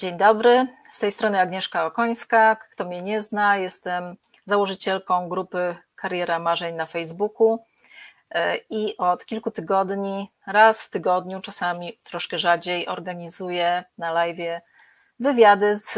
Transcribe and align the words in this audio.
Dzień 0.00 0.16
dobry, 0.16 0.66
z 0.90 0.98
tej 0.98 1.12
strony 1.12 1.40
Agnieszka 1.40 1.86
Okońska. 1.86 2.56
Kto 2.56 2.84
mnie 2.84 3.02
nie 3.02 3.22
zna, 3.22 3.56
jestem 3.56 4.16
założycielką 4.46 5.28
grupy 5.28 5.76
Kariera 5.94 6.38
Marzeń 6.38 6.74
na 6.74 6.86
Facebooku 6.86 7.58
e, 8.30 8.56
i 8.56 8.96
od 8.96 9.26
kilku 9.26 9.50
tygodni, 9.50 10.30
raz 10.46 10.82
w 10.82 10.90
tygodniu, 10.90 11.40
czasami 11.40 11.92
troszkę 12.04 12.38
rzadziej, 12.38 12.88
organizuję 12.88 13.84
na 13.98 14.12
live 14.12 14.60
wywiady 15.20 15.76
z, 15.76 15.94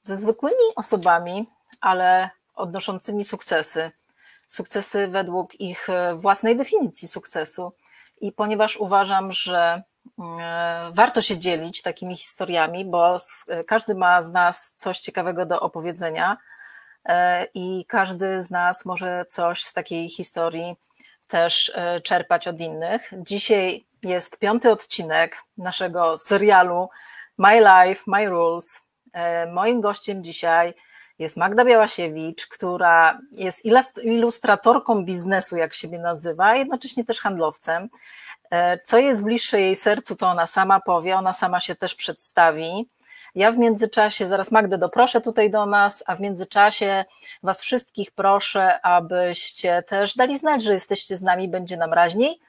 ze 0.00 0.16
zwykłymi 0.16 0.74
osobami, 0.76 1.46
ale 1.80 2.30
odnoszącymi 2.54 3.24
sukcesy. 3.24 3.90
Sukcesy 4.48 5.08
według 5.08 5.60
ich 5.60 5.88
własnej 6.16 6.56
definicji 6.56 7.08
sukcesu. 7.08 7.72
I 8.20 8.32
ponieważ 8.32 8.76
uważam, 8.76 9.32
że 9.32 9.82
warto 10.92 11.22
się 11.22 11.38
dzielić 11.38 11.82
takimi 11.82 12.16
historiami, 12.16 12.84
bo 12.84 13.16
każdy 13.66 13.94
ma 13.94 14.22
z 14.22 14.32
nas 14.32 14.74
coś 14.76 15.00
ciekawego 15.00 15.46
do 15.46 15.60
opowiedzenia 15.60 16.36
e, 17.04 17.46
i 17.54 17.84
każdy 17.88 18.42
z 18.42 18.50
nas 18.50 18.84
może 18.84 19.24
coś 19.28 19.64
z 19.64 19.72
takiej 19.72 20.08
historii 20.08 20.76
też 21.28 21.72
e, 21.74 22.00
czerpać 22.00 22.48
od 22.48 22.60
innych. 22.60 23.12
Dzisiaj 23.16 23.84
jest 24.02 24.38
piąty 24.38 24.70
odcinek 24.70 25.36
naszego 25.58 26.18
serialu 26.18 26.88
My 27.38 27.60
Life, 27.60 28.02
My 28.06 28.26
Rules. 28.26 28.82
Moim 29.52 29.80
gościem 29.80 30.24
dzisiaj 30.24 30.74
jest 31.18 31.36
Magda 31.36 31.64
Białasiewicz, 31.64 32.46
która 32.46 33.20
jest 33.32 33.66
ilustratorką 34.02 35.04
biznesu, 35.04 35.56
jak 35.56 35.74
siebie 35.74 35.98
nazywa, 35.98 36.44
a 36.44 36.56
jednocześnie 36.56 37.04
też 37.04 37.20
handlowcem. 37.20 37.88
E, 38.50 38.78
co 38.78 38.98
jest 38.98 39.22
bliższe 39.22 39.60
jej 39.60 39.76
sercu, 39.76 40.16
to 40.16 40.26
ona 40.26 40.46
sama 40.46 40.80
powie, 40.80 41.16
ona 41.16 41.32
sama 41.32 41.60
się 41.60 41.74
też 41.74 41.94
przedstawi. 41.94 42.88
Ja 43.34 43.52
w 43.52 43.58
międzyczasie, 43.58 44.26
zaraz 44.26 44.50
Magdę 44.50 44.78
doproszę 44.78 45.20
tutaj 45.20 45.50
do 45.50 45.66
nas, 45.66 46.04
a 46.06 46.16
w 46.16 46.20
międzyczasie 46.20 47.04
Was 47.42 47.62
wszystkich 47.62 48.10
proszę, 48.10 48.80
abyście 48.80 49.82
też 49.82 50.14
dali 50.14 50.38
znać, 50.38 50.62
że 50.62 50.72
jesteście 50.72 51.16
z 51.16 51.22
nami, 51.22 51.48
będzie 51.48 51.76
nam 51.76 51.92
raźniej 51.92 52.40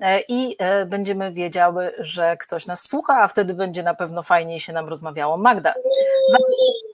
e, 0.00 0.20
i 0.28 0.56
e, 0.58 0.86
będziemy 0.86 1.32
wiedziały, 1.32 1.92
że 1.98 2.36
ktoś 2.36 2.66
nas 2.66 2.88
słucha, 2.88 3.22
a 3.22 3.28
wtedy 3.28 3.54
będzie 3.54 3.82
na 3.82 3.94
pewno 3.94 4.22
fajniej 4.22 4.60
się 4.60 4.72
nam 4.72 4.88
rozmawiało. 4.88 5.36
Magda, 5.36 5.74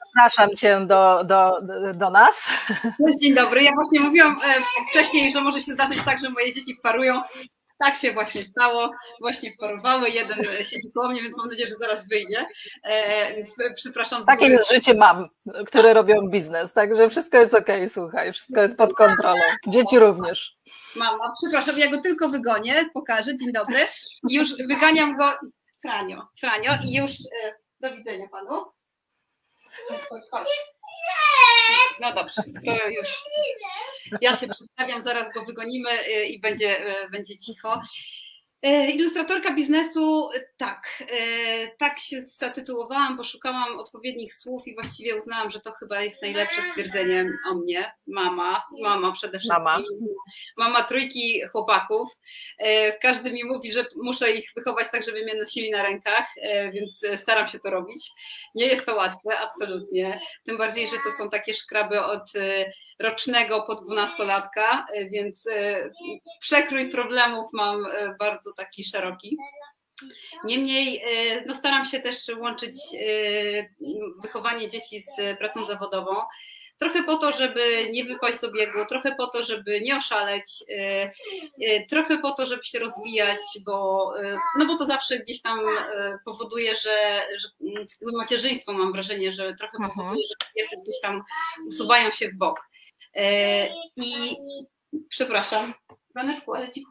zapraszam 0.07 0.57
Cię 0.57 0.81
do, 0.87 1.25
do, 1.25 1.61
do 1.95 2.11
nas. 2.11 2.49
Dzień 3.23 3.35
dobry. 3.35 3.63
Ja 3.63 3.73
właśnie 3.75 4.01
mówiłam 4.01 4.41
wcześniej, 4.91 5.33
że 5.33 5.41
może 5.41 5.61
się 5.61 5.73
zdarzyć 5.73 6.05
tak, 6.05 6.21
że 6.21 6.31
moje 6.31 6.55
dzieci 6.55 6.79
parują 6.83 7.21
tak 7.79 7.97
się 7.97 8.13
właśnie 8.13 8.45
stało, 8.45 8.91
właśnie 9.21 9.53
wparowały, 9.53 10.11
jeden 10.11 10.45
siedzi 10.45 10.93
koło 10.95 11.09
mnie, 11.09 11.23
więc 11.23 11.37
mam 11.37 11.49
nadzieję, 11.49 11.69
że 11.69 11.75
zaraz 11.81 12.09
wyjdzie, 12.09 12.47
e, 12.85 13.35
więc 13.35 13.55
przepraszam. 13.75 14.27
Takie 14.27 14.47
jest 14.47 14.73
życie 14.73 14.95
mam, 14.95 15.27
które 15.67 15.95
robią 15.95 16.29
biznes, 16.29 16.73
także 16.73 17.11
wszystko 17.11 17.39
jest 17.39 17.55
ok, 17.55 17.69
słuchaj, 17.89 18.33
wszystko 18.33 18.61
jest 18.61 18.77
pod 18.77 18.95
kontrolą, 18.95 19.43
dzieci 19.67 19.99
również. 19.99 20.57
Mama, 20.97 21.33
przepraszam, 21.43 21.79
ja 21.79 21.91
go 21.91 22.01
tylko 22.01 22.29
wygonię, 22.29 22.91
pokażę, 22.95 23.37
dzień 23.37 23.53
dobry, 23.53 23.79
już 24.31 24.49
wyganiam 24.69 25.17
go, 25.17 25.33
Franio, 25.83 26.29
Franio 26.41 26.73
i 26.85 26.95
już 26.95 27.11
e, 27.11 27.55
do 27.81 27.97
widzenia 27.97 28.29
panu. 28.29 28.65
Chodź, 30.09 30.23
chodź. 30.31 30.49
No 32.01 32.15
dobrze, 32.15 32.43
to 32.67 32.89
już. 32.89 33.23
Ja 34.21 34.37
się 34.37 34.49
przedstawiam, 34.49 35.03
zaraz 35.03 35.33
go 35.33 35.45
wygonimy 35.45 35.91
y, 35.91 36.25
i 36.25 36.41
będzie, 36.41 37.03
y, 37.05 37.11
będzie 37.11 37.39
cicho. 37.39 37.81
E, 38.63 38.91
ilustratorka 38.91 39.55
biznesu, 39.55 40.31
e, 40.35 40.41
tak, 40.57 41.05
e, 41.11 41.69
tak 41.77 42.01
się 42.01 42.23
zatytułowałam, 42.23 43.17
poszukałam 43.17 43.79
odpowiednich 43.79 44.35
słów 44.35 44.67
i 44.67 44.75
właściwie 44.75 45.17
uznałam, 45.17 45.51
że 45.51 45.61
to 45.61 45.73
chyba 45.73 46.03
jest 46.03 46.23
najlepsze 46.23 46.63
stwierdzenie 46.71 47.33
o 47.51 47.55
mnie. 47.55 47.93
Mama, 48.07 48.63
mama 48.83 49.13
przede 49.13 49.39
wszystkim. 49.39 49.65
Mama, 49.65 49.85
mama 50.57 50.83
trójki 50.85 51.43
chłopaków. 51.53 52.13
Każdy 53.03 53.33
mi 53.33 53.45
mówi, 53.45 53.73
że 53.73 53.87
muszę 53.97 54.31
ich 54.33 54.51
wychować 54.57 54.87
tak, 54.93 55.05
żeby 55.05 55.23
mnie 55.23 55.35
nosili 55.35 55.71
na 55.71 55.83
rękach, 55.83 56.27
więc 56.73 57.07
staram 57.17 57.47
się 57.47 57.59
to 57.59 57.71
robić. 57.71 58.11
Nie 58.55 58.67
jest 58.67 58.87
to 58.87 58.95
łatwe, 58.95 59.39
absolutnie. 59.39 60.21
Tym 60.45 60.59
bardziej, 60.59 60.87
że 60.87 60.97
to 61.05 61.11
są 61.19 61.31
takie 61.31 61.55
szkraby 61.55 62.01
od 62.01 62.33
rocznego 62.99 63.63
po 63.63 63.75
dwunastolatka, 63.75 64.87
więc 65.11 65.45
przekrój 66.41 66.89
problemów 66.89 67.47
mam 67.53 67.87
bardzo 68.19 68.39
bardzo 68.39 68.53
taki 68.53 68.85
szeroki. 68.85 69.37
Niemniej 70.45 71.03
no 71.47 71.55
staram 71.55 71.85
się 71.85 72.01
też 72.01 72.17
łączyć 72.39 72.77
wychowanie 74.23 74.69
dzieci 74.69 75.01
z 75.01 75.39
pracą 75.39 75.65
zawodową. 75.65 76.17
Trochę 76.79 77.03
po 77.03 77.17
to, 77.17 77.33
żeby 77.33 77.89
nie 77.93 78.05
wypaść 78.05 78.41
z 78.41 78.45
obiegu, 78.45 78.79
trochę 78.89 79.15
po 79.15 79.27
to, 79.27 79.43
żeby 79.43 79.81
nie 79.81 79.97
oszaleć, 79.97 80.65
trochę 81.91 82.19
po 82.19 82.33
to, 82.33 82.47
żeby 82.47 82.65
się 82.65 82.79
rozwijać, 82.79 83.41
bo, 83.65 84.13
no 84.59 84.67
bo 84.67 84.77
to 84.77 84.85
zawsze 84.85 85.19
gdzieś 85.19 85.43
tam 85.43 85.59
powoduje, 86.25 86.75
że, 86.75 87.27
że 87.39 87.49
macierzyństwo 88.19 88.73
mam 88.73 88.93
wrażenie, 88.93 89.33
że 89.33 89.55
trochę 89.55 89.77
mhm. 89.77 89.95
powoduje, 89.95 90.25
że 90.29 90.47
kobiety 90.47 90.77
gdzieś 90.83 91.01
tam 91.03 91.23
usuwają 91.67 92.11
się 92.11 92.29
w 92.29 92.35
bok. 92.35 92.61
I 93.97 94.37
przepraszam, 95.09 95.75
Raneczku, 96.15 96.55
ale 96.55 96.73
ci 96.73 96.85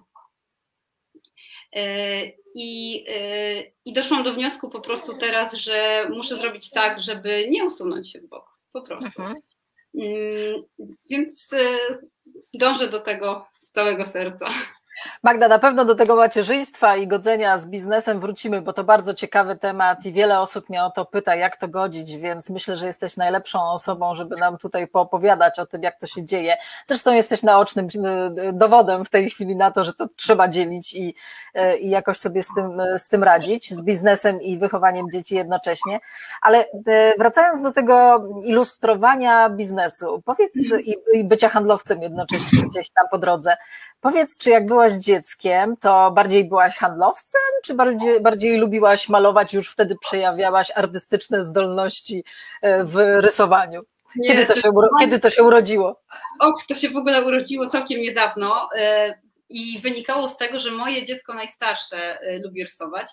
E, 1.75 2.25
I, 2.55 3.03
e, 3.09 3.63
I 3.85 3.93
doszłam 3.93 4.23
do 4.23 4.33
wniosku 4.33 4.69
po 4.69 4.81
prostu 4.81 5.17
teraz, 5.17 5.53
że 5.53 6.07
muszę 6.09 6.35
zrobić 6.35 6.69
tak, 6.69 7.01
żeby 7.01 7.47
nie 7.49 7.65
usunąć 7.65 8.11
się 8.11 8.19
w 8.21 8.27
bok. 8.27 8.49
Po 8.73 8.81
prostu. 8.81 9.21
Mhm. 9.21 9.35
Mm, 9.95 10.63
więc 11.09 11.53
e, 11.53 11.77
dążę 12.53 12.87
do 12.89 12.99
tego 12.99 13.47
z 13.61 13.71
całego 13.71 14.05
serca. 14.05 14.49
Magda, 15.23 15.47
na 15.47 15.59
pewno 15.59 15.85
do 15.85 15.95
tego 15.95 16.15
macierzyństwa 16.15 16.95
i 16.95 17.07
godzenia 17.07 17.59
z 17.59 17.67
biznesem 17.67 18.19
wrócimy, 18.19 18.61
bo 18.61 18.73
to 18.73 18.83
bardzo 18.83 19.13
ciekawy 19.13 19.55
temat 19.55 20.05
i 20.05 20.13
wiele 20.13 20.39
osób 20.39 20.69
mnie 20.69 20.83
o 20.83 20.91
to 20.91 21.05
pyta, 21.05 21.35
jak 21.35 21.57
to 21.57 21.67
godzić, 21.67 22.17
więc 22.17 22.49
myślę, 22.49 22.75
że 22.75 22.87
jesteś 22.87 23.17
najlepszą 23.17 23.71
osobą, 23.71 24.15
żeby 24.15 24.35
nam 24.35 24.57
tutaj 24.57 24.87
poopowiadać 24.87 25.59
o 25.59 25.65
tym, 25.65 25.83
jak 25.83 25.99
to 25.99 26.07
się 26.07 26.25
dzieje. 26.25 26.55
Zresztą 26.85 27.13
jesteś 27.13 27.43
naocznym 27.43 27.87
y, 27.87 28.53
dowodem 28.53 29.05
w 29.05 29.09
tej 29.09 29.29
chwili 29.29 29.55
na 29.55 29.71
to, 29.71 29.83
że 29.83 29.93
to 29.93 30.07
trzeba 30.15 30.47
dzielić 30.47 30.93
i, 30.93 31.15
y, 31.57 31.77
i 31.77 31.89
jakoś 31.89 32.17
sobie 32.17 32.43
z 32.43 32.47
tym, 32.55 32.81
z 32.97 33.09
tym 33.09 33.23
radzić, 33.23 33.73
z 33.73 33.81
biznesem 33.81 34.41
i 34.41 34.57
wychowaniem 34.57 35.11
dzieci 35.11 35.35
jednocześnie. 35.35 35.99
Ale 36.41 36.65
wracając 37.19 37.61
do 37.61 37.71
tego 37.71 38.23
ilustrowania 38.43 39.49
biznesu, 39.49 40.21
powiedz 40.25 40.55
i, 40.85 40.95
i 41.13 41.23
bycia 41.23 41.49
handlowcem 41.49 42.01
jednocześnie 42.01 42.61
gdzieś 42.69 42.89
tam 42.89 43.05
po 43.11 43.17
drodze, 43.17 43.57
powiedz, 44.07 44.37
czy 44.37 44.49
jak 44.49 44.65
byłaś 44.65 44.93
dzieckiem, 44.93 45.77
to 45.77 46.11
bardziej 46.11 46.45
byłaś 46.45 46.77
handlowcem, 46.77 47.41
czy 47.63 47.73
bardziej, 47.73 48.21
bardziej 48.21 48.57
lubiłaś 48.57 49.09
malować, 49.09 49.53
już 49.53 49.69
wtedy 49.69 49.95
przejawiałaś 50.01 50.71
artystyczne 50.75 51.43
zdolności 51.43 52.23
e, 52.61 52.83
w 52.83 52.95
rysowaniu? 52.97 53.81
Nie, 54.15 54.27
kiedy, 54.27 54.45
to 54.45 54.55
się, 54.55 54.71
kiedy 54.99 55.19
to 55.19 55.29
się 55.29 55.43
urodziło? 55.43 56.01
Och, 56.39 56.63
to 56.67 56.75
się 56.75 56.89
w 56.89 56.97
ogóle 56.97 57.25
urodziło 57.25 57.69
całkiem 57.69 58.01
niedawno 58.01 58.69
e, 58.79 59.13
i 59.49 59.79
wynikało 59.79 60.27
z 60.27 60.37
tego, 60.37 60.59
że 60.59 60.71
moje 60.71 61.05
dziecko 61.05 61.33
najstarsze 61.33 62.21
e, 62.21 62.39
lubi 62.39 62.63
rysować 62.63 63.11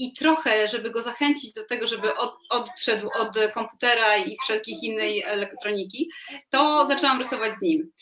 i 0.00 0.12
trochę, 0.12 0.68
żeby 0.68 0.90
go 0.90 1.02
zachęcić 1.02 1.54
do 1.54 1.64
tego, 1.64 1.86
żeby 1.86 2.16
od, 2.16 2.38
odszedł 2.50 3.10
od 3.14 3.52
komputera 3.54 4.16
i 4.16 4.36
wszelkich 4.42 4.82
innej 4.82 5.22
elektroniki, 5.22 6.10
to 6.50 6.86
zaczęłam 6.86 7.18
rysować 7.18 7.56
z 7.56 7.62
nim. 7.62 7.92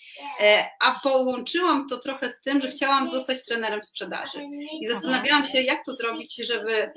E, 0.40 0.70
a 0.80 1.00
połączyłam 1.02 1.88
to 1.88 1.98
trochę 1.98 2.30
z 2.30 2.40
tym, 2.40 2.60
że 2.60 2.68
chciałam 2.68 3.08
zostać 3.08 3.44
trenerem 3.44 3.82
sprzedaży. 3.82 4.38
I 4.80 4.86
zastanawiałam 4.86 5.46
się, 5.46 5.62
jak 5.62 5.84
to 5.84 5.92
zrobić, 5.92 6.36
żeby. 6.36 6.92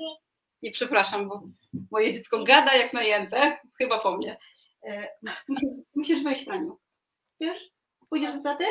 Nie 0.62 0.70
przepraszam, 0.70 1.28
bo 1.28 1.42
moje 1.90 2.12
dziecko 2.12 2.44
gada 2.44 2.74
jak 2.74 2.92
najęte, 2.92 3.58
chyba 3.78 3.98
po 3.98 4.16
mnie. 4.16 4.36
E, 4.86 5.08
musisz 5.96 6.22
wejść, 6.22 6.44
Franiu. 6.44 6.78
Wiesz? 7.40 7.62
Pójdziesz 8.08 8.36
do 8.36 8.42
taty? 8.42 8.64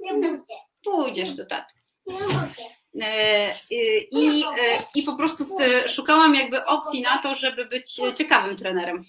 Nie 0.00 0.10
pójdę. 0.14 0.54
Pójdziesz 0.84 1.34
do 1.34 1.46
taty. 1.46 1.74
Nie 2.06 2.20
mogę. 2.20 2.64
E, 3.02 3.54
I, 4.10 4.44
e, 4.44 4.82
I 4.94 5.02
po 5.02 5.16
prostu 5.16 5.44
szukałam 5.88 6.34
jakby 6.34 6.64
opcji 6.64 7.02
na 7.02 7.18
to, 7.18 7.34
żeby 7.34 7.64
być 7.64 8.00
ciekawym 8.14 8.56
trenerem. 8.56 9.04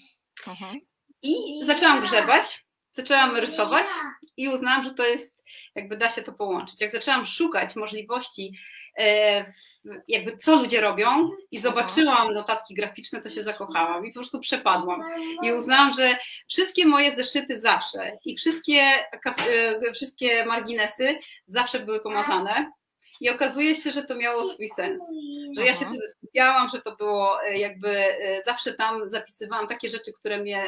I 1.22 1.60
zaczęłam 1.62 2.00
grzebać, 2.00 2.64
zaczęłam 2.92 3.36
rysować 3.36 3.86
i 4.36 4.48
uznałam, 4.48 4.84
że 4.84 4.94
to 4.94 5.06
jest, 5.06 5.44
jakby 5.74 5.96
da 5.96 6.08
się 6.08 6.22
to 6.22 6.32
połączyć. 6.32 6.80
Jak 6.80 6.92
zaczęłam 6.92 7.26
szukać 7.26 7.76
możliwości, 7.76 8.52
e, 8.98 9.44
jakby 10.08 10.36
co 10.36 10.56
ludzie 10.62 10.80
robią 10.80 11.30
i 11.50 11.58
zobaczyłam 11.58 12.34
notatki 12.34 12.74
graficzne, 12.74 13.20
to 13.20 13.28
się 13.28 13.44
zakochałam 13.44 14.06
i 14.06 14.12
po 14.12 14.20
prostu 14.20 14.40
przepadłam. 14.40 15.02
I 15.42 15.52
uznałam, 15.52 15.92
że 15.92 16.16
wszystkie 16.48 16.86
moje 16.86 17.12
zeszyty 17.16 17.58
zawsze 17.58 18.10
i 18.24 18.36
wszystkie, 18.36 18.82
wszystkie 19.94 20.44
marginesy 20.46 21.18
zawsze 21.46 21.80
były 21.80 22.00
pomazane 22.00 22.72
I 23.20 23.30
okazuje 23.30 23.74
się, 23.74 23.92
że 23.92 24.02
to 24.02 24.16
miało 24.16 24.48
swój 24.48 24.68
sens. 24.68 25.02
Że 25.56 25.64
ja 25.64 25.74
się 25.74 25.86
wtedy 25.86 26.08
skupiałam, 26.08 26.68
że 26.68 26.80
to 26.80 26.96
było 26.96 27.38
jakby 27.54 28.04
zawsze 28.44 28.74
tam 28.74 29.10
zapisywałam 29.10 29.66
takie 29.66 29.88
rzeczy, 29.88 30.12
które 30.12 30.38
mnie 30.38 30.62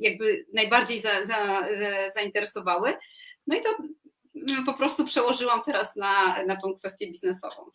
jakby 0.00 0.46
najbardziej 0.54 1.00
za, 1.00 1.24
za, 1.24 1.62
zainteresowały. 2.14 2.94
No 3.46 3.56
i 3.56 3.60
to 3.62 3.68
mm, 4.50 4.64
po 4.64 4.74
prostu 4.74 5.04
przełożyłam 5.04 5.62
teraz 5.62 5.96
na, 5.96 6.44
na 6.46 6.56
tą 6.56 6.74
kwestię 6.74 7.06
biznesową. 7.06 7.70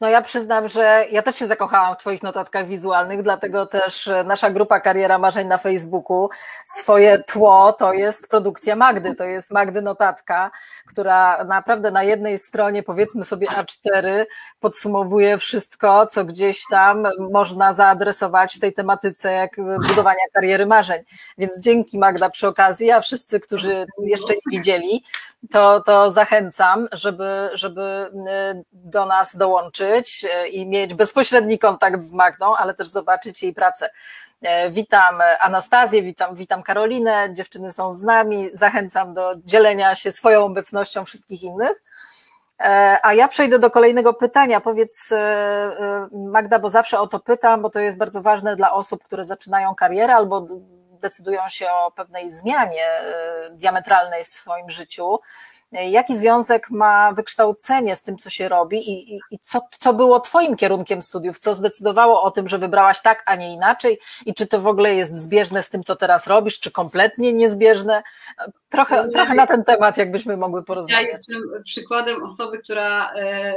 No 0.00 0.08
ja 0.08 0.22
przyznam, 0.22 0.68
że 0.68 1.04
ja 1.10 1.22
też 1.22 1.36
się 1.36 1.46
zakochałam 1.46 1.94
w 1.94 1.98
Twoich 1.98 2.22
notatkach 2.22 2.66
wizualnych, 2.66 3.22
dlatego 3.22 3.66
też 3.66 4.08
e, 4.08 4.24
nasza 4.24 4.50
grupa 4.50 4.80
Kariera 4.80 5.18
Marzeń 5.18 5.48
na 5.48 5.58
Facebooku, 5.58 6.28
swoje 6.64 7.18
tło 7.18 7.72
to 7.72 7.92
jest 7.92 8.28
produkcja 8.28 8.76
Magdy, 8.76 9.14
to 9.14 9.24
jest 9.24 9.50
Magdy 9.50 9.82
Notatka, 9.82 10.50
która 10.86 11.44
naprawdę 11.44 11.90
na 11.90 12.02
jednej 12.02 12.38
stronie, 12.38 12.82
powiedzmy 12.82 13.24
sobie 13.24 13.48
A4, 13.48 14.24
podsumowuje 14.60 15.38
wszystko, 15.38 16.06
co 16.06 16.24
gdzieś 16.24 16.62
tam 16.70 17.08
można 17.32 17.72
zaadresować 17.72 18.56
w 18.56 18.60
tej 18.60 18.72
tematyce 18.72 19.32
jak 19.32 19.56
budowania 19.88 20.24
kariery 20.32 20.66
marzeń. 20.66 21.02
Więc 21.38 21.60
dzięki 21.60 21.98
Magda 21.98 22.30
przy 22.30 22.48
okazji, 22.48 22.90
a 22.90 23.00
wszyscy, 23.00 23.40
którzy 23.40 23.86
jeszcze 23.98 24.34
nie 24.34 24.58
widzieli, 24.58 25.04
to, 25.50 25.80
to 25.80 26.10
zachęcam, 26.10 26.88
żeby, 26.92 27.50
żeby 27.54 27.82
e, 27.82 28.62
do 28.72 29.06
nas 29.06 29.36
dołączyć 29.36 29.89
E, 29.90 30.48
i 30.48 30.66
mieć 30.66 30.94
bezpośredni 30.94 31.58
kontakt 31.58 32.02
z 32.02 32.12
Magdą, 32.12 32.54
ale 32.54 32.74
też 32.74 32.88
zobaczyć 32.88 33.42
jej 33.42 33.54
pracę. 33.54 33.90
E, 34.42 34.70
witam 34.70 35.18
Anastazję, 35.40 36.02
witam, 36.02 36.34
witam 36.34 36.62
Karolinę, 36.62 37.28
dziewczyny 37.34 37.72
są 37.72 37.92
z 37.92 38.02
nami, 38.02 38.50
zachęcam 38.52 39.14
do 39.14 39.34
dzielenia 39.44 39.94
się 39.94 40.12
swoją 40.12 40.44
obecnością 40.44 41.04
wszystkich 41.04 41.42
innych. 41.42 41.82
E, 42.60 42.98
a 43.02 43.14
ja 43.14 43.28
przejdę 43.28 43.58
do 43.58 43.70
kolejnego 43.70 44.14
pytania. 44.14 44.60
Powiedz, 44.60 45.10
Magda, 46.12 46.58
bo 46.58 46.68
zawsze 46.68 46.98
o 46.98 47.06
to 47.06 47.20
pytam, 47.20 47.62
bo 47.62 47.70
to 47.70 47.80
jest 47.80 47.98
bardzo 47.98 48.22
ważne 48.22 48.56
dla 48.56 48.72
osób, 48.72 49.04
które 49.04 49.24
zaczynają 49.24 49.74
karierę 49.74 50.14
albo 50.14 50.46
decydują 51.00 51.48
się 51.48 51.70
o 51.70 51.90
pewnej 51.90 52.30
zmianie 52.30 52.86
diametralnej 53.50 54.24
w 54.24 54.28
swoim 54.28 54.70
życiu. 54.70 55.18
Jaki 55.72 56.16
związek 56.16 56.70
ma 56.70 57.12
wykształcenie 57.12 57.96
z 57.96 58.02
tym, 58.02 58.18
co 58.18 58.30
się 58.30 58.48
robi 58.48 58.90
i, 58.90 59.14
i, 59.14 59.20
i, 59.30 59.38
co, 59.38 59.60
co 59.78 59.94
było 59.94 60.20
Twoim 60.20 60.56
kierunkiem 60.56 61.02
studiów? 61.02 61.38
Co 61.38 61.54
zdecydowało 61.54 62.22
o 62.22 62.30
tym, 62.30 62.48
że 62.48 62.58
wybrałaś 62.58 63.02
tak, 63.02 63.22
a 63.26 63.36
nie 63.36 63.54
inaczej? 63.54 63.98
I 64.26 64.34
czy 64.34 64.46
to 64.46 64.60
w 64.60 64.66
ogóle 64.66 64.94
jest 64.94 65.16
zbieżne 65.16 65.62
z 65.62 65.70
tym, 65.70 65.82
co 65.82 65.96
teraz 65.96 66.26
robisz, 66.26 66.60
czy 66.60 66.70
kompletnie 66.70 67.32
niezbieżne? 67.32 68.02
Trochę, 68.68 69.06
nie, 69.06 69.12
trochę 69.12 69.34
na 69.34 69.46
ten 69.46 69.64
temat, 69.64 69.96
jakbyśmy 69.96 70.36
mogły 70.36 70.64
porozmawiać. 70.64 71.02
Ja 71.02 71.16
jestem 71.16 71.62
przykładem 71.64 72.22
osoby, 72.22 72.58
która 72.58 73.12
e, 73.14 73.54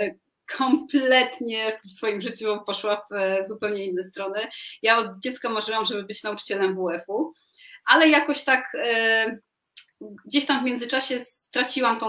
kompletnie 0.57 1.79
w 1.85 1.91
swoim 1.91 2.21
życiu 2.21 2.59
poszła 2.65 3.05
w 3.09 3.13
e, 3.13 3.45
zupełnie 3.45 3.85
inne 3.85 4.03
strony. 4.03 4.47
Ja 4.81 4.97
od 4.97 5.19
dziecka 5.19 5.49
marzyłam, 5.49 5.85
żeby 5.85 6.03
być 6.03 6.23
nauczycielem 6.23 6.75
WF-u, 6.75 7.33
ale 7.85 8.07
jakoś 8.07 8.43
tak 8.43 8.77
e, 8.83 9.37
gdzieś 10.25 10.45
tam 10.45 10.61
w 10.61 10.65
międzyczasie 10.65 11.19
straciłam 11.19 11.99
tą 11.99 12.07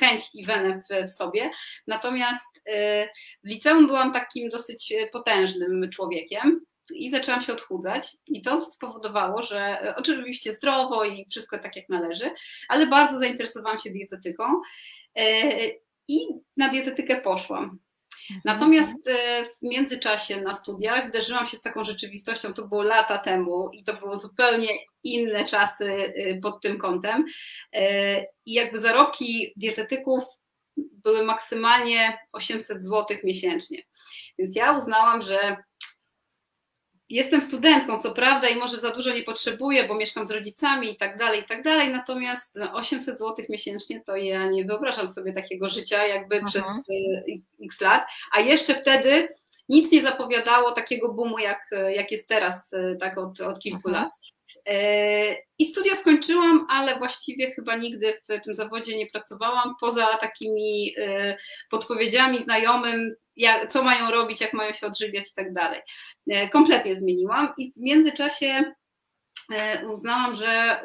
chęć 0.00 0.30
i 0.34 0.44
wenę 0.46 0.82
w, 1.06 1.10
sobie. 1.10 1.50
Natomiast 1.86 2.58
y, 2.58 3.08
w 3.44 3.48
liceum 3.48 3.86
byłam 3.86 4.12
takim 4.12 4.50
dosyć 4.50 4.94
potężnym 5.12 5.90
człowiekiem 5.90 6.60
i 6.94 7.10
zaczęłam 7.10 7.42
się 7.42 7.52
odchudzać 7.52 8.16
i 8.26 8.42
to 8.42 8.60
spowodowało, 8.60 9.42
że 9.42 9.88
y, 9.90 9.94
oczywiście 9.96 10.52
zdrowo 10.52 11.04
i 11.04 11.26
wszystko 11.30 11.58
tak 11.58 11.76
jak 11.76 11.88
należy, 11.88 12.30
ale 12.68 12.86
bardzo 12.86 13.18
zainteresowałam 13.18 13.78
się 13.78 13.90
dietetyką 13.90 14.44
y, 15.18 15.22
i 16.08 16.18
na 16.56 16.68
dietetykę 16.68 17.20
poszłam. 17.20 17.78
Mhm. 18.30 18.40
Natomiast 18.44 19.08
e, 19.08 19.44
w 19.44 19.62
międzyczasie 19.62 20.40
na 20.40 20.54
studiach 20.54 21.08
zderzyłam 21.08 21.46
się 21.46 21.56
z 21.56 21.62
taką 21.62 21.84
rzeczywistością, 21.84 22.52
to 22.52 22.68
było 22.68 22.82
lata 22.82 23.18
temu 23.18 23.70
i 23.72 23.84
to 23.84 23.94
było 23.94 24.16
zupełnie 24.16 24.68
inne 25.04 25.44
czasy 25.44 25.84
e, 26.16 26.40
pod 26.40 26.60
tym 26.62 26.78
kątem. 26.78 27.24
E, 27.74 28.20
I 28.46 28.52
jakby 28.52 28.78
zarobki 28.78 29.52
dietetyków 29.56 30.24
były 30.76 31.22
maksymalnie 31.22 32.18
800 32.32 32.84
zł 32.84 33.16
miesięcznie. 33.24 33.78
Więc 34.38 34.56
ja 34.56 34.76
uznałam, 34.76 35.22
że 35.22 35.56
Jestem 37.10 37.42
studentką, 37.42 38.00
co 38.00 38.12
prawda, 38.12 38.48
i 38.48 38.56
może 38.56 38.80
za 38.80 38.90
dużo 38.90 39.12
nie 39.12 39.22
potrzebuję, 39.22 39.84
bo 39.84 39.94
mieszkam 39.94 40.26
z 40.26 40.30
rodzicami 40.30 40.90
i 40.90 40.96
tak 40.96 41.18
dalej, 41.18 41.40
i 41.40 41.44
tak 41.44 41.62
dalej. 41.62 41.88
Natomiast 41.90 42.58
800 42.72 43.18
zł 43.18 43.44
miesięcznie 43.48 44.00
to 44.00 44.16
ja 44.16 44.46
nie 44.46 44.64
wyobrażam 44.64 45.08
sobie 45.08 45.32
takiego 45.32 45.68
życia 45.68 46.06
jakby 46.06 46.36
Aha. 46.36 46.46
przez 46.48 46.64
y, 46.64 47.40
x 47.64 47.80
lat. 47.80 48.06
A 48.32 48.40
jeszcze 48.40 48.74
wtedy 48.74 49.28
nic 49.68 49.92
nie 49.92 50.02
zapowiadało 50.02 50.72
takiego 50.72 51.12
boomu, 51.14 51.38
jak, 51.38 51.70
jak 51.88 52.12
jest 52.12 52.28
teraz, 52.28 52.72
y, 52.72 52.96
tak 53.00 53.18
od, 53.18 53.40
od 53.40 53.58
kilku 53.58 53.90
Aha. 53.90 54.00
lat. 54.00 54.12
E, 54.68 55.36
I 55.58 55.66
studia 55.66 55.96
skończyłam, 55.96 56.66
ale 56.70 56.98
właściwie 56.98 57.50
chyba 57.50 57.76
nigdy 57.76 58.20
w 58.22 58.44
tym 58.44 58.54
zawodzie 58.54 58.98
nie 58.98 59.06
pracowałam, 59.06 59.74
poza 59.80 60.16
takimi 60.16 60.94
y, 60.98 61.36
podpowiedziami 61.70 62.42
znajomym, 62.42 63.14
jak, 63.36 63.72
co 63.72 63.82
mają 63.82 64.10
robić, 64.10 64.40
jak 64.40 64.52
mają 64.52 64.72
się 64.72 64.86
odżywiać 64.86 65.30
i 65.30 65.34
tak 65.34 65.52
dalej. 65.52 65.80
E, 66.30 66.48
kompletnie 66.48 66.96
zmieniłam 66.96 67.52
i 67.58 67.72
w 67.72 67.76
międzyczasie 67.76 68.46
e, 68.46 68.74
uznałam, 69.92 70.36
że 70.36 70.46
e, 70.46 70.80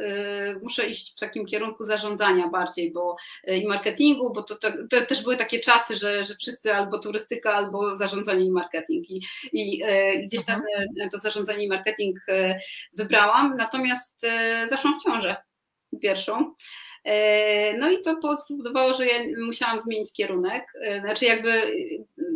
muszę 0.62 0.86
iść 0.86 1.15
w 1.15 1.19
takim 1.19 1.45
kierunku 1.45 1.83
zarządzania 1.83 2.48
bardziej, 2.48 2.92
bo 2.92 3.15
i 3.48 3.68
marketingu, 3.68 4.33
bo 4.33 4.44
to, 4.44 4.56
to, 4.56 4.68
to 4.89 5.06
też 5.06 5.24
były 5.24 5.38
takie 5.38 5.60
czasy, 5.60 5.98
że, 5.98 6.25
że 6.25 6.36
wszyscy 6.36 6.75
albo 6.75 7.00
turystyka, 7.00 7.54
albo 7.54 7.98
zarządzanie 7.98 8.45
i 8.45 8.51
marketing. 8.51 9.10
I, 9.10 9.21
i 9.54 9.83
gdzieś 10.25 10.45
tam 10.45 10.62
mhm. 10.77 11.10
to 11.10 11.18
zarządzanie 11.19 11.65
i 11.65 11.69
marketing 11.69 12.19
wybrałam, 12.94 13.56
natomiast 13.57 14.21
zaszłam 14.69 15.00
w 15.00 15.04
ciążę 15.04 15.36
pierwszą. 16.01 16.54
No 17.80 17.89
i 17.89 18.01
to 18.01 18.38
spowodowało, 18.38 18.94
że 18.94 19.06
ja 19.06 19.19
musiałam 19.45 19.80
zmienić 19.80 20.13
kierunek, 20.13 20.74
znaczy 21.01 21.25
jakby 21.25 21.74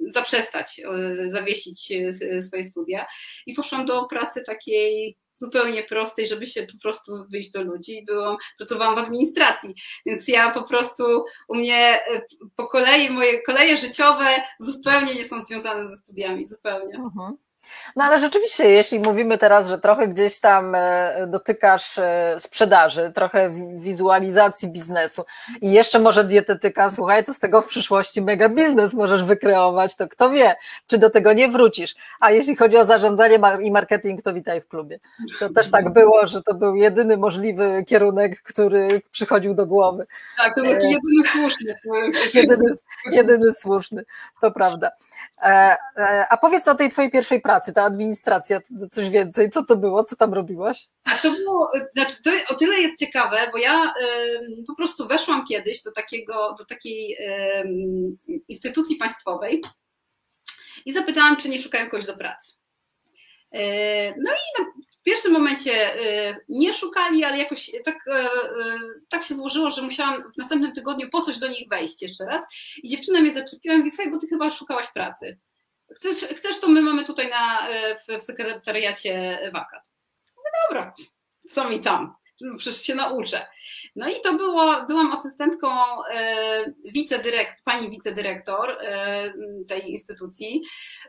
zaprzestać, 0.07 0.80
e, 0.80 1.30
zawiesić 1.30 1.92
e, 1.92 2.42
swoje 2.42 2.63
studia 2.63 3.06
i 3.45 3.54
poszłam 3.54 3.86
do 3.86 4.06
pracy 4.06 4.44
takiej 4.45 5.18
zupełnie 5.33 5.83
prostej, 5.83 6.27
żeby 6.27 6.45
się 6.45 6.63
po 6.63 6.77
prostu 6.81 7.12
wyjść 7.31 7.51
do 7.51 7.62
ludzi. 7.62 8.04
Byłam, 8.06 8.38
pracowałam 8.57 8.95
w 8.95 8.98
administracji, 8.98 9.75
więc 10.06 10.27
ja 10.27 10.51
po 10.51 10.63
prostu 10.63 11.04
u 11.48 11.56
mnie 11.56 12.00
e, 12.07 12.21
po 12.56 12.68
kolei, 12.68 13.09
moje 13.09 13.42
koleje 13.42 13.77
życiowe 13.77 14.25
zupełnie 14.59 15.15
nie 15.15 15.25
są 15.25 15.42
związane 15.42 15.89
ze 15.89 15.95
studiami, 15.95 16.48
zupełnie. 16.48 16.96
Mhm. 16.96 17.38
No 17.95 18.03
ale 18.03 18.19
rzeczywiście, 18.19 18.69
jeśli 18.69 19.00
mówimy 19.00 19.38
teraz, 19.38 19.67
że 19.67 19.79
trochę 19.79 20.07
gdzieś 20.07 20.39
tam 20.39 20.75
e, 20.75 21.27
dotykasz 21.27 21.97
e, 21.97 22.36
sprzedaży, 22.39 23.12
trochę 23.15 23.51
wizualizacji 23.75 24.69
biznesu 24.69 25.25
i 25.62 25.71
jeszcze 25.71 26.00
może 26.00 26.24
dietetyka, 26.24 26.89
słuchaj, 26.89 27.24
to 27.24 27.33
z 27.33 27.39
tego 27.39 27.62
w 27.62 27.65
przyszłości 27.65 28.21
mega 28.21 28.50
biznes 28.50 28.93
możesz 28.93 29.24
wykreować, 29.24 29.95
to 29.95 30.07
kto 30.07 30.29
wie, 30.29 30.55
czy 30.88 30.97
do 30.97 31.09
tego 31.09 31.33
nie 31.33 31.47
wrócisz. 31.47 31.95
A 32.19 32.31
jeśli 32.31 32.55
chodzi 32.55 32.77
o 32.77 32.86
zarządzanie 32.86 33.39
i 33.62 33.71
marketing, 33.71 34.21
to 34.21 34.33
witaj 34.33 34.62
w 34.62 34.67
klubie. 34.67 35.00
To 35.39 35.50
też 35.50 35.71
tak 35.71 35.89
było, 35.89 36.27
że 36.27 36.43
to 36.43 36.53
był 36.53 36.75
jedyny 36.75 37.17
możliwy 37.17 37.83
kierunek, 37.88 38.41
który 38.41 39.01
przychodził 39.12 39.53
do 39.53 39.65
głowy. 39.65 40.05
Tak, 40.38 40.55
to 40.55 40.62
był 40.62 40.74
taki 40.74 40.91
jedyny 40.91 41.27
słuszny. 41.31 41.75
Jedyny, 42.33 42.65
jedyny 43.12 43.53
słuszny, 43.53 44.03
to 44.41 44.51
prawda. 44.51 44.91
A 46.29 46.38
powiedz 46.38 46.67
o 46.67 46.75
tej 46.75 46.89
twojej 46.89 47.12
pierwszej 47.12 47.41
pracy 47.41 47.56
pracy, 47.57 47.73
ta 47.73 47.83
administracja, 47.83 48.61
coś 48.91 49.09
więcej. 49.09 49.49
Co 49.49 49.63
to 49.63 49.75
było? 49.75 50.03
Co 50.03 50.15
tam 50.15 50.33
robiłaś? 50.33 50.87
A 51.03 51.17
to 51.17 51.31
było, 51.31 51.71
znaczy 51.95 52.23
to 52.23 52.31
o 52.49 52.55
tyle 52.55 52.75
jest 52.75 52.99
ciekawe, 52.99 53.37
bo 53.51 53.57
ja 53.57 53.93
y, 54.01 54.65
po 54.67 54.75
prostu 54.75 55.07
weszłam 55.07 55.45
kiedyś 55.45 55.81
do 55.81 55.91
takiego, 55.91 56.55
do 56.57 56.65
takiej 56.65 57.13
y, 57.13 58.41
instytucji 58.47 58.95
państwowej 58.95 59.61
i 60.85 60.93
zapytałam, 60.93 61.37
czy 61.37 61.49
nie 61.49 61.59
szukają 61.59 61.89
kogoś 61.89 62.05
do 62.05 62.17
pracy. 62.17 62.53
Y, 63.55 63.59
no 64.17 64.31
i 64.31 64.63
w 64.99 65.03
pierwszym 65.03 65.31
momencie 65.31 65.71
nie 66.49 66.73
szukali, 66.73 67.23
ale 67.23 67.37
jakoś 67.37 67.71
tak, 67.85 67.97
tak 69.09 69.23
się 69.23 69.35
złożyło, 69.35 69.71
że 69.71 69.81
musiałam 69.81 70.31
w 70.33 70.37
następnym 70.37 70.71
tygodniu 70.71 71.09
po 71.09 71.21
coś 71.21 71.37
do 71.39 71.47
nich 71.47 71.69
wejść 71.69 72.01
jeszcze 72.01 72.25
raz. 72.25 72.43
I 72.83 72.89
dziewczyna 72.89 73.21
mnie 73.21 73.33
zaczepiła 73.33 73.75
i 73.75 73.77
mówi, 73.77 73.91
bo 74.11 74.17
ty 74.17 74.27
chyba 74.27 74.51
szukałaś 74.51 74.87
pracy. 74.93 75.37
Chcesz, 75.96 76.17
chcesz 76.17 76.60
to 76.60 76.67
my 76.67 76.82
mamy 76.82 77.06
tutaj 77.06 77.29
na, 77.29 77.67
w, 78.08 78.20
w 78.20 78.24
sekretariacie 78.24 79.39
wakat. 79.53 79.84
No 80.36 80.44
dobra, 80.70 80.94
co 81.51 81.70
mi 81.70 81.79
tam? 81.79 82.15
No, 82.41 82.58
przecież 82.58 82.82
się 82.82 82.96
nauczę. 82.96 83.48
No 83.96 84.10
i 84.10 84.22
to 84.22 84.34
było, 84.34 84.86
byłam 84.88 85.12
asystentką 85.12 85.67
e, 86.12 86.74
wicedyrekt, 86.86 87.63
pani 87.63 87.89
wicedyrektor 87.89 88.72
e, 88.72 89.34
tej 89.67 89.91
instytucji. 89.91 90.62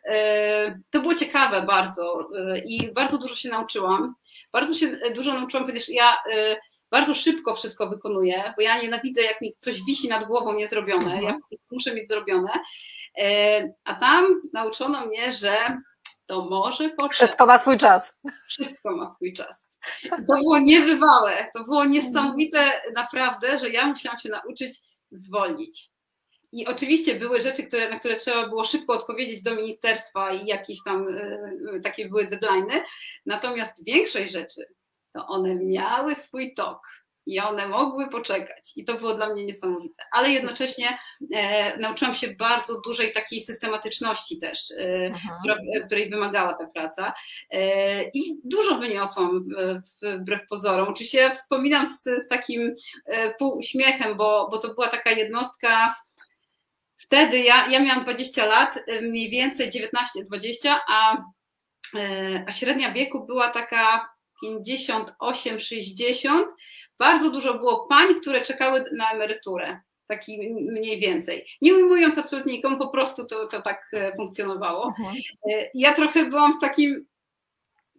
E, 0.05 0.81
to 0.91 1.01
było 1.01 1.15
ciekawe 1.15 1.63
bardzo 1.63 2.29
e, 2.39 2.59
i 2.59 2.93
bardzo 2.93 3.19
dużo 3.19 3.37
się 3.37 3.49
nauczyłam. 3.49 4.15
Bardzo 4.53 4.75
się 4.75 4.99
dużo 5.15 5.35
nauczyłam, 5.35 5.67
ponieważ 5.67 5.89
ja 5.89 6.17
e, 6.35 6.57
bardzo 6.91 7.15
szybko 7.15 7.55
wszystko 7.55 7.89
wykonuję, 7.89 8.53
bo 8.57 8.63
ja 8.63 8.83
nienawidzę, 8.83 9.23
jak 9.23 9.41
mi 9.41 9.55
coś 9.59 9.85
wisi 9.85 10.09
nad 10.09 10.27
głową 10.27 10.55
niezrobione, 10.55 11.15
mhm. 11.15 11.25
ja 11.25 11.39
muszę 11.71 11.95
mieć 11.95 12.09
zrobione. 12.09 12.51
E, 13.19 13.69
a 13.85 13.95
tam 13.95 14.27
nauczono 14.53 15.07
mnie, 15.07 15.33
że 15.33 15.79
to 16.27 16.45
może 16.45 16.89
poczekać. 16.89 17.17
Wszystko 17.17 17.47
ma 17.47 17.59
swój 17.59 17.79
czas. 17.79 18.21
Wszystko 18.49 18.97
ma 18.97 19.11
swój 19.11 19.33
czas. 19.33 19.79
To 20.11 20.17
było 20.35 20.59
niebywałe, 20.59 21.51
to 21.55 21.65
było 21.65 21.85
niesamowite 21.85 22.73
naprawdę, 22.95 23.59
że 23.59 23.71
ja 23.71 23.87
musiałam 23.87 24.19
się 24.19 24.29
nauczyć 24.29 24.81
zwolnić. 25.11 25.91
I 26.53 26.67
oczywiście 26.67 27.15
były 27.15 27.41
rzeczy, 27.41 27.63
które, 27.63 27.91
na 27.91 27.99
które 27.99 28.17
trzeba 28.17 28.49
było 28.49 28.65
szybko 28.65 28.95
odpowiedzieć 28.95 29.43
do 29.43 29.55
ministerstwa 29.55 30.33
i 30.33 30.47
jakieś 30.47 30.79
tam 30.85 31.09
y, 31.09 31.81
takie 31.83 32.09
były 32.09 32.27
deadlines. 32.27 32.83
Natomiast 33.27 33.85
większość 33.85 34.33
rzeczy, 34.33 34.65
to 35.19 35.27
one 35.27 35.55
miały 35.55 36.15
swój 36.15 36.55
tok 36.55 36.89
i 37.27 37.41
one 37.41 37.69
mogły 37.69 38.11
poczekać. 38.11 38.73
I 38.77 38.85
to 38.85 38.95
było 38.95 39.15
dla 39.15 39.29
mnie 39.29 39.45
niesamowite. 39.45 40.03
Ale 40.13 40.31
jednocześnie 40.31 40.99
e, 41.35 41.77
nauczyłam 41.79 42.15
się 42.15 42.29
bardzo 42.29 42.81
dużej 42.81 43.13
takiej 43.13 43.41
systematyczności 43.41 44.39
też, 44.39 44.71
e, 44.79 45.11
która, 45.41 45.57
której 45.87 46.11
wymagała 46.11 46.55
ta 46.55 46.67
praca. 46.67 47.13
E, 47.51 48.03
I 48.09 48.41
dużo 48.45 48.79
wyniosłam 48.79 49.45
wbrew 50.03 50.41
pozorom. 50.49 50.89
Oczywiście 50.89 51.31
wspominam 51.31 51.87
z, 51.87 52.03
z 52.03 52.29
takim 52.29 52.75
e, 53.05 53.35
półuśmiechem, 53.35 54.17
bo, 54.17 54.49
bo 54.51 54.59
to 54.59 54.75
była 54.75 54.89
taka 54.89 55.11
jednostka. 55.11 55.95
Wtedy 56.97 57.39
ja, 57.39 57.67
ja 57.67 57.81
miałam 57.81 58.03
20 58.03 58.47
lat, 58.47 58.77
e, 58.77 59.01
mniej 59.01 59.31
więcej 59.31 59.71
19-20, 59.71 60.77
a, 60.89 61.17
e, 61.97 62.45
a 62.47 62.53
średnia 62.53 62.93
wieku 62.93 63.27
była 63.27 63.51
taka 63.51 64.18
58-60 64.45 66.45
bardzo 66.99 67.31
dużo 67.31 67.55
było 67.55 67.87
pań, 67.87 68.21
które 68.21 68.43
czekały 68.43 68.85
na 68.97 69.11
emeryturę, 69.11 69.81
taki 70.07 70.53
mniej 70.53 71.01
więcej. 71.01 71.47
Nie 71.63 71.75
ujmując 71.75 72.19
absolutnie 72.19 72.53
nikomu, 72.53 72.79
po 72.79 72.89
prostu 72.89 73.27
to, 73.27 73.47
to 73.47 73.63
tak 73.63 73.91
e, 73.93 74.17
funkcjonowało. 74.17 74.95
Mhm. 74.99 75.17
E, 75.51 75.71
ja 75.75 75.95
trochę 75.95 76.25
byłam 76.25 76.59
w 76.59 76.61
takim 76.61 77.07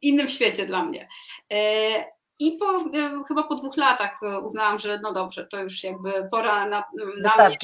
innym 0.01 0.29
świecie 0.29 0.65
dla 0.65 0.84
mnie. 0.84 1.08
E, 1.53 2.05
I 2.39 2.51
po, 2.51 2.84
chyba 3.27 3.43
po 3.43 3.55
dwóch 3.55 3.77
latach 3.77 4.19
uznałam, 4.43 4.79
że 4.79 5.00
no 5.03 5.13
dobrze, 5.13 5.48
to 5.48 5.63
już 5.63 5.84
jakby 5.84 6.27
pora 6.31 6.69
na, 6.69 6.84
na 7.22 7.48
mnie 7.48 7.58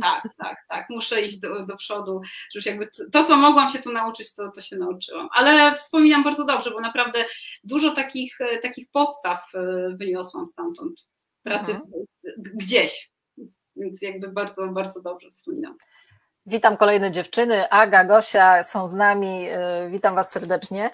tak, 0.00 0.28
tak, 0.38 0.56
tak. 0.68 0.86
Muszę 0.90 1.22
iść 1.22 1.38
do, 1.38 1.66
do 1.66 1.76
przodu, 1.76 2.20
że 2.24 2.58
już 2.58 2.66
jakby 2.66 2.88
to, 3.12 3.24
co 3.24 3.36
mogłam 3.36 3.70
się 3.70 3.78
tu 3.78 3.92
nauczyć, 3.92 4.34
to, 4.34 4.50
to 4.50 4.60
się 4.60 4.76
nauczyłam. 4.76 5.28
Ale 5.32 5.76
wspominam 5.76 6.24
bardzo 6.24 6.44
dobrze, 6.44 6.70
bo 6.70 6.80
naprawdę 6.80 7.24
dużo 7.64 7.94
takich, 7.94 8.40
e, 8.40 8.58
takich 8.58 8.86
podstaw 8.92 9.54
e, 9.54 9.60
wyniosłam 9.96 10.46
stamtąd 10.46 11.06
pracy 11.42 11.72
mhm. 11.72 11.90
gdzieś. 12.54 13.12
Więc 13.76 14.02
jakby 14.02 14.28
bardzo, 14.28 14.68
bardzo 14.68 15.02
dobrze 15.02 15.28
wspominam. 15.28 15.76
Witam 16.46 16.76
kolejne 16.76 17.12
dziewczyny. 17.12 17.70
Aga, 17.70 18.04
Gosia 18.04 18.64
są 18.64 18.86
z 18.86 18.94
nami. 18.94 19.46
E, 19.48 19.88
witam 19.90 20.14
Was 20.14 20.32
serdecznie. 20.32 20.90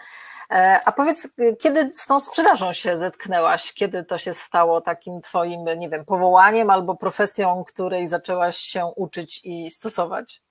E, 0.52 0.80
a 0.84 0.92
powiedz, 0.92 1.28
kiedy 1.60 1.90
z 1.94 2.06
tą 2.06 2.20
sprzedażą 2.20 2.72
się 2.72 2.98
zetknęłaś? 2.98 3.72
Kiedy 3.72 4.04
to 4.04 4.18
się 4.18 4.34
stało 4.34 4.80
takim 4.80 5.20
Twoim, 5.20 5.64
nie 5.76 5.88
wiem, 5.88 6.04
powołaniem 6.04 6.70
albo 6.70 6.96
profesją, 6.96 7.64
której 7.64 8.08
zaczęłaś 8.08 8.56
się 8.56 8.92
uczyć 8.96 9.40
i 9.44 9.70
stosować? 9.70 10.42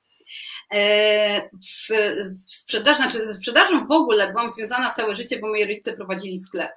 E, 0.71 1.49
w, 1.49 1.87
sprzedaży, 2.47 2.97
znaczy 2.97 3.25
ze 3.25 3.33
sprzedażą 3.33 3.87
w 3.87 3.91
ogóle 3.91 4.31
byłam 4.31 4.49
związana 4.49 4.93
całe 4.93 5.15
życie, 5.15 5.39
bo 5.39 5.47
moi 5.47 5.65
rodzice 5.65 5.93
prowadzili 5.93 6.39
sklep 6.39 6.71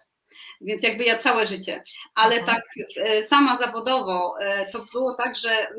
więc 0.61 0.83
jakby 0.83 1.05
ja 1.05 1.19
całe 1.19 1.47
życie. 1.47 1.83
Ale 2.15 2.37
mhm. 2.37 2.47
tak 2.47 2.65
e, 2.97 3.23
sama 3.23 3.57
zawodowo 3.57 4.35
e, 4.41 4.67
to 4.73 4.81
było 4.93 5.15
tak, 5.15 5.37
że 5.37 5.51
mm, 5.51 5.79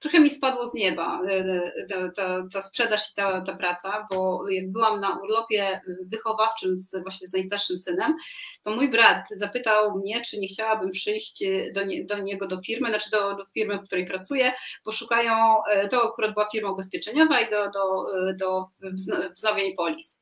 trochę 0.00 0.20
mi 0.20 0.30
spadło 0.30 0.66
z 0.66 0.74
nieba 0.74 1.20
e, 1.28 1.72
ta, 1.88 2.10
ta, 2.16 2.42
ta 2.52 2.62
sprzedaż 2.62 3.10
i 3.10 3.14
ta, 3.14 3.40
ta 3.40 3.56
praca, 3.56 4.06
bo 4.10 4.48
jak 4.48 4.72
byłam 4.72 5.00
na 5.00 5.18
urlopie 5.18 5.80
wychowawczym 6.06 6.78
z, 6.78 7.02
właśnie 7.02 7.28
z 7.28 7.32
najstarszym 7.32 7.78
synem, 7.78 8.16
to 8.62 8.70
mój 8.70 8.90
brat 8.90 9.26
zapytał 9.36 9.98
mnie, 9.98 10.22
czy 10.22 10.38
nie 10.38 10.48
chciałabym 10.48 10.90
przyjść 10.90 11.44
do, 11.74 11.84
nie, 11.84 12.04
do 12.04 12.18
niego 12.18 12.48
do 12.48 12.62
firmy, 12.62 12.88
znaczy 12.88 13.10
do, 13.10 13.34
do 13.34 13.44
firmy, 13.54 13.78
w 13.78 13.82
której 13.86 14.06
pracuję, 14.06 14.52
bo 14.84 14.92
szukają, 14.92 15.56
to 15.90 16.12
akurat 16.12 16.34
była 16.34 16.48
firma 16.52 16.70
ubezpieczeniowa 16.70 17.40
i 17.40 17.50
do, 17.50 17.70
do, 17.70 18.06
do 18.34 18.66
wznowień 19.34 19.74
polis. 19.76 20.21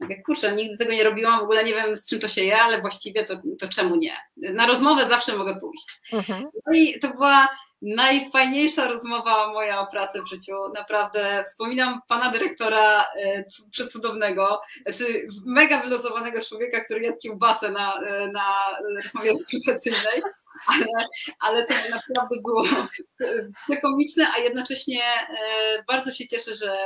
Mówię, 0.00 0.22
kurczę, 0.22 0.52
nigdy 0.52 0.76
tego 0.76 0.92
nie 0.92 1.04
robiłam, 1.04 1.40
w 1.40 1.42
ogóle 1.42 1.64
nie 1.64 1.74
wiem 1.74 1.96
z 1.96 2.06
czym 2.06 2.20
to 2.20 2.28
się 2.28 2.44
je, 2.44 2.62
ale 2.62 2.80
właściwie 2.80 3.24
to, 3.24 3.34
to 3.58 3.68
czemu 3.68 3.96
nie? 3.96 4.16
Na 4.36 4.66
rozmowę 4.66 5.08
zawsze 5.08 5.36
mogę 5.36 5.60
pójść. 5.60 6.00
Mhm. 6.12 6.48
No 6.66 6.72
i 6.72 7.00
to 7.00 7.08
była 7.08 7.48
najfajniejsza 7.82 8.88
rozmowa 8.88 9.52
moja 9.52 9.80
o 9.80 9.86
pracy 9.86 10.22
w 10.22 10.28
życiu. 10.28 10.52
Naprawdę 10.74 11.44
wspominam 11.46 12.00
pana 12.08 12.30
dyrektora 12.30 13.02
e, 13.02 13.44
przecudownego, 13.70 14.60
znaczy 14.82 15.28
mega 15.46 15.82
wylosowanego 15.82 16.40
człowieka, 16.40 16.84
który 16.84 17.00
jadł 17.00 17.18
kiełbasę 17.18 17.70
na, 17.70 18.00
e, 18.00 18.26
na 18.26 18.44
rozmowie 19.02 19.32
rekrutacyjnej 19.40 20.22
ale, 20.68 21.06
ale 21.40 21.66
to 21.66 21.74
naprawdę 21.90 22.36
było 22.44 22.64
komiczne, 23.82 24.26
a 24.36 24.38
jednocześnie 24.38 25.02
e, 25.04 25.84
bardzo 25.88 26.10
się 26.10 26.26
cieszę, 26.26 26.54
że, 26.54 26.78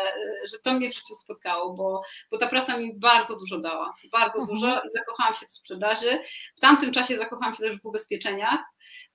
że 0.52 0.58
to 0.62 0.72
mnie 0.72 0.90
w 0.90 0.94
życiu 0.94 1.14
spotkało, 1.14 1.74
bo, 1.74 2.02
bo 2.30 2.38
ta 2.38 2.46
praca 2.46 2.78
mi 2.78 2.98
bardzo 2.98 3.36
dużo 3.36 3.58
dała, 3.58 3.94
bardzo 4.12 4.38
mhm. 4.38 4.46
dużo 4.48 4.82
zakochałam 4.94 5.34
się 5.34 5.46
w 5.46 5.52
sprzedaży. 5.52 6.18
W 6.56 6.60
tamtym 6.60 6.92
czasie 6.92 7.16
zakochałam 7.16 7.54
się 7.54 7.62
też 7.62 7.80
w 7.80 7.86
ubezpieczeniach, 7.86 8.60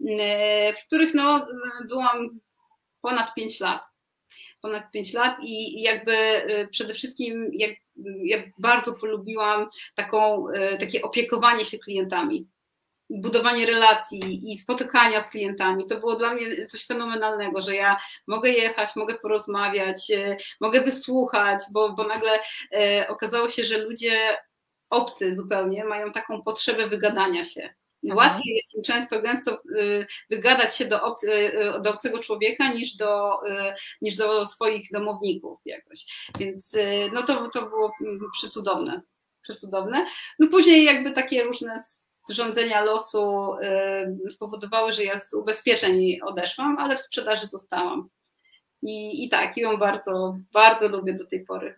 e, 0.10 0.74
w 0.74 0.86
których 0.86 1.14
no, 1.14 1.48
byłam 1.88 2.40
ponad 3.02 3.34
5 3.34 3.60
lat 3.60 3.84
ponad 4.62 4.92
5 4.92 5.14
lat 5.14 5.38
i 5.44 5.82
jakby 5.82 6.14
e, 6.14 6.68
przede 6.68 6.94
wszystkim 6.94 7.50
jak, 7.54 7.72
ja 8.24 8.38
bardzo 8.58 8.94
polubiłam 8.94 9.70
taką, 9.96 10.46
takie 10.80 11.02
opiekowanie 11.02 11.66
się 11.66 11.78
klientami 11.78 12.48
budowanie 13.10 13.66
relacji 13.66 14.52
i 14.52 14.58
spotykania 14.58 15.22
z 15.22 15.30
klientami. 15.30 15.86
To 15.86 16.00
było 16.00 16.16
dla 16.16 16.34
mnie 16.34 16.66
coś 16.66 16.86
fenomenalnego, 16.86 17.62
że 17.62 17.76
ja 17.76 17.98
mogę 18.28 18.50
jechać, 18.50 18.96
mogę 18.96 19.16
porozmawiać, 19.16 20.12
e, 20.12 20.38
mogę 20.62 20.82
wysłuchać, 20.82 21.64
bo, 21.72 21.94
bo 21.94 22.04
nagle 22.04 22.40
e, 22.74 23.08
okazało 23.08 23.50
się, 23.50 23.64
że 23.64 23.78
ludzie 23.78 24.38
obcy 24.90 25.36
zupełnie 25.36 25.86
mają 25.86 26.12
taką 26.12 26.42
potrzebę 26.42 26.88
wygadania 26.88 27.44
się. 27.44 27.70
I 28.04 28.14
łatwiej 28.14 28.56
jest 28.56 28.76
im 28.76 28.84
często, 28.84 29.22
gęsto 29.22 29.52
e, 29.52 29.58
wygadać 30.30 30.76
się 30.76 30.86
do, 30.86 31.04
obcy, 31.04 31.52
do 31.82 31.90
obcego 31.90 32.20
człowieka 32.20 32.74
niż 32.74 32.96
do, 32.96 33.40
niż 34.02 34.16
do 34.16 34.46
swoich 34.46 34.92
domowników 34.92 35.60
jakoś. 35.66 36.06
Więc 36.40 36.76
no 37.14 37.24
to, 37.24 37.50
to 37.50 37.70
było 37.70 37.94
mm, 38.02 38.20
przecudowne. 38.34 39.02
przecudowne. 39.44 40.06
No 40.40 40.48
później 40.48 40.84
jakby 40.84 41.12
takie 41.12 41.44
różne 41.44 41.80
zrządzenia 42.30 42.84
losu 42.84 43.54
y, 44.26 44.30
spowodowały, 44.30 44.92
że 44.92 45.04
ja 45.04 45.18
z 45.18 45.34
ubezpieczeń 45.34 46.20
odeszłam, 46.24 46.78
ale 46.78 46.98
w 46.98 47.02
sprzedaży 47.02 47.48
zostałam. 47.48 48.10
I, 48.82 49.26
i 49.26 49.30
tak, 49.30 49.58
ją 49.58 49.78
bardzo, 49.78 50.38
bardzo 50.54 50.88
lubię 50.88 51.14
do 51.14 51.26
tej 51.26 51.46
pory. 51.46 51.76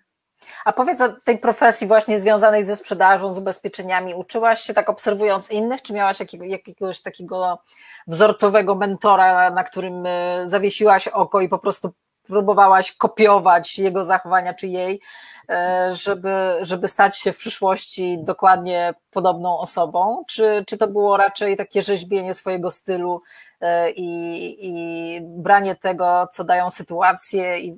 A 0.66 0.74
powiedz 0.74 1.02
o 1.02 1.10
tej 1.10 1.38
profesji 1.38 1.88
właśnie 1.88 2.20
związanej 2.20 2.64
ze 2.64 2.76
sprzedażą, 2.76 3.34
z 3.34 3.38
ubezpieczeniami. 3.38 4.14
Uczyłaś 4.14 4.62
się 4.62 4.74
tak 4.74 4.90
obserwując 4.90 5.52
innych, 5.52 5.82
czy 5.82 5.94
miałaś 5.94 6.20
jakiego, 6.20 6.46
jakiegoś 6.46 7.02
takiego 7.02 7.60
wzorcowego 8.08 8.76
mentora, 8.76 9.50
na 9.50 9.64
którym 9.64 10.06
y, 10.06 10.42
zawiesiłaś 10.46 11.08
oko 11.08 11.42
i 11.42 11.50
po 11.50 11.60
prostu 11.60 11.94
próbowałaś 12.24 12.92
kopiować 12.92 13.80
jego 13.80 14.04
zachowania 14.04 14.54
czy 14.54 14.68
jej, 14.68 15.02
e, 15.50 15.90
żeby, 15.94 16.34
żeby 16.62 16.88
stać 16.88 17.18
się 17.18 17.34
w 17.34 17.38
przyszłości 17.38 18.18
dokładnie 18.24 18.94
podobną 19.12 19.60
osobą? 19.60 20.24
Czy, 20.28 20.64
czy 20.68 20.78
to 20.78 20.88
było 20.88 21.18
raczej 21.18 21.58
takie 21.58 21.82
rzeźbienie 21.82 22.34
swojego 22.34 22.72
stylu 22.72 23.22
e, 23.62 23.92
i, 23.92 24.58
i 24.68 25.20
branie 25.22 25.76
tego, 25.76 26.28
co 26.32 26.44
dają 26.44 26.70
sytuacje 26.70 27.60
i 27.60 27.78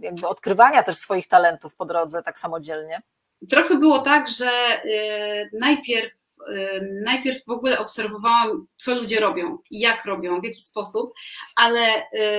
jakby 0.00 0.28
odkrywania 0.28 0.82
też 0.82 0.96
swoich 0.96 1.28
talentów 1.28 1.76
po 1.76 1.84
drodze 1.84 2.22
tak 2.22 2.38
samodzielnie? 2.38 3.02
Trochę 3.50 3.74
było 3.74 3.98
tak, 3.98 4.28
że 4.28 4.50
e, 4.50 4.80
najpierw 5.52 6.23
najpierw 7.04 7.44
w 7.46 7.50
ogóle 7.50 7.78
obserwowałam, 7.78 8.66
co 8.76 8.94
ludzie 8.94 9.20
robią, 9.20 9.58
jak 9.70 10.04
robią, 10.04 10.40
w 10.40 10.44
jaki 10.44 10.62
sposób, 10.62 11.12
ale 11.56 11.80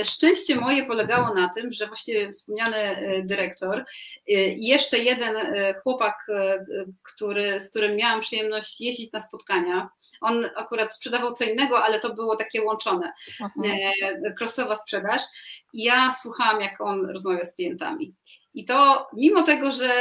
y, 0.01 0.05
szczęście 0.05 0.55
moje 0.55 0.85
polegało 0.85 1.33
na 1.33 1.49
tym, 1.49 1.73
że 1.73 1.87
właśnie 1.87 2.31
wspomniany 2.31 2.77
y, 2.77 3.23
dyrektor 3.25 3.85
i 4.27 4.67
jeszcze 4.67 4.99
jeden 4.99 5.35
chłopak, 5.83 6.27
który, 7.03 7.59
z 7.59 7.69
którym 7.69 7.95
miałam 7.95 8.21
przyjemność 8.21 8.81
jeździć 8.81 9.11
na 9.11 9.19
spotkania, 9.19 9.89
on 10.21 10.45
akurat 10.55 10.95
sprzedawał 10.95 11.33
co 11.33 11.43
innego, 11.43 11.83
ale 11.83 11.99
to 11.99 12.13
było 12.13 12.35
takie 12.35 12.61
łączone, 12.61 13.13
krosowa 14.37 14.75
sprzedaż. 14.75 15.21
I 15.73 15.83
ja 15.83 16.15
słuchałam, 16.21 16.61
jak 16.61 16.81
on 16.81 17.05
rozmawia 17.05 17.45
z 17.45 17.55
klientami. 17.55 18.15
I 18.53 18.65
to 18.65 19.07
mimo 19.13 19.43
tego, 19.43 19.71
że 19.71 19.91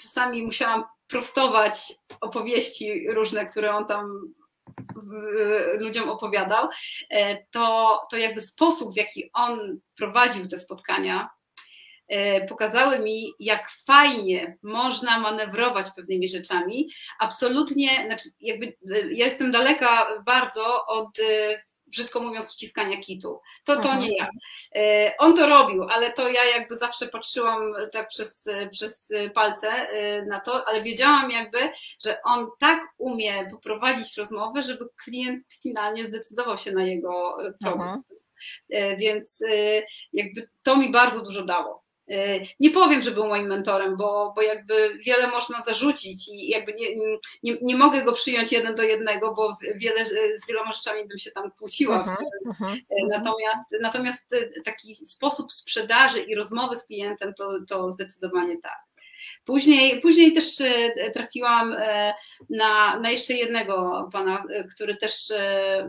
czasami 0.00 0.42
musiałam 0.42 0.84
prostować 1.06 1.92
opowieści 2.20 3.06
różne, 3.08 3.46
które 3.46 3.74
on 3.74 3.86
tam 3.86 4.34
ludziom 5.78 6.08
opowiadał, 6.08 6.68
to, 7.50 8.00
to 8.10 8.16
jakby 8.16 8.40
sposób, 8.40 8.94
w 8.94 8.96
jaki 8.96 9.30
on 9.32 9.80
prowadził 9.96 10.48
te 10.48 10.58
spotkania, 10.58 11.30
pokazały 12.48 12.98
mi, 12.98 13.32
jak 13.38 13.70
fajnie 13.86 14.58
można 14.62 15.18
manewrować 15.18 15.86
pewnymi 15.96 16.28
rzeczami. 16.28 16.90
Absolutnie, 17.18 17.88
znaczy 18.06 18.28
jakby 18.40 18.76
ja 19.10 19.24
jestem 19.24 19.52
daleka 19.52 20.22
bardzo 20.26 20.86
od 20.86 21.18
brzydko 21.94 22.20
mówiąc, 22.20 22.52
wciskania 22.52 22.96
kitu. 22.96 23.40
To, 23.64 23.76
to 23.80 23.94
nie 23.94 24.16
ja. 24.16 24.28
E, 24.76 25.12
on 25.18 25.36
to 25.36 25.46
robił, 25.46 25.82
ale 25.82 26.12
to 26.12 26.28
ja 26.28 26.44
jakby 26.44 26.76
zawsze 26.76 27.06
patrzyłam 27.06 27.74
tak 27.92 28.08
przez, 28.08 28.48
przez 28.70 29.12
palce 29.34 29.68
e, 29.68 30.26
na 30.26 30.40
to, 30.40 30.68
ale 30.68 30.82
wiedziałam 30.82 31.30
jakby, 31.30 31.58
że 32.04 32.22
on 32.22 32.48
tak 32.58 32.80
umie 32.98 33.50
poprowadzić 33.50 34.16
rozmowę, 34.16 34.62
żeby 34.62 34.84
klient 35.04 35.44
finalnie 35.62 36.06
zdecydował 36.06 36.58
się 36.58 36.72
na 36.72 36.84
jego 36.84 37.36
problem. 37.60 38.02
E, 38.70 38.96
więc 38.96 39.42
jakby 40.12 40.48
to 40.62 40.76
mi 40.76 40.92
bardzo 40.92 41.24
dużo 41.24 41.44
dało. 41.44 41.83
E, 42.08 42.40
nie 42.60 42.70
powiem, 42.70 43.02
że 43.02 43.10
był 43.10 43.26
moim 43.26 43.46
mentorem, 43.46 43.96
bo, 43.96 44.32
bo 44.36 44.42
jakby 44.42 44.98
wiele 44.98 45.26
można 45.26 45.62
zarzucić 45.62 46.28
i 46.28 46.48
jakby 46.48 46.72
nie, 46.72 46.96
nie, 47.42 47.56
nie 47.62 47.76
mogę 47.76 48.02
go 48.02 48.12
przyjąć 48.12 48.52
jeden 48.52 48.74
do 48.74 48.82
jednego, 48.82 49.34
bo 49.34 49.56
wiele, 49.76 50.04
z 50.38 50.46
wieloma 50.48 50.72
rzeczami 50.72 51.08
bym 51.08 51.18
się 51.18 51.30
tam 51.30 51.50
kłóciła. 51.50 52.00
Uh 52.00 52.06
-huh, 52.06 52.50
uh 52.50 52.60
-huh. 52.60 52.78
Natomiast, 53.08 53.76
natomiast 53.80 54.32
e, 54.32 54.62
taki 54.64 54.96
sposób 54.96 55.52
sprzedaży 55.52 56.20
i 56.20 56.34
rozmowy 56.34 56.76
z 56.76 56.84
klientem 56.84 57.34
to, 57.34 57.50
to 57.68 57.90
zdecydowanie 57.90 58.58
tak. 58.58 58.78
Później, 59.44 60.00
później 60.00 60.32
też 60.32 60.60
e, 60.60 61.10
trafiłam 61.10 61.76
na, 62.50 63.00
na 63.00 63.10
jeszcze 63.10 63.34
jednego 63.34 64.08
pana, 64.12 64.44
który 64.74 64.96
też 64.96 65.32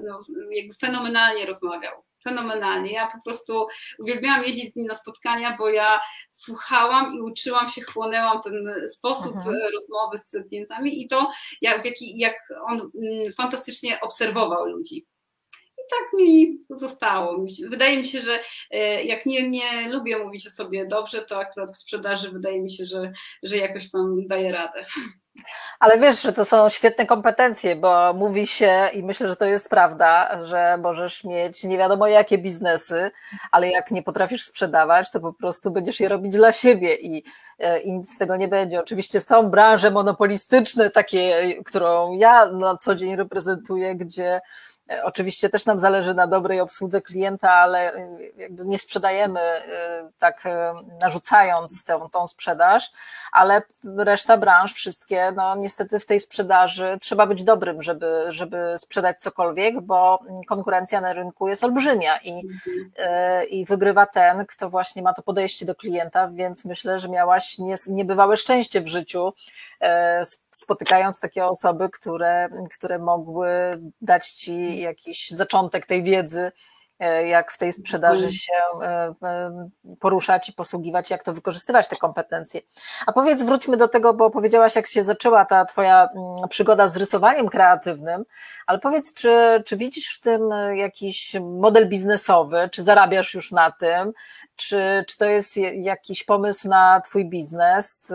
no, 0.03 0.21
jakby 0.51 0.73
fenomenalnie 0.73 1.45
rozmawiał 1.45 2.03
fenomenalnie. 2.27 2.93
Ja 2.93 3.07
po 3.07 3.21
prostu 3.23 3.67
uwielbiałam 3.99 4.43
jeździć 4.43 4.73
z 4.73 4.75
nim 4.75 4.87
na 4.87 4.95
spotkania, 4.95 5.55
bo 5.57 5.69
ja 5.69 5.99
słuchałam 6.29 7.15
i 7.15 7.21
uczyłam 7.21 7.69
się, 7.69 7.81
chłonęłam 7.81 8.41
ten 8.41 8.73
sposób 8.91 9.35
mhm. 9.35 9.55
rozmowy 9.73 10.17
z 10.17 10.47
klientami 10.49 11.01
i 11.01 11.07
to, 11.07 11.29
jak, 11.61 11.83
jak 12.01 12.35
on 12.69 12.91
mm, 13.03 13.33
fantastycznie 13.33 14.01
obserwował 14.01 14.65
ludzi 14.65 15.05
tak 15.89 16.19
mi 16.19 16.57
zostało. 16.69 17.45
Wydaje 17.67 17.97
mi 17.97 18.07
się, 18.07 18.19
że 18.19 18.39
e, 18.71 19.03
jak 19.03 19.25
nie, 19.25 19.49
nie 19.49 19.89
lubię 19.89 20.17
mówić 20.17 20.47
o 20.47 20.49
sobie 20.49 20.87
dobrze, 20.87 21.21
to 21.21 21.39
akurat 21.39 21.71
w 21.71 21.77
sprzedaży 21.77 22.31
wydaje 22.31 22.61
mi 22.61 22.71
się, 22.71 22.85
że, 22.85 23.11
że 23.43 23.57
jakoś 23.57 23.91
tam 23.91 24.27
daję 24.27 24.51
radę. 24.51 24.85
Ale 25.79 25.99
wiesz, 25.99 26.21
że 26.21 26.33
to 26.33 26.45
są 26.45 26.69
świetne 26.69 27.05
kompetencje, 27.05 27.75
bo 27.75 28.13
mówi 28.13 28.47
się 28.47 28.89
i 28.93 29.03
myślę, 29.03 29.27
że 29.27 29.35
to 29.35 29.45
jest 29.45 29.69
prawda, 29.69 30.43
że 30.43 30.77
możesz 30.77 31.23
mieć 31.23 31.63
nie 31.63 31.77
wiadomo 31.77 32.07
jakie 32.07 32.37
biznesy, 32.37 33.11
ale 33.51 33.69
jak 33.69 33.91
nie 33.91 34.03
potrafisz 34.03 34.43
sprzedawać, 34.43 35.11
to 35.11 35.19
po 35.19 35.33
prostu 35.33 35.71
będziesz 35.71 35.99
je 35.99 36.09
robić 36.09 36.33
dla 36.33 36.51
siebie 36.51 36.95
i, 36.95 37.23
e, 37.59 37.79
i 37.79 37.93
nic 37.93 38.13
z 38.13 38.17
tego 38.17 38.35
nie 38.35 38.47
będzie. 38.47 38.79
Oczywiście 38.79 39.21
są 39.21 39.49
branże 39.49 39.91
monopolistyczne, 39.91 40.89
takie, 40.89 41.33
którą 41.65 42.13
ja 42.13 42.45
na 42.45 42.77
co 42.77 42.95
dzień 42.95 43.15
reprezentuję, 43.15 43.95
gdzie 43.95 44.41
oczywiście 45.03 45.49
też 45.49 45.65
nam 45.65 45.79
zależy 45.79 46.13
na 46.13 46.27
dobrej 46.27 46.59
obsłudze 46.61 47.01
klienta, 47.01 47.51
ale 47.51 47.93
e, 47.93 48.17
jakby 48.37 48.65
nie 48.65 48.79
sprzedajemy 48.79 49.39
e, 49.39 50.09
tak 50.17 50.43
narzucając 51.01 51.83
tę, 51.83 52.07
tą 52.11 52.27
sprzedaż, 52.27 52.91
ale 53.31 53.61
reszta 53.97 54.37
branż, 54.37 54.73
wszystkie, 54.73 55.31
no 55.35 55.55
niestety 55.55 55.99
w 55.99 56.05
tej 56.05 56.19
sprzedaży 56.19 56.97
trzeba 57.01 57.27
być 57.27 57.43
dobrym, 57.43 57.81
żeby, 57.81 58.25
żeby 58.29 58.75
sprzedać 58.77 59.19
cokolwiek, 59.19 59.81
bo 59.81 60.19
konkurencja 60.47 61.01
na 61.01 61.13
rynku 61.13 61.47
jest 61.47 61.63
olbrzymia 61.63 62.17
i, 62.23 62.41
i 63.49 63.65
wygrywa 63.65 64.05
ten, 64.05 64.45
kto 64.45 64.69
właśnie 64.69 65.01
ma 65.01 65.13
to 65.13 65.21
podejście 65.21 65.65
do 65.65 65.75
klienta, 65.75 66.27
więc 66.27 66.65
myślę, 66.65 66.99
że 66.99 67.09
miałaś 67.09 67.57
niebywałe 67.87 68.37
szczęście 68.37 68.81
w 68.81 68.87
życiu, 68.87 69.31
E, 69.81 70.23
spotykając 70.51 71.19
takie 71.19 71.45
osoby, 71.45 71.89
które, 71.89 72.49
które 72.73 72.99
mogły 72.99 73.49
dać 74.01 74.31
ci 74.31 74.74
jakiś 74.81 75.29
zaczątek 75.29 75.85
tej 75.85 76.03
wiedzy, 76.03 76.51
e, 76.99 77.27
jak 77.27 77.51
w 77.51 77.57
tej 77.57 77.73
sprzedaży 77.73 78.23
mm. 78.23 78.31
się 78.31 78.53
e, 78.83 79.15
poruszać 79.99 80.49
i 80.49 80.53
posługiwać, 80.53 81.09
jak 81.09 81.23
to 81.23 81.33
wykorzystywać 81.33 81.87
te 81.87 81.95
kompetencje. 81.95 82.61
A 83.05 83.13
powiedz, 83.13 83.43
wróćmy 83.43 83.77
do 83.77 83.87
tego, 83.87 84.13
bo 84.13 84.29
powiedziałaś, 84.29 84.75
jak 84.75 84.87
się 84.87 85.03
zaczęła 85.03 85.45
ta 85.45 85.65
Twoja 85.65 86.09
mm, 86.15 86.49
przygoda 86.49 86.87
z 86.87 86.97
rysowaniem 86.97 87.49
kreatywnym, 87.49 88.23
ale 88.67 88.79
powiedz, 88.79 89.13
czy, 89.13 89.63
czy 89.65 89.77
widzisz 89.77 90.15
w 90.15 90.19
tym 90.19 90.41
jakiś 90.75 91.35
model 91.41 91.89
biznesowy, 91.89 92.69
czy 92.71 92.83
zarabiasz 92.83 93.33
już 93.33 93.51
na 93.51 93.71
tym, 93.71 94.13
czy, 94.55 95.05
czy 95.07 95.17
to 95.17 95.25
jest 95.25 95.57
jakiś 95.73 96.23
pomysł 96.23 96.67
na 96.67 97.01
Twój 97.01 97.29
biznes? 97.29 98.13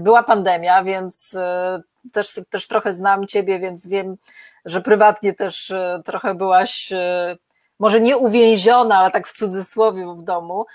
Była 0.00 0.22
pandemia, 0.22 0.84
więc 0.84 1.34
e, 1.34 1.80
też, 2.12 2.40
też 2.50 2.66
trochę 2.66 2.92
znam 2.92 3.26
Ciebie, 3.26 3.60
więc 3.60 3.86
wiem, 3.86 4.16
że 4.64 4.80
prywatnie 4.80 5.32
też 5.34 5.70
e, 5.70 6.02
trochę 6.04 6.34
byłaś 6.34 6.92
e, 6.92 7.36
może 7.78 8.00
nie 8.00 8.16
uwięziona, 8.16 8.98
ale 8.98 9.10
tak 9.10 9.28
w 9.28 9.32
cudzysłowie 9.32 10.06
w 10.06 10.22
domu, 10.22 10.66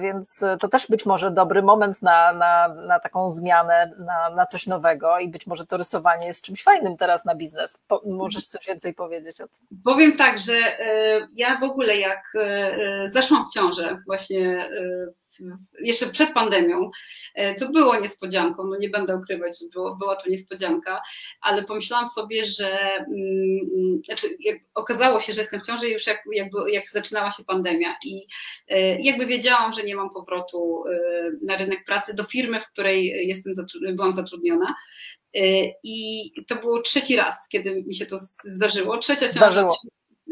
więc 0.00 0.44
to 0.60 0.68
też 0.68 0.86
być 0.86 1.06
może 1.06 1.30
dobry 1.30 1.62
moment 1.62 2.02
na, 2.02 2.32
na, 2.32 2.68
na 2.68 3.00
taką 3.00 3.30
zmianę, 3.30 3.90
na, 3.98 4.30
na 4.30 4.46
coś 4.46 4.66
nowego 4.66 5.18
i 5.18 5.28
być 5.28 5.46
może 5.46 5.66
to 5.66 5.76
rysowanie 5.76 6.26
jest 6.26 6.44
czymś 6.44 6.62
fajnym 6.62 6.96
teraz 6.96 7.24
na 7.24 7.34
biznes. 7.34 7.78
Po, 7.88 8.02
możesz 8.06 8.46
coś 8.46 8.66
więcej 8.66 8.94
powiedzieć 8.94 9.40
o 9.40 9.48
tym? 9.48 9.78
Powiem 9.84 10.16
tak, 10.16 10.38
że 10.38 10.52
ja 11.34 11.58
w 11.60 11.62
ogóle 11.62 11.96
jak 11.96 12.32
zeszłam 13.08 13.44
w 13.50 13.54
ciążę 13.54 13.98
właśnie 14.06 14.68
jeszcze 15.80 16.06
przed 16.06 16.32
pandemią, 16.32 16.90
e, 17.34 17.54
co 17.54 17.68
było 17.68 18.00
niespodzianką, 18.00 18.64
no 18.64 18.76
nie 18.76 18.88
będę 18.88 19.16
ukrywać, 19.16 19.60
że 19.60 19.66
było, 19.72 19.96
była 19.96 20.16
to 20.16 20.30
niespodzianka, 20.30 21.02
ale 21.40 21.64
pomyślałam 21.64 22.06
sobie, 22.06 22.46
że 22.46 22.96
mm, 22.96 24.02
znaczy, 24.04 24.26
okazało 24.74 25.20
się, 25.20 25.32
że 25.32 25.40
jestem 25.40 25.60
w 25.60 25.66
ciąży 25.66 25.88
już 25.88 26.06
jak, 26.06 26.22
jakby, 26.32 26.70
jak 26.70 26.90
zaczynała 26.90 27.30
się 27.30 27.44
pandemia 27.44 27.96
i 28.04 28.26
e, 28.68 29.00
jakby 29.00 29.26
wiedziałam, 29.26 29.72
że 29.72 29.82
nie 29.82 29.96
mam 29.96 30.10
powrotu 30.10 30.84
e, 30.86 31.30
na 31.42 31.56
rynek 31.56 31.84
pracy 31.84 32.14
do 32.14 32.24
firmy, 32.24 32.60
w 32.60 32.68
której 32.68 33.28
jestem, 33.28 33.52
byłam 33.92 34.12
zatrudniona. 34.12 34.74
I 35.82 36.30
to 36.48 36.56
było 36.56 36.82
trzeci 36.82 37.16
raz, 37.16 37.48
kiedy 37.48 37.82
mi 37.86 37.94
się 37.94 38.06
to 38.06 38.18
zdarzyło. 38.44 38.98
Trzecia 38.98 39.28
ciąża, 39.28 39.66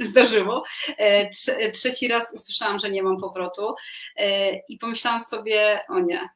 zdarzyło. 0.02 0.62
E, 0.98 1.30
trzeci 1.72 2.08
raz 2.08 2.32
usłyszałam, 2.34 2.78
że 2.78 2.90
nie 2.90 3.02
mam 3.02 3.20
powrotu 3.20 3.74
e, 4.16 4.56
i 4.56 4.78
pomyślałam 4.78 5.20
sobie, 5.20 5.80
o 5.88 6.00
nie, 6.00 6.28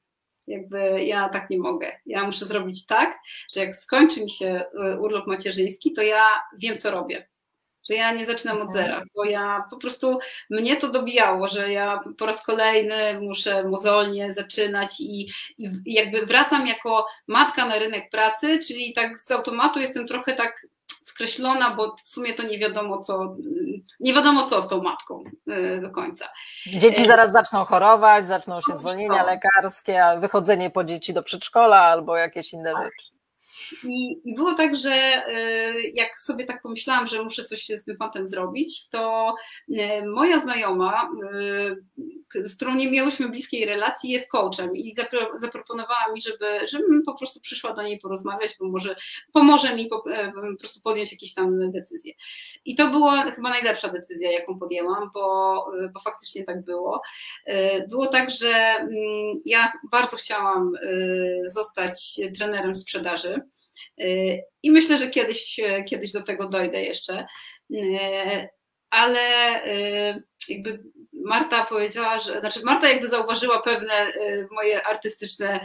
jakby 0.47 1.05
ja 1.05 1.29
tak 1.29 1.51
nie 1.51 1.59
mogę. 1.59 1.93
Ja 2.07 2.25
muszę 2.25 2.47
zrobić 2.47 2.87
tak, 2.87 3.19
że 3.55 3.61
jak 3.61 3.77
skończy 3.77 4.21
mi 4.21 4.31
się 4.31 4.47
e, 4.47 4.99
urlop 4.99 5.27
macierzyński, 5.27 5.93
to 5.93 6.03
ja 6.03 6.43
wiem, 6.59 6.79
co 6.79 6.91
robię. 6.91 7.29
Że 7.91 7.95
ja 7.95 8.13
nie 8.13 8.27
zaczynam 8.27 8.63
od 8.63 8.73
zera, 8.73 9.03
bo 9.15 9.25
ja 9.25 9.65
po 9.71 9.77
prostu 9.77 10.19
mnie 10.51 10.77
to 10.77 10.91
dobijało, 10.91 11.49
że 11.49 11.73
ja 11.73 12.01
po 12.19 12.27
raz 12.27 12.43
kolejny 12.43 13.21
muszę 13.21 13.65
mozolnie 13.65 14.33
zaczynać 14.33 15.01
i, 15.01 15.29
i 15.59 15.71
jakby 15.85 16.27
wracam 16.27 16.67
jako 16.67 17.07
matka 17.27 17.67
na 17.67 17.79
rynek 17.79 18.11
pracy, 18.11 18.59
czyli 18.59 18.93
tak 18.93 19.21
z 19.21 19.31
automatu 19.31 19.81
jestem 19.81 20.07
trochę 20.07 20.35
tak 20.35 20.67
skreślona, 21.07 21.75
bo 21.75 21.97
w 22.05 22.09
sumie 22.09 22.35
to 22.35 22.43
nie 22.43 22.59
wiadomo 22.59 22.99
co, 22.99 23.37
nie 24.01 24.15
wiadomo 24.15 24.45
co 24.45 24.63
z 24.63 24.69
tą 24.69 24.83
matką 24.83 25.25
y, 25.49 25.81
do 25.83 25.91
końca. 25.91 26.29
Dzieci 26.67 27.03
e, 27.03 27.07
zaraz 27.07 27.33
zaczną 27.33 27.65
chorować, 27.65 28.27
zaczną 28.27 28.61
się 28.61 28.77
zwolnienia 28.77 29.25
lekarskie, 29.25 30.05
wychodzenie 30.19 30.71
po 30.71 30.85
dzieci 30.85 31.15
do 31.15 31.23
przedszkola 31.23 31.83
albo 31.83 32.17
jakieś 32.17 32.53
inne 32.53 32.73
tak. 32.73 32.85
rzeczy. 32.85 33.16
I, 33.85 34.21
I, 34.25 34.35
było 34.35 34.55
tak, 34.55 34.77
że 34.77 35.23
y, 35.29 35.93
jak 35.95 36.21
sobie 36.21 36.45
tak 36.45 36.63
pomyślałam, 36.63 37.07
że 37.07 37.23
muszę 37.23 37.45
coś 37.45 37.67
z 37.67 37.85
tym 37.85 37.97
fantem 37.97 38.29
zrobić, 38.29 38.89
to 38.89 39.35
y, 39.69 40.07
moja 40.07 40.41
znajoma, 40.41 41.11
y, 42.35 42.49
z 42.49 42.57
którą 42.57 42.75
nie 42.75 42.91
miałyśmy 42.91 43.29
bliskiej 43.29 43.67
relacji, 43.67 44.11
jest 44.11 44.31
coachem 44.31 44.77
i 44.77 44.95
zaproponowała 45.39 46.13
mi, 46.15 46.21
żeby, 46.21 46.69
żebym 46.69 47.03
po 47.07 47.15
prostu 47.15 47.41
przyszła 47.41 47.73
do 47.73 47.83
niej 47.83 47.99
porozmawiać, 47.99 48.57
bo 48.61 48.69
może 48.69 48.97
pomoże 49.33 49.77
mi 49.77 49.87
po, 49.87 50.03
po 50.53 50.59
prostu 50.59 50.81
podjąć 50.81 51.13
jakieś 51.13 51.35
tam 51.35 51.71
decyzje. 51.71 52.13
I 52.65 52.75
to 52.75 52.91
była 52.91 53.31
chyba 53.31 53.51
najlepsza 53.51 53.89
decyzja, 53.89 54.33
jaką 54.33 54.59
podjęłam, 54.59 55.11
bo, 55.15 55.67
bo 55.95 56.01
faktycznie 56.01 56.45
tak 56.45 56.65
było. 56.65 57.03
Było 57.89 58.07
tak, 58.07 58.31
że 58.31 58.49
mm, 58.49 59.39
ja 59.45 59.73
bardzo 59.91 60.17
chciałam 60.17 60.73
zostać 61.47 62.21
trenerem 62.39 62.75
sprzedaży. 62.75 63.41
I 64.63 64.71
myślę, 64.71 64.99
że 64.99 65.11
kiedyś, 65.11 65.61
kiedyś 65.89 66.13
do 66.13 66.23
tego 66.23 66.49
dojdę 66.49 66.83
jeszcze. 66.83 67.27
Ale 68.91 69.21
jakby 70.49 70.83
Marta 71.13 71.65
powiedziała, 71.65 72.19
że, 72.19 72.41
znaczy 72.41 72.61
Marta 72.65 72.89
jakby 72.89 73.09
zauważyła 73.09 73.63
pewne 73.63 74.13
moje 74.51 74.87
artystyczne 74.87 75.61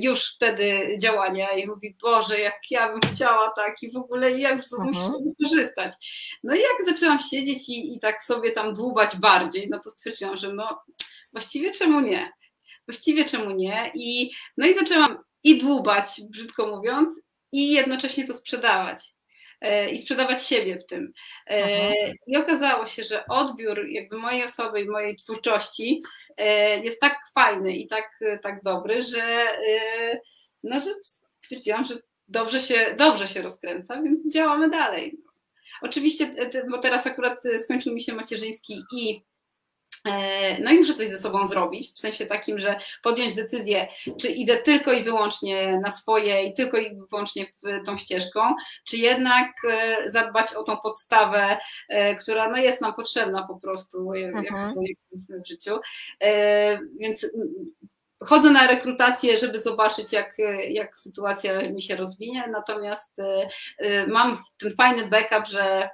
już 0.00 0.34
wtedy 0.34 0.98
działania 0.98 1.52
i 1.52 1.66
mówi, 1.66 1.96
Boże, 2.02 2.40
jak 2.40 2.60
ja 2.70 2.92
bym 2.92 3.00
chciała 3.00 3.52
tak 3.56 3.82
i 3.82 3.92
w 3.92 3.96
ogóle 3.96 4.38
jak 4.38 4.68
to 4.68 4.84
muszę 4.84 5.12
wykorzystać. 5.26 5.92
No 6.42 6.54
i 6.54 6.58
jak 6.58 6.94
zaczęłam 6.94 7.18
siedzieć 7.30 7.68
i, 7.68 7.94
i 7.96 8.00
tak 8.00 8.24
sobie 8.24 8.52
tam 8.52 8.74
dłubać 8.74 9.16
bardziej, 9.16 9.68
no 9.70 9.78
to 9.78 9.90
stwierdziłam, 9.90 10.36
że 10.36 10.52
no 10.52 10.82
właściwie 11.32 11.70
czemu 11.70 12.00
nie? 12.00 12.32
Właściwie 12.88 13.24
czemu 13.24 13.50
nie? 13.50 13.90
I, 13.94 14.30
no 14.56 14.66
i 14.66 14.74
zaczęłam 14.74 15.18
i 15.44 15.58
dłubać, 15.58 16.20
brzydko 16.30 16.66
mówiąc, 16.66 17.20
i 17.52 17.70
jednocześnie 17.72 18.26
to 18.26 18.34
sprzedawać 18.34 19.14
e, 19.60 19.90
i 19.90 19.98
sprzedawać 19.98 20.46
siebie 20.46 20.78
w 20.78 20.86
tym. 20.86 21.12
E, 21.46 21.92
I 22.26 22.36
okazało 22.36 22.86
się, 22.86 23.04
że 23.04 23.26
odbiór 23.26 23.88
jakby 23.88 24.16
mojej 24.16 24.44
osoby 24.44 24.80
i 24.80 24.88
mojej 24.88 25.16
twórczości 25.16 26.02
e, 26.36 26.78
jest 26.78 27.00
tak 27.00 27.16
fajny 27.34 27.76
i 27.76 27.86
tak, 27.86 28.20
tak 28.42 28.62
dobry, 28.62 29.02
że, 29.02 29.46
no, 30.62 30.80
że 30.80 30.90
stwierdziłam, 31.40 31.84
że 31.84 31.94
dobrze 32.28 32.60
się, 32.60 32.94
dobrze 32.98 33.28
się 33.28 33.42
rozkręca, 33.42 34.02
więc 34.02 34.32
działamy 34.32 34.70
dalej. 34.70 35.18
Oczywiście, 35.82 36.34
bo 36.70 36.78
teraz 36.78 37.06
akurat 37.06 37.42
skończył 37.64 37.94
mi 37.94 38.02
się 38.02 38.12
macierzyński 38.12 38.82
i 38.96 39.22
no 40.60 40.70
i 40.70 40.78
muszę 40.78 40.94
coś 40.94 41.08
ze 41.08 41.18
sobą 41.18 41.46
zrobić, 41.46 41.92
w 41.92 41.98
sensie 41.98 42.26
takim, 42.26 42.58
że 42.58 42.76
podjąć 43.02 43.34
decyzję, 43.34 43.88
czy 44.20 44.28
idę 44.28 44.56
tylko 44.56 44.92
i 44.92 45.02
wyłącznie 45.02 45.78
na 45.78 45.90
swoje 45.90 46.42
i 46.44 46.52
tylko 46.52 46.78
i 46.78 46.96
wyłącznie 47.10 47.46
w 47.46 47.86
tą 47.86 47.98
ścieżką, 47.98 48.40
czy 48.84 48.96
jednak 48.96 49.48
e, 49.70 50.10
zadbać 50.10 50.54
o 50.54 50.62
tą 50.62 50.76
podstawę, 50.76 51.58
e, 51.88 52.16
która 52.16 52.48
no 52.48 52.56
jest 52.56 52.80
nam 52.80 52.94
potrzebna 52.94 53.46
po 53.46 53.60
prostu 53.60 54.12
mhm. 54.12 54.74
w 55.12 55.48
życiu. 55.48 55.78
Więc 56.98 57.26
chodzę 58.20 58.50
na 58.50 58.66
rekrutację, 58.66 59.38
żeby 59.38 59.58
zobaczyć, 59.58 60.12
jak, 60.12 60.36
jak 60.68 60.96
sytuacja 60.96 61.68
mi 61.70 61.82
się 61.82 61.96
rozwinie, 61.96 62.44
natomiast 62.50 63.16
mam 64.08 64.38
ten 64.58 64.70
fajny 64.70 65.06
backup, 65.06 65.46
że 65.48 65.90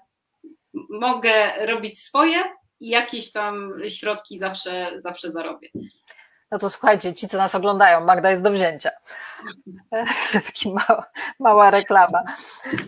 mogę 0.90 1.66
robić 1.66 2.02
swoje, 2.02 2.44
jakieś 2.80 3.32
tam 3.32 3.72
środki 3.88 4.38
zawsze, 4.38 4.90
zawsze 4.98 5.30
zarobię. 5.30 5.68
No 6.50 6.58
to 6.58 6.70
słuchajcie, 6.70 7.12
ci, 7.12 7.28
co 7.28 7.38
nas 7.38 7.54
oglądają, 7.54 8.04
Magda 8.04 8.30
jest 8.30 8.42
do 8.42 8.50
wzięcia. 8.50 8.90
Taki 10.46 10.72
mała, 10.72 11.06
mała 11.38 11.70
reklama. 11.70 12.22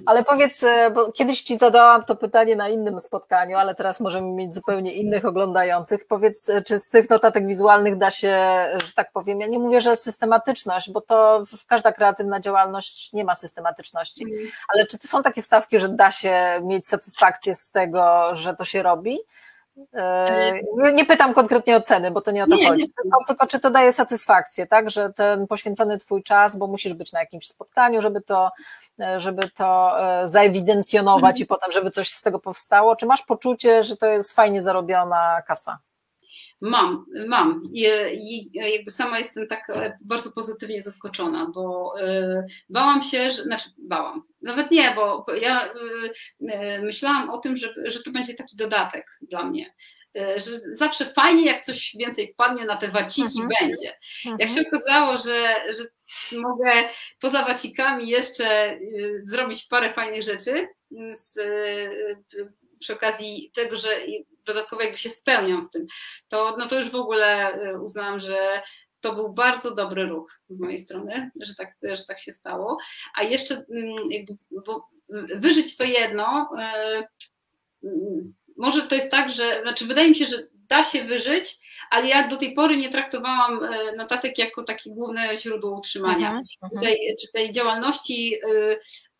Ale 0.06 0.24
powiedz, 0.24 0.62
e, 0.62 0.90
bo 0.90 1.12
kiedyś 1.12 1.42
ci 1.42 1.58
zadałam 1.58 2.04
to 2.04 2.16
pytanie 2.16 2.56
na 2.56 2.68
innym 2.68 3.00
spotkaniu, 3.00 3.56
ale 3.56 3.74
teraz 3.74 4.00
możemy 4.00 4.28
mieć 4.32 4.54
zupełnie 4.54 4.92
innych 4.92 5.24
oglądających. 5.24 6.06
Powiedz, 6.06 6.48
e, 6.48 6.62
czy 6.62 6.78
z 6.78 6.88
tych 6.88 7.10
notatek 7.10 7.46
wizualnych 7.46 7.98
da 7.98 8.10
się, 8.10 8.38
że 8.86 8.92
tak 8.94 9.12
powiem, 9.12 9.40
ja 9.40 9.46
nie 9.46 9.58
mówię, 9.58 9.80
że 9.80 9.96
systematyczność, 9.96 10.90
bo 10.90 11.00
to 11.00 11.44
w 11.46 11.66
każda 11.66 11.92
kreatywna 11.92 12.40
działalność 12.40 13.12
nie 13.12 13.24
ma 13.24 13.34
systematyczności, 13.34 14.24
mm. 14.24 14.48
ale 14.74 14.86
czy 14.86 14.98
to 14.98 15.08
są 15.08 15.22
takie 15.22 15.42
stawki, 15.42 15.78
że 15.78 15.88
da 15.88 16.10
się 16.10 16.60
mieć 16.62 16.88
satysfakcję 16.88 17.54
z 17.54 17.70
tego, 17.70 18.30
że 18.32 18.54
to 18.54 18.64
się 18.64 18.82
robi? 18.82 19.18
E, 19.94 20.60
nie 20.92 21.04
pytam 21.04 21.34
konkretnie 21.34 21.76
o 21.76 21.80
ceny, 21.80 22.10
bo 22.10 22.20
to 22.20 22.30
nie 22.30 22.44
o 22.44 22.46
to 22.46 22.56
nie, 22.56 22.68
chodzi. 22.68 22.82
Nie. 22.82 22.88
Tylko, 23.02 23.24
tylko 23.26 23.46
czy 23.46 23.60
to 23.60 23.70
daje 23.70 23.92
satysfakcję, 23.92 24.66
tak? 24.66 24.90
Że 24.90 25.12
ten 25.12 25.46
poświęcony 25.46 25.98
Twój 25.98 26.22
czas, 26.22 26.56
bo 26.56 26.66
musisz 26.66 26.94
być 26.94 27.12
na 27.12 27.20
jakimś 27.20 27.46
spotkaniu, 27.46 28.02
żeby 28.02 28.20
to, 28.20 28.50
e, 29.00 29.20
żeby 29.20 29.50
to 29.50 30.00
e, 30.02 30.28
zaewidencjonować 30.28 31.30
mhm. 31.30 31.44
i 31.44 31.46
potem, 31.46 31.72
żeby 31.72 31.90
coś 31.90 32.10
z 32.10 32.22
tego 32.22 32.38
powstało. 32.38 32.96
Czy 32.96 33.06
masz 33.06 33.22
poczucie, 33.22 33.82
że 33.82 33.96
to 33.96 34.06
jest 34.06 34.32
fajnie 34.32 34.62
zarobiona 34.62 35.42
kasa? 35.46 35.78
Mam, 36.60 37.06
mam. 37.26 37.62
I, 37.72 37.86
I, 38.12 38.50
jakby 38.52 38.90
sama 38.90 39.18
jestem 39.18 39.46
tak 39.46 39.66
bardzo 40.00 40.32
pozytywnie 40.32 40.82
zaskoczona, 40.82 41.46
bo 41.54 41.94
y, 42.00 42.46
bałam 42.68 43.02
się, 43.02 43.30
że, 43.30 43.42
znaczy 43.42 43.70
bałam, 43.78 44.22
nawet 44.42 44.70
nie, 44.70 44.92
bo 44.94 45.26
ja 45.42 45.68
y, 46.40 46.82
myślałam 46.82 47.30
o 47.30 47.38
tym, 47.38 47.56
że, 47.56 47.74
że 47.84 48.02
to 48.02 48.10
będzie 48.10 48.34
taki 48.34 48.56
dodatek 48.56 49.18
dla 49.22 49.44
mnie. 49.44 49.74
Że 50.36 50.58
zawsze 50.72 51.06
fajnie, 51.06 51.46
jak 51.46 51.64
coś 51.64 51.96
więcej 51.98 52.32
wpadnie 52.32 52.64
na 52.64 52.76
te 52.76 52.88
waciki, 52.88 53.40
mhm. 53.42 53.48
będzie. 53.60 53.98
Mhm. 54.26 54.36
Jak 54.38 54.50
się 54.50 54.68
okazało, 54.68 55.16
że, 55.16 55.54
że 55.70 55.84
mogę 56.38 56.72
poza 57.20 57.44
wacikami 57.44 58.08
jeszcze 58.08 58.78
zrobić 59.24 59.64
parę 59.64 59.92
fajnych 59.92 60.22
rzeczy 60.22 60.68
z, 61.14 61.38
przy 62.80 62.92
okazji 62.92 63.50
tego, 63.54 63.76
że 63.76 63.88
dodatkowo 64.46 64.82
jakby 64.82 64.98
się 64.98 65.10
spełniam 65.10 65.66
w 65.66 65.70
tym, 65.70 65.86
to, 66.28 66.56
no 66.58 66.66
to 66.66 66.78
już 66.78 66.90
w 66.90 66.94
ogóle 66.94 67.58
y, 67.62 67.80
uznałam, 67.80 68.20
że 68.20 68.62
to 69.00 69.14
był 69.14 69.32
bardzo 69.32 69.74
dobry 69.74 70.06
ruch 70.06 70.40
z 70.48 70.58
mojej 70.58 70.78
strony, 70.78 71.30
że 71.40 71.54
tak, 71.54 71.76
że 71.82 72.04
tak 72.04 72.20
się 72.20 72.32
stało. 72.32 72.78
A 73.14 73.22
jeszcze 73.22 73.54
mm, 73.54 73.96
bo 74.66 74.88
wyżyć 75.34 75.76
to 75.76 75.84
jedno, 75.84 76.50
y, 76.54 77.86
mm, 77.86 78.34
może 78.56 78.82
to 78.82 78.94
jest 78.94 79.10
tak, 79.10 79.30
że, 79.30 79.62
znaczy 79.62 79.86
wydaje 79.86 80.08
mi 80.08 80.14
się, 80.14 80.26
że 80.26 80.36
da 80.70 80.84
się 80.84 81.04
wyżyć, 81.04 81.58
ale 81.90 82.08
ja 82.08 82.28
do 82.28 82.36
tej 82.36 82.54
pory 82.54 82.76
nie 82.76 82.88
traktowałam 82.88 83.64
e, 83.64 83.96
notatek 83.96 84.38
jako 84.38 84.62
takie 84.62 84.90
główne 84.90 85.38
źródło 85.38 85.78
utrzymania. 85.78 86.28
Mhm, 86.28 86.44
mhm. 86.62 86.82
tej, 86.82 87.16
czy 87.20 87.32
tej 87.32 87.52
działalności 87.52 88.34
e, 88.34 88.38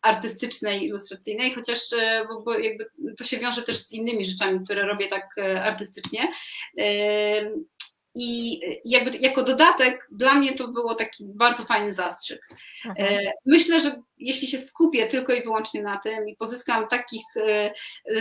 artystycznej, 0.01 0.85
ilustracyjnej, 0.85 1.51
chociaż 1.51 1.93
e, 1.93 2.25
bo, 2.29 2.41
bo 2.41 2.59
jakby 2.59 2.85
to 3.17 3.23
się 3.23 3.37
wiąże 3.37 3.61
też 3.61 3.85
z 3.85 3.93
innymi 3.93 4.25
rzeczami, 4.25 4.59
które 4.65 4.85
robię 4.85 5.07
tak 5.07 5.35
artystycznie. 5.63 6.27
I 8.15 8.59
jakby 8.85 9.17
jako 9.17 9.43
dodatek 9.43 10.07
dla 10.11 10.33
mnie 10.33 10.53
to 10.53 10.67
było 10.67 10.95
taki 10.95 11.25
bardzo 11.27 11.63
fajny 11.63 11.93
zastrzyk. 11.93 12.49
Mhm. 12.85 13.19
Myślę, 13.45 13.81
że 13.81 14.01
jeśli 14.17 14.47
się 14.47 14.59
skupię 14.59 15.07
tylko 15.07 15.33
i 15.33 15.43
wyłącznie 15.43 15.83
na 15.83 15.97
tym 15.97 16.29
i 16.29 16.35
pozyskam 16.35 16.87
takich 16.87 17.25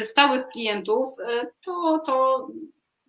stałych 0.02 0.46
klientów, 0.48 1.08
to, 1.64 2.02
to 2.06 2.48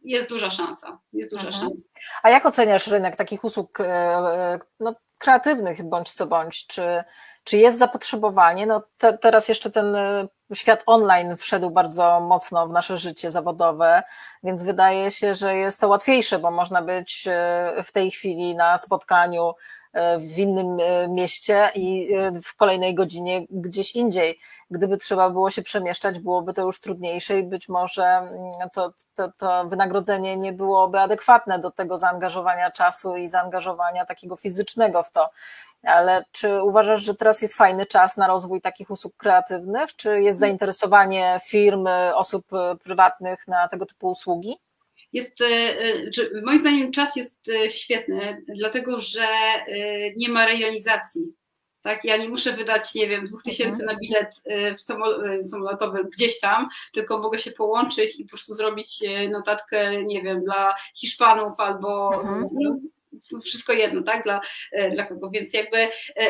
jest 0.03 0.29
duża 0.29 0.51
szansa. 0.51 0.99
Jest 1.13 1.31
duża 1.31 1.47
mhm. 1.47 1.63
szansa. 1.63 1.89
A 2.23 2.29
jak 2.29 2.45
oceniasz 2.45 2.87
rynek 2.87 3.15
takich 3.15 3.43
usług 3.43 3.79
e, 3.79 3.85
e, 3.85 4.59
no, 4.79 4.95
kreatywnych 5.17 5.83
bądź 5.83 6.11
co 6.11 6.27
bądź? 6.27 6.67
Czy, 6.67 7.03
czy 7.43 7.57
jest 7.57 7.79
zapotrzebowanie? 7.79 8.65
No 8.65 8.83
te, 8.97 9.17
teraz 9.17 9.47
jeszcze 9.47 9.71
ten 9.71 9.95
e, 9.95 10.27
świat 10.53 10.83
online 10.85 11.37
wszedł 11.37 11.69
bardzo 11.69 12.19
mocno 12.19 12.67
w 12.67 12.71
nasze 12.71 12.97
życie 12.97 13.31
zawodowe, 13.31 14.03
więc 14.43 14.63
wydaje 14.63 15.11
się, 15.11 15.35
że 15.35 15.55
jest 15.55 15.81
to 15.81 15.87
łatwiejsze, 15.87 16.39
bo 16.39 16.51
można 16.51 16.81
być 16.81 17.27
w 17.83 17.91
tej 17.91 18.11
chwili 18.11 18.55
na 18.55 18.77
spotkaniu 18.77 19.53
w 20.19 20.39
innym 20.39 20.77
e, 20.79 21.07
mieście 21.07 21.69
i 21.75 22.13
e, 22.13 22.41
w 22.41 22.55
kolejnej 22.55 22.95
godzinie 22.95 23.45
gdzieś 23.49 23.95
indziej. 23.95 24.39
Gdyby 24.69 24.97
trzeba 24.97 25.29
było 25.29 25.51
się 25.51 25.61
przemieszczać, 25.61 26.19
byłoby 26.19 26.53
to 26.53 26.61
już 26.61 26.79
trudniejsze 26.79 27.39
i 27.39 27.43
być 27.43 27.69
może 27.69 28.03
mm, 28.05 28.69
to, 28.73 28.93
to, 29.13 29.31
to 29.37 29.65
wynagrodzenie 29.65 30.37
nie 30.37 30.53
byłoby 30.53 30.99
adekwatne 30.99 31.59
do 31.59 31.71
tego 31.71 31.97
zaangażowania 31.97 32.71
czasu 32.71 33.15
i 33.15 33.29
zaangażowania 33.29 34.05
takiego 34.05 34.35
fizycznego 34.35 35.03
w 35.03 35.11
to. 35.11 35.29
Ale 35.83 36.25
czy 36.31 36.63
uważasz, 36.63 37.03
że 37.03 37.15
teraz 37.15 37.41
jest 37.41 37.55
fajny 37.55 37.85
czas 37.85 38.17
na 38.17 38.27
rozwój 38.27 38.61
takich 38.61 38.89
usług 38.89 39.17
kreatywnych? 39.17 39.95
Czy 39.95 40.21
jest 40.21 40.39
zainteresowanie 40.39 41.39
firm, 41.47 41.87
osób 42.13 42.47
prywatnych 42.83 43.47
na 43.47 43.67
tego 43.67 43.85
typu 43.85 44.09
usługi? 44.09 44.57
jest, 45.13 45.41
e, 45.41 45.45
e, 45.45 46.41
moim 46.45 46.59
zdaniem 46.59 46.91
czas 46.91 47.15
jest 47.15 47.49
e, 47.49 47.69
świetny, 47.69 48.43
dlatego 48.55 48.99
że 48.99 49.27
nie 50.17 50.29
ma 50.29 50.45
rejonizacji. 50.45 51.21
Tak, 51.81 52.05
ja 52.05 52.17
nie 52.17 52.29
muszę 52.29 52.53
wydać, 52.53 52.95
nie 52.95 53.07
wiem, 53.07 53.25
dwóch 53.25 53.43
tysięcy 53.43 53.83
na 53.85 53.95
bilet 53.95 54.43
samolotowy 55.43 56.03
gdzieś 56.13 56.39
tam, 56.39 56.67
tylko 56.93 57.19
mogę 57.19 57.39
się 57.39 57.51
połączyć 57.51 58.19
i 58.19 58.23
po 58.23 58.29
prostu 58.29 58.53
zrobić 58.53 59.03
notatkę, 59.31 60.03
nie 60.03 60.21
wiem, 60.21 60.43
dla 60.43 60.73
Hiszpanów 60.95 61.59
albo 61.59 62.21
mhm. 62.21 62.89
Wszystko 63.43 63.73
jedno, 63.73 64.03
tak, 64.03 64.23
dla, 64.23 64.41
dla 64.91 65.05
kogo, 65.05 65.29
więc 65.29 65.53
jakby, 65.53 65.87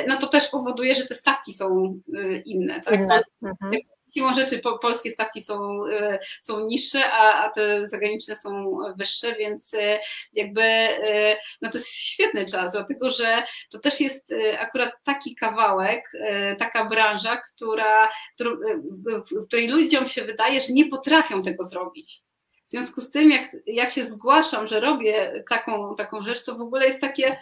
no 0.08 0.18
to 0.18 0.28
też 0.28 0.48
powoduje, 0.48 0.96
że 0.96 1.06
te 1.06 1.16
stawki 1.16 1.54
są 1.54 2.00
inne, 2.46 2.82
tak? 2.82 2.96
Inne. 2.96 3.22
Mhm 3.42 3.82
siłą 4.14 4.34
rzeczy 4.34 4.60
po, 4.60 4.80
polskie 4.80 5.12
stawki 5.12 5.42
są, 5.42 5.86
e, 5.86 6.20
są 6.42 6.68
niższe, 6.68 7.12
a, 7.12 7.44
a 7.44 7.50
te 7.50 7.88
zagraniczne 7.88 8.36
są 8.36 8.78
wyższe, 8.98 9.36
więc 9.36 9.74
e, 9.74 10.00
jakby 10.34 10.62
e, 10.62 11.38
no 11.62 11.70
to 11.70 11.78
jest 11.78 11.94
świetny 11.94 12.46
czas, 12.46 12.72
dlatego 12.72 13.10
że 13.10 13.44
to 13.70 13.80
też 13.80 14.00
jest 14.00 14.34
akurat 14.60 14.94
taki 15.04 15.36
kawałek, 15.36 16.12
taka 16.60 16.86
branża, 16.86 17.38
która, 17.38 18.10
w 18.40 19.48
której 19.48 19.68
ludziom 19.68 20.08
się 20.08 20.22
wydaje, 20.22 20.62
że 20.62 20.74
nie 20.74 20.86
potrafią 20.86 21.42
tego 21.42 21.64
zrobić. 21.64 22.22
W 22.72 22.74
związku 22.74 23.02
z 23.02 23.12
tym, 23.12 23.32
jak, 23.32 23.58
jak 23.66 23.90
się 23.90 24.04
zgłaszam, 24.04 24.68
że 24.68 24.80
robię 24.80 25.44
taką, 25.50 25.96
taką 25.96 26.24
rzecz, 26.24 26.44
to 26.44 26.56
w 26.56 26.62
ogóle 26.62 26.88
jest 26.88 27.02
takie, 27.02 27.42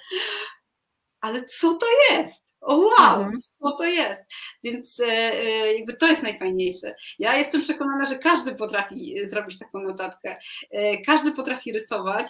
ale 1.21 1.43
co 1.43 1.73
to 1.73 1.85
jest? 2.11 2.49
o 2.61 2.77
wow, 2.77 3.21
mhm. 3.21 3.39
co 3.41 3.71
to 3.71 3.83
jest. 3.83 4.23
Więc 4.63 4.99
e, 4.99 5.05
e, 5.05 5.73
jakby 5.73 5.93
to 5.93 6.07
jest 6.07 6.23
najfajniejsze. 6.23 6.95
Ja 7.19 7.37
jestem 7.37 7.61
przekonana, 7.61 8.05
że 8.05 8.19
każdy 8.19 8.55
potrafi 8.55 9.15
zrobić 9.27 9.59
taką 9.59 9.79
notatkę. 9.79 10.37
E, 10.71 11.01
każdy 11.01 11.31
potrafi 11.31 11.71
rysować, 11.71 12.27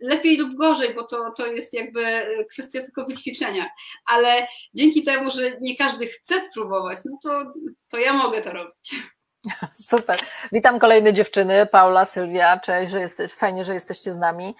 lepiej 0.00 0.36
lub 0.36 0.56
gorzej, 0.56 0.94
bo 0.94 1.02
to, 1.02 1.32
to 1.36 1.46
jest 1.46 1.72
jakby 1.72 2.26
kwestia 2.50 2.82
tylko 2.82 3.04
wyćwiczenia. 3.04 3.66
Ale 4.06 4.46
dzięki 4.74 5.04
temu, 5.04 5.30
że 5.30 5.60
nie 5.60 5.76
każdy 5.76 6.06
chce 6.06 6.40
spróbować, 6.40 6.98
no 7.04 7.18
to, 7.22 7.52
to 7.88 7.98
ja 7.98 8.12
mogę 8.12 8.42
to 8.42 8.50
robić. 8.50 8.94
Super. 9.90 10.20
Witam 10.52 10.78
kolejne 10.78 11.14
dziewczyny, 11.14 11.66
Paula, 11.66 12.04
Sylwia, 12.04 12.58
cześć, 12.58 12.92
że 12.92 13.00
jesteś, 13.00 13.32
fajnie, 13.32 13.64
że 13.64 13.74
jesteście 13.74 14.12
z 14.12 14.16
nami. 14.16 14.54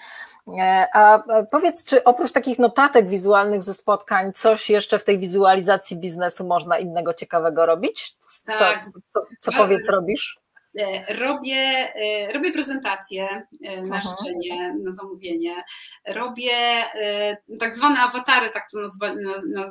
E, 0.58 0.86
a 0.94 1.22
powiedz, 1.50 1.84
czy 1.84 2.04
oprócz 2.04 2.32
takich 2.32 2.58
notatek 2.58 3.08
wizualnych 3.08 3.62
ze 3.62 3.74
spotkań, 3.74 4.32
coś 4.32 4.70
jeszcze 4.70 4.98
w 4.98 5.04
tej 5.04 5.18
wizualizacji 5.18 5.96
biznesu 5.96 6.46
można 6.46 6.78
innego 6.78 7.14
ciekawego 7.14 7.66
robić? 7.66 8.16
Co, 8.46 8.58
tak. 8.58 8.82
co, 8.84 8.90
co, 9.06 9.26
co 9.40 9.52
powiedz 9.52 9.88
robisz? 9.88 10.41
E, 10.78 11.14
robię, 11.14 11.94
e, 11.94 12.32
robię 12.32 12.52
prezentacje 12.52 13.46
e, 13.64 13.82
na 13.82 13.96
Aha. 13.96 14.14
życzenie, 14.18 14.74
na 14.74 14.92
zamówienie. 14.92 15.64
Robię 16.08 16.52
tak 17.60 17.74
zwane 17.74 18.00
awatary, 18.00 18.50
tak 18.50 18.70
to 18.70 18.78
nazwa, 18.78 19.14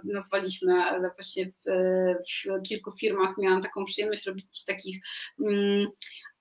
nazwaliśmy, 0.03 0.73
ale 0.73 1.09
właśnie 1.09 1.45
w, 1.45 1.51
w 1.65 2.61
kilku 2.67 2.91
firmach 2.91 3.37
miałam 3.37 3.61
taką 3.61 3.85
przyjemność 3.85 4.25
robić 4.25 4.65
takich. 4.65 5.01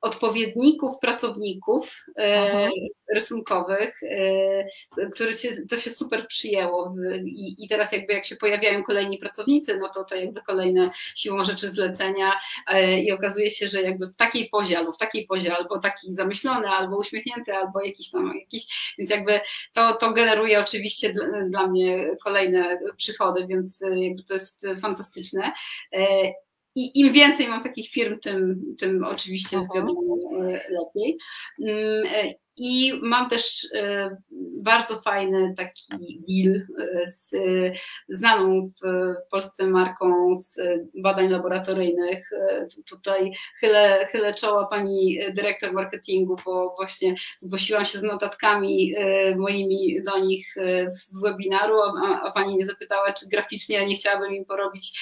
Odpowiedników 0.00 0.98
pracowników 0.98 2.04
e, 2.18 2.68
rysunkowych, 3.14 4.00
e, 4.02 5.10
które 5.12 5.32
się, 5.32 5.48
to 5.70 5.78
się 5.78 5.90
super 5.90 6.26
przyjęło. 6.26 6.94
I, 7.24 7.64
i 7.64 7.68
teraz 7.68 7.92
jakby 7.92 8.12
jak 8.12 8.24
się 8.24 8.36
pojawiają 8.36 8.84
kolejni 8.84 9.18
pracownicy, 9.18 9.78
no 9.78 9.88
to 9.88 10.04
to 10.04 10.14
jakby 10.14 10.42
kolejne 10.42 10.90
siłą 11.14 11.44
rzeczy 11.44 11.68
zlecenia 11.68 12.32
e, 12.66 13.00
i 13.00 13.12
okazuje 13.12 13.50
się, 13.50 13.68
że 13.68 13.82
jakby 13.82 14.06
w 14.06 14.16
takiej 14.16 14.48
pozie 14.48 14.78
albo 14.78 14.92
w 14.92 14.98
takiej 14.98 15.26
pozie, 15.26 15.56
albo 15.56 15.78
taki 15.78 16.14
zamyślony, 16.14 16.68
albo 16.68 16.98
uśmiechnięty, 16.98 17.54
albo 17.54 17.82
jakiś 17.82 18.10
tam 18.10 18.32
jakiś, 18.38 18.94
więc 18.98 19.10
jakby 19.10 19.40
to, 19.72 19.94
to 19.94 20.12
generuje 20.12 20.60
oczywiście 20.60 21.12
dla, 21.12 21.24
dla 21.48 21.66
mnie 21.66 22.16
kolejne 22.24 22.78
przychody, 22.96 23.46
więc 23.46 23.80
jakby 23.94 24.22
to 24.22 24.34
jest 24.34 24.66
fantastyczne 24.80 25.52
i 26.74 27.00
im 27.00 27.12
więcej 27.12 27.48
mam 27.48 27.62
takich 27.62 27.90
firm, 27.90 28.18
tym, 28.18 28.62
tym 28.78 29.04
oczywiście 29.04 29.66
wiadomo 29.74 30.16
lepiej. 30.70 31.18
I 32.56 33.00
mam 33.02 33.28
też 33.28 33.68
e, 33.74 34.16
bardzo 34.62 35.00
fajny 35.00 35.54
taki 35.56 35.82
deal 36.28 36.54
e, 36.56 37.06
z 37.06 37.34
znaną 38.08 38.70
w 38.82 39.14
Polsce 39.30 39.66
marką 39.66 40.34
z 40.40 40.56
badań 40.94 41.28
laboratoryjnych. 41.28 42.30
E, 42.32 42.66
tutaj 42.88 43.32
chylę, 43.60 44.06
chylę 44.06 44.34
czoła 44.34 44.66
pani 44.66 45.18
dyrektor 45.34 45.72
marketingu, 45.72 46.36
bo 46.44 46.74
właśnie 46.76 47.14
zgłosiłam 47.38 47.84
się 47.84 47.98
z 47.98 48.02
notatkami 48.02 48.94
moimi 49.36 50.02
do 50.02 50.18
nich 50.18 50.54
z 50.92 51.20
webinaru, 51.22 51.74
a, 51.80 52.20
a 52.22 52.32
pani 52.32 52.54
mnie 52.54 52.66
zapytała, 52.66 53.12
czy 53.12 53.28
graficznie 53.28 53.86
nie 53.86 53.96
chciałabym 53.96 54.34
im 54.34 54.44
porobić 54.44 55.00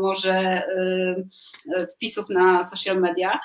może 0.00 0.62
wpisów 1.94 2.28
na 2.28 2.68
social 2.68 3.00
media, 3.00 3.40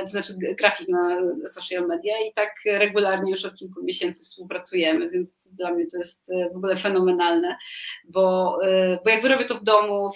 to 0.00 0.06
znaczy 0.06 0.32
grafik 0.58 0.88
na 0.88 1.18
social 1.48 1.86
media 1.86 2.14
i 2.28 2.32
tak 2.32 2.43
regularnie 2.66 3.30
już 3.30 3.44
od 3.44 3.54
kilku 3.54 3.84
miesięcy 3.84 4.24
współpracujemy, 4.24 5.10
więc 5.10 5.48
dla 5.52 5.70
mnie 5.70 5.86
to 5.86 5.98
jest 5.98 6.30
e, 6.30 6.50
w 6.50 6.56
ogóle 6.56 6.76
fenomenalne, 6.76 7.56
bo, 8.04 8.58
e, 8.62 8.98
bo 9.04 9.10
jakby 9.10 9.28
robię 9.28 9.44
to 9.44 9.54
w 9.54 9.64
domu, 9.64 10.10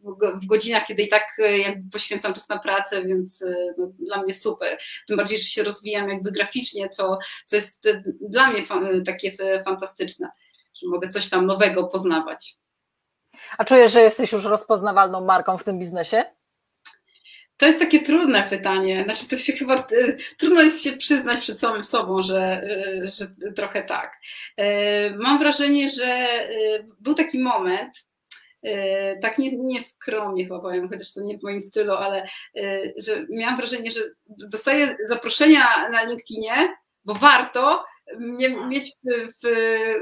w, 0.00 0.42
w 0.42 0.46
godzinach, 0.46 0.86
kiedy 0.86 1.02
i 1.02 1.08
tak 1.08 1.26
e, 1.38 1.58
jakby 1.58 1.90
poświęcam 1.90 2.34
czas 2.34 2.48
na 2.48 2.58
pracę, 2.58 3.04
więc 3.04 3.44
no, 3.78 3.92
dla 3.98 4.22
mnie 4.22 4.32
super. 4.32 4.78
Tym 5.06 5.16
bardziej, 5.16 5.38
że 5.38 5.44
się 5.44 5.62
rozwijam 5.62 6.08
jakby 6.08 6.32
graficznie, 6.32 6.88
co, 6.88 7.18
co 7.44 7.56
jest 7.56 7.88
dla 8.20 8.50
mnie 8.50 8.62
takie 9.06 9.32
fantastyczne, 9.64 10.28
że 10.82 10.88
mogę 10.88 11.08
coś 11.08 11.28
tam 11.28 11.46
nowego 11.46 11.88
poznawać. 11.88 12.56
A 13.58 13.64
czujesz, 13.64 13.92
że 13.92 14.00
jesteś 14.00 14.32
już 14.32 14.44
rozpoznawalną 14.44 15.24
marką 15.24 15.58
w 15.58 15.64
tym 15.64 15.78
biznesie? 15.78 16.24
To 17.56 17.66
jest 17.66 17.78
takie 17.78 18.00
trudne 18.00 18.46
pytanie. 18.50 19.04
Znaczy, 19.04 19.28
to 19.28 19.36
się 19.36 19.52
chyba 19.52 19.86
y, 19.92 20.16
trudno 20.38 20.62
jest 20.62 20.84
się 20.84 20.92
przyznać 20.92 21.40
przed 21.40 21.60
samym 21.60 21.82
sobą, 21.82 22.22
że, 22.22 22.62
y, 22.64 23.10
że 23.10 23.52
trochę 23.52 23.82
tak. 23.82 24.20
Y, 24.60 24.64
mam 25.16 25.38
wrażenie, 25.38 25.90
że 25.90 26.28
był 27.00 27.14
taki 27.14 27.38
moment, 27.38 28.08
tak 29.22 29.38
nieskromnie 29.38 30.42
nie 30.42 30.48
chyba 30.48 30.60
powiem, 30.60 30.88
chociaż 30.88 31.12
to 31.12 31.20
nie 31.20 31.38
w 31.38 31.42
moim 31.42 31.60
stylu, 31.60 31.92
ale 31.92 32.28
że 32.96 33.26
miałam 33.30 33.56
wrażenie, 33.56 33.90
że 33.90 34.00
dostaję 34.26 34.96
zaproszenia 35.08 35.88
na 35.88 36.04
LinkedInie, 36.04 36.76
bo 37.04 37.14
warto, 37.14 37.84
mieć 38.68 38.92
w, 39.04 39.46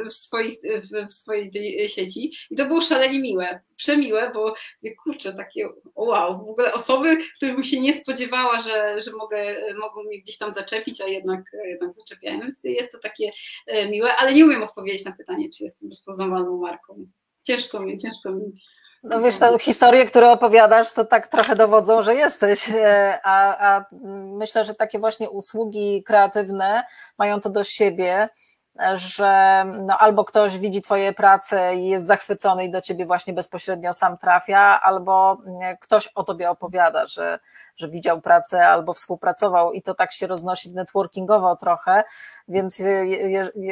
w, 0.08 0.12
swoich, 0.12 0.58
w, 0.62 1.08
w 1.08 1.14
swojej 1.14 1.50
tej 1.50 1.88
sieci. 1.88 2.32
I 2.50 2.56
to 2.56 2.66
było 2.66 2.80
szalenie 2.80 3.18
miłe, 3.18 3.60
przemiłe, 3.76 4.30
bo 4.34 4.54
kurczę, 5.04 5.32
takie 5.34 5.68
wow, 5.94 6.46
w 6.46 6.50
ogóle 6.50 6.72
osoby, 6.72 7.16
których 7.36 7.54
bym 7.54 7.64
się 7.64 7.80
nie 7.80 7.92
spodziewała, 7.92 8.58
że, 8.58 9.02
że 9.02 9.12
mogę, 9.12 9.56
mogą 9.80 10.04
mnie 10.04 10.20
gdzieś 10.20 10.38
tam 10.38 10.50
zaczepić, 10.50 11.00
a 11.00 11.06
jednak, 11.06 11.40
jednak 11.64 11.94
zaczepiają, 11.94 12.40
więc 12.40 12.64
jest 12.64 12.92
to 12.92 12.98
takie 12.98 13.30
e, 13.66 13.88
miłe, 13.88 14.16
ale 14.16 14.34
nie 14.34 14.44
umiem 14.44 14.62
odpowiedzieć 14.62 15.04
na 15.04 15.12
pytanie, 15.12 15.48
czy 15.56 15.64
jestem 15.64 15.88
rozpoznawalną 15.88 16.58
marką. 16.58 17.06
Ciężko 17.42 17.80
mi, 17.80 17.98
ciężko 17.98 18.30
mi 18.30 18.52
no 19.02 19.20
wiesz, 19.20 19.38
te 19.38 19.58
historie, 19.58 20.04
które 20.04 20.30
opowiadasz, 20.30 20.92
to 20.92 21.04
tak 21.04 21.26
trochę 21.26 21.56
dowodzą, 21.56 22.02
że 22.02 22.14
jesteś, 22.14 22.70
e, 22.74 23.18
a, 23.24 23.74
a 23.74 23.84
myślę, 24.38 24.64
że 24.64 24.74
takie 24.74 24.98
właśnie 24.98 25.30
usługi 25.30 26.02
kreatywne 26.02 26.84
mają 27.18 27.40
to 27.40 27.50
do 27.50 27.64
siebie, 27.64 28.28
że 28.94 29.64
no 29.86 29.98
albo 29.98 30.24
ktoś 30.24 30.58
widzi 30.58 30.82
Twoje 30.82 31.12
prace 31.12 31.76
i 31.76 31.88
jest 31.88 32.06
zachwycony 32.06 32.64
i 32.64 32.70
do 32.70 32.80
Ciebie 32.80 33.06
właśnie 33.06 33.32
bezpośrednio 33.32 33.92
sam 33.92 34.18
trafia, 34.18 34.80
albo 34.82 35.38
ktoś 35.80 36.06
o 36.14 36.24
Tobie 36.24 36.50
opowiada, 36.50 37.06
że, 37.06 37.38
że 37.76 37.88
widział 37.88 38.20
pracę 38.20 38.68
albo 38.68 38.94
współpracował 38.94 39.72
i 39.72 39.82
to 39.82 39.94
tak 39.94 40.12
się 40.12 40.26
roznosi 40.26 40.72
networkingowo 40.72 41.56
trochę, 41.56 42.04
więc 42.48 42.82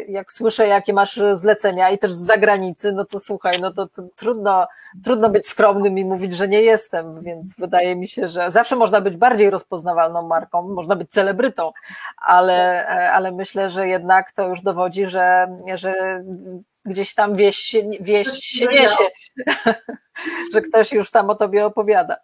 jak 0.08 0.32
słyszę, 0.32 0.68
jakie 0.68 0.92
masz 0.92 1.20
zlecenia 1.32 1.90
i 1.90 1.98
też 1.98 2.12
z 2.12 2.26
zagranicy, 2.26 2.92
no 2.92 3.04
to 3.04 3.20
słuchaj, 3.20 3.60
no 3.60 3.72
to, 3.72 3.86
to 3.86 4.02
trudno, 4.16 4.66
trudno 5.04 5.30
być 5.30 5.48
skromnym 5.48 5.98
i 5.98 6.04
mówić, 6.04 6.32
że 6.32 6.48
nie 6.48 6.62
jestem, 6.62 7.22
więc 7.22 7.56
wydaje 7.58 7.96
mi 7.96 8.08
się, 8.08 8.28
że 8.28 8.50
zawsze 8.50 8.76
można 8.76 9.00
być 9.00 9.16
bardziej 9.16 9.50
rozpoznawalną 9.50 10.22
marką, 10.22 10.68
można 10.68 10.96
być 10.96 11.10
celebrytą, 11.10 11.72
ale, 12.16 12.86
ale 12.86 13.32
myślę, 13.32 13.68
że 13.68 13.88
jednak 13.88 14.32
to 14.32 14.48
już 14.48 14.62
dowodzi, 14.62 14.89
że, 14.92 15.57
że 15.74 16.24
gdzieś 16.85 17.14
tam 17.14 17.35
wieść, 17.35 17.76
wieść 18.00 18.44
się 18.44 18.66
niesie, 18.66 19.05
że 20.55 20.61
ktoś 20.61 20.92
już 20.92 21.11
tam 21.11 21.31
o 21.31 21.35
tobie 21.35 21.66
opowiada. 21.66 22.16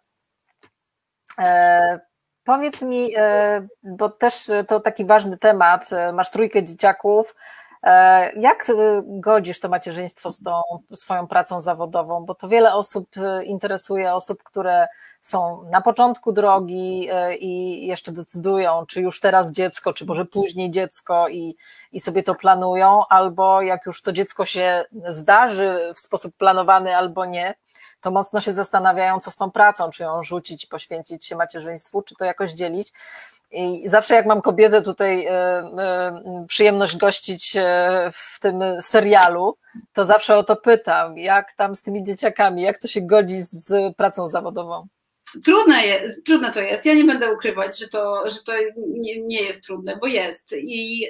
E, 1.39 1.99
powiedz 2.43 2.81
mi, 2.81 3.09
e, 3.17 3.67
bo 3.83 4.09
też 4.09 4.51
to 4.67 4.79
taki 4.79 5.05
ważny 5.05 5.37
temat, 5.37 5.93
e, 5.93 6.11
masz 6.11 6.31
trójkę 6.31 6.63
dzieciaków, 6.63 7.35
jak 8.35 8.71
godzisz 9.05 9.59
to 9.59 9.69
macierzyństwo 9.69 10.31
z 10.31 10.43
tą 10.43 10.61
swoją 10.95 11.27
pracą 11.27 11.59
zawodową? 11.59 12.25
Bo 12.25 12.35
to 12.35 12.47
wiele 12.47 12.73
osób 12.73 13.09
interesuje, 13.45 14.13
osób, 14.13 14.43
które 14.43 14.87
są 15.21 15.63
na 15.71 15.81
początku 15.81 16.31
drogi 16.31 17.09
i 17.39 17.85
jeszcze 17.87 18.11
decydują, 18.11 18.85
czy 18.85 19.01
już 19.01 19.19
teraz 19.19 19.51
dziecko, 19.51 19.93
czy 19.93 20.05
może 20.05 20.25
później 20.25 20.71
dziecko 20.71 21.29
i, 21.29 21.55
i 21.91 21.99
sobie 21.99 22.23
to 22.23 22.35
planują, 22.35 23.01
albo 23.09 23.61
jak 23.61 23.85
już 23.85 24.01
to 24.01 24.11
dziecko 24.11 24.45
się 24.45 24.85
zdarzy 25.07 25.93
w 25.95 25.99
sposób 25.99 26.35
planowany 26.37 26.97
albo 26.97 27.25
nie, 27.25 27.53
to 28.01 28.11
mocno 28.11 28.41
się 28.41 28.53
zastanawiają, 28.53 29.19
co 29.19 29.31
z 29.31 29.35
tą 29.35 29.51
pracą, 29.51 29.89
czy 29.89 30.03
ją 30.03 30.23
rzucić, 30.23 30.65
poświęcić 30.65 31.25
się 31.25 31.35
macierzyństwu, 31.35 32.01
czy 32.01 32.15
to 32.15 32.25
jakoś 32.25 32.51
dzielić. 32.51 32.93
I 33.51 33.89
zawsze 33.89 34.13
jak 34.13 34.25
mam 34.25 34.41
kobietę 34.41 34.81
tutaj 34.81 35.25
e, 35.25 35.31
e, 35.31 36.45
przyjemność 36.47 36.97
gościć 36.97 37.55
e, 37.55 38.11
w 38.13 38.39
tym 38.39 38.63
serialu, 38.81 39.57
to 39.93 40.05
zawsze 40.05 40.37
o 40.37 40.43
to 40.43 40.55
pytam, 40.55 41.17
jak 41.17 41.53
tam 41.53 41.75
z 41.75 41.81
tymi 41.81 42.03
dzieciakami, 42.03 42.61
jak 42.61 42.77
to 42.77 42.87
się 42.87 43.01
godzi 43.01 43.41
z 43.41 43.95
pracą 43.95 44.27
zawodową? 44.27 44.87
Trudne, 45.45 45.85
jest, 45.85 46.25
trudne 46.25 46.51
to 46.51 46.59
jest. 46.59 46.85
Ja 46.85 46.93
nie 46.93 47.03
będę 47.03 47.33
ukrywać, 47.33 47.79
że 47.79 47.87
to, 47.87 48.29
że 48.29 48.39
to 48.45 48.51
nie, 48.87 49.21
nie 49.21 49.41
jest 49.41 49.63
trudne, 49.63 49.97
bo 50.01 50.07
jest. 50.07 50.53
I, 50.57 51.07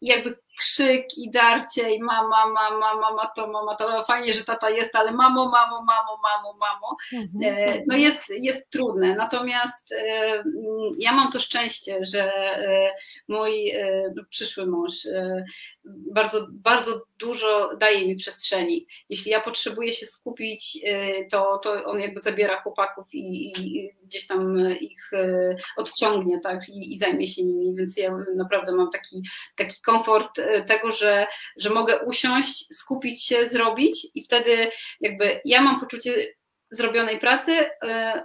jakby 0.00 0.36
krzyk 0.60 1.18
i 1.18 1.30
darcie 1.30 1.90
i 1.90 2.02
mama, 2.02 2.46
mama, 2.46 2.94
mama 2.94 3.26
to, 3.36 3.46
mama 3.46 3.74
to, 3.74 4.04
fajnie, 4.04 4.32
że 4.32 4.44
tata 4.44 4.70
jest, 4.70 4.96
ale 4.96 5.12
mamo, 5.12 5.48
mamo, 5.48 5.84
mamo, 5.84 6.20
mamo, 6.22 6.58
mamo, 6.60 6.96
mhm. 7.12 7.82
no 7.86 7.96
jest, 7.96 8.32
jest 8.38 8.70
trudne. 8.70 9.14
Natomiast 9.14 9.94
ja 10.98 11.12
mam 11.12 11.32
to 11.32 11.40
szczęście, 11.40 11.98
że 12.04 12.32
mój 13.28 13.72
przyszły 14.28 14.66
mąż 14.66 14.92
bardzo, 15.84 16.46
bardzo 16.50 17.02
dużo 17.18 17.76
daje 17.80 18.08
mi 18.08 18.16
przestrzeni. 18.16 18.86
Jeśli 19.08 19.30
ja 19.30 19.40
potrzebuję 19.40 19.92
się 19.92 20.06
skupić, 20.06 20.78
to, 21.30 21.58
to 21.58 21.84
on 21.84 22.00
jakby 22.00 22.20
zabiera 22.20 22.62
chłopaków 22.62 23.06
i, 23.12 23.52
i 23.58 23.90
gdzieś 24.04 24.26
tam 24.26 24.58
ich 24.80 25.10
odciągnie 25.76 26.40
tak, 26.40 26.68
i, 26.68 26.94
i 26.94 26.98
zajmie 26.98 27.26
się 27.26 27.44
nimi, 27.44 27.76
więc 27.76 27.96
ja 27.96 28.16
naprawdę 28.36 28.72
mam 28.72 28.90
taki, 28.90 29.22
taki 29.56 29.80
komfort 29.80 30.38
e, 30.38 30.49
tego, 30.66 30.92
że, 30.92 31.26
że 31.56 31.70
mogę 31.70 31.98
usiąść, 31.98 32.64
skupić 32.74 33.24
się, 33.24 33.46
zrobić 33.46 34.06
i 34.14 34.24
wtedy 34.24 34.70
jakby 35.00 35.40
ja 35.44 35.62
mam 35.62 35.80
poczucie 35.80 36.26
zrobionej 36.70 37.18
pracy, 37.18 37.52
e, 37.82 38.24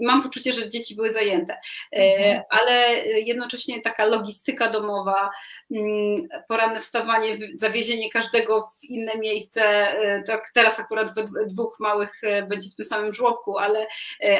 mam 0.00 0.22
poczucie, 0.22 0.52
że 0.52 0.68
dzieci 0.68 0.96
były 0.96 1.10
zajęte. 1.10 1.60
E, 1.92 1.96
mhm. 1.96 2.42
Ale 2.50 2.96
jednocześnie 3.06 3.82
taka 3.82 4.04
logistyka 4.04 4.70
domowa, 4.70 5.30
mm, 5.70 6.28
poranne 6.48 6.80
wstawanie, 6.80 7.38
zawiezienie 7.54 8.10
każdego 8.10 8.68
w 8.80 8.84
inne 8.84 9.16
miejsce, 9.16 9.62
e, 9.62 10.22
tak 10.22 10.50
teraz 10.54 10.80
akurat 10.80 11.14
we 11.14 11.24
dwóch 11.46 11.76
małych 11.80 12.20
będzie 12.48 12.70
w 12.70 12.74
tym 12.74 12.86
samym 12.86 13.14
żłobku, 13.14 13.58
ale, 13.58 13.86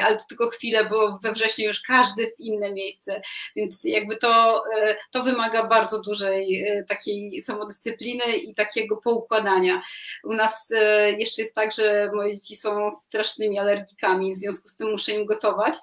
ale 0.03 0.17
to 0.17 0.23
tylko 0.29 0.49
chwilę, 0.49 0.85
bo 0.85 1.19
we 1.23 1.31
wrześniu 1.31 1.65
już 1.65 1.81
każdy 1.81 2.31
w 2.37 2.39
inne 2.39 2.73
miejsce, 2.73 3.21
więc 3.55 3.83
jakby 3.83 4.17
to, 4.17 4.63
to 5.11 5.23
wymaga 5.23 5.67
bardzo 5.67 6.01
dużej 6.01 6.65
takiej 6.87 7.41
samodyscypliny 7.41 8.37
i 8.37 8.55
takiego 8.55 8.97
poukładania. 8.97 9.81
U 10.23 10.33
nas 10.33 10.73
jeszcze 11.17 11.41
jest 11.41 11.55
tak, 11.55 11.71
że 11.71 12.11
moje 12.13 12.35
dzieci 12.35 12.55
są 12.55 12.91
strasznie 12.91 13.30
strasznymi 13.31 13.59
alergikami, 13.59 14.33
w 14.33 14.37
związku 14.37 14.67
z 14.67 14.75
tym 14.75 14.91
muszę 14.91 15.11
im 15.11 15.25
gotować. 15.25 15.75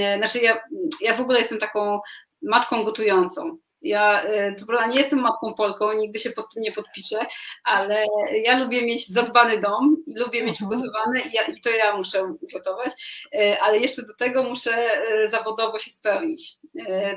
E, 0.00 0.18
znaczy 0.18 0.38
ja, 0.38 0.60
ja 1.00 1.16
w 1.16 1.20
ogóle 1.20 1.38
jestem 1.38 1.58
taką 1.58 2.00
matką 2.42 2.84
gotującą. 2.84 3.58
Ja 3.84 4.22
e, 4.22 4.54
co 4.54 4.66
prawda 4.66 4.86
nie 4.86 4.98
jestem 4.98 5.18
matką 5.18 5.54
Polką, 5.54 5.92
nigdy 5.92 6.18
się 6.18 6.30
pod 6.30 6.54
tym 6.54 6.62
nie 6.62 6.72
podpiszę, 6.72 7.26
ale 7.64 8.04
ja 8.42 8.58
lubię 8.58 8.86
mieć 8.86 9.08
zadbany 9.08 9.60
dom 9.60 9.96
lubię 10.16 10.44
mieć 10.44 10.62
mhm. 10.62 10.80
ugotowany 10.80 11.20
i, 11.20 11.32
ja, 11.32 11.42
i 11.42 11.60
to 11.60 11.70
ja 11.70 11.96
muszę 11.96 12.24
ugotować, 12.24 12.90
e, 13.34 13.60
ale 13.60 13.78
jeszcze 13.78 14.02
do 14.02 14.14
tego 14.14 14.42
muszę 14.42 14.72
e, 14.72 15.28
zawodowo 15.28 15.78
się 15.78 15.90
spełnić, 15.90 16.56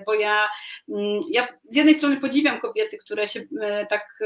bo 0.05 0.13
ja, 0.13 0.47
mm, 0.89 1.19
ja 1.31 1.47
z 1.69 1.75
jednej 1.75 1.95
strony 1.95 2.17
podziwiam 2.17 2.59
kobiety, 2.59 2.97
które 2.97 3.27
się 3.27 3.43
tak 3.89 4.19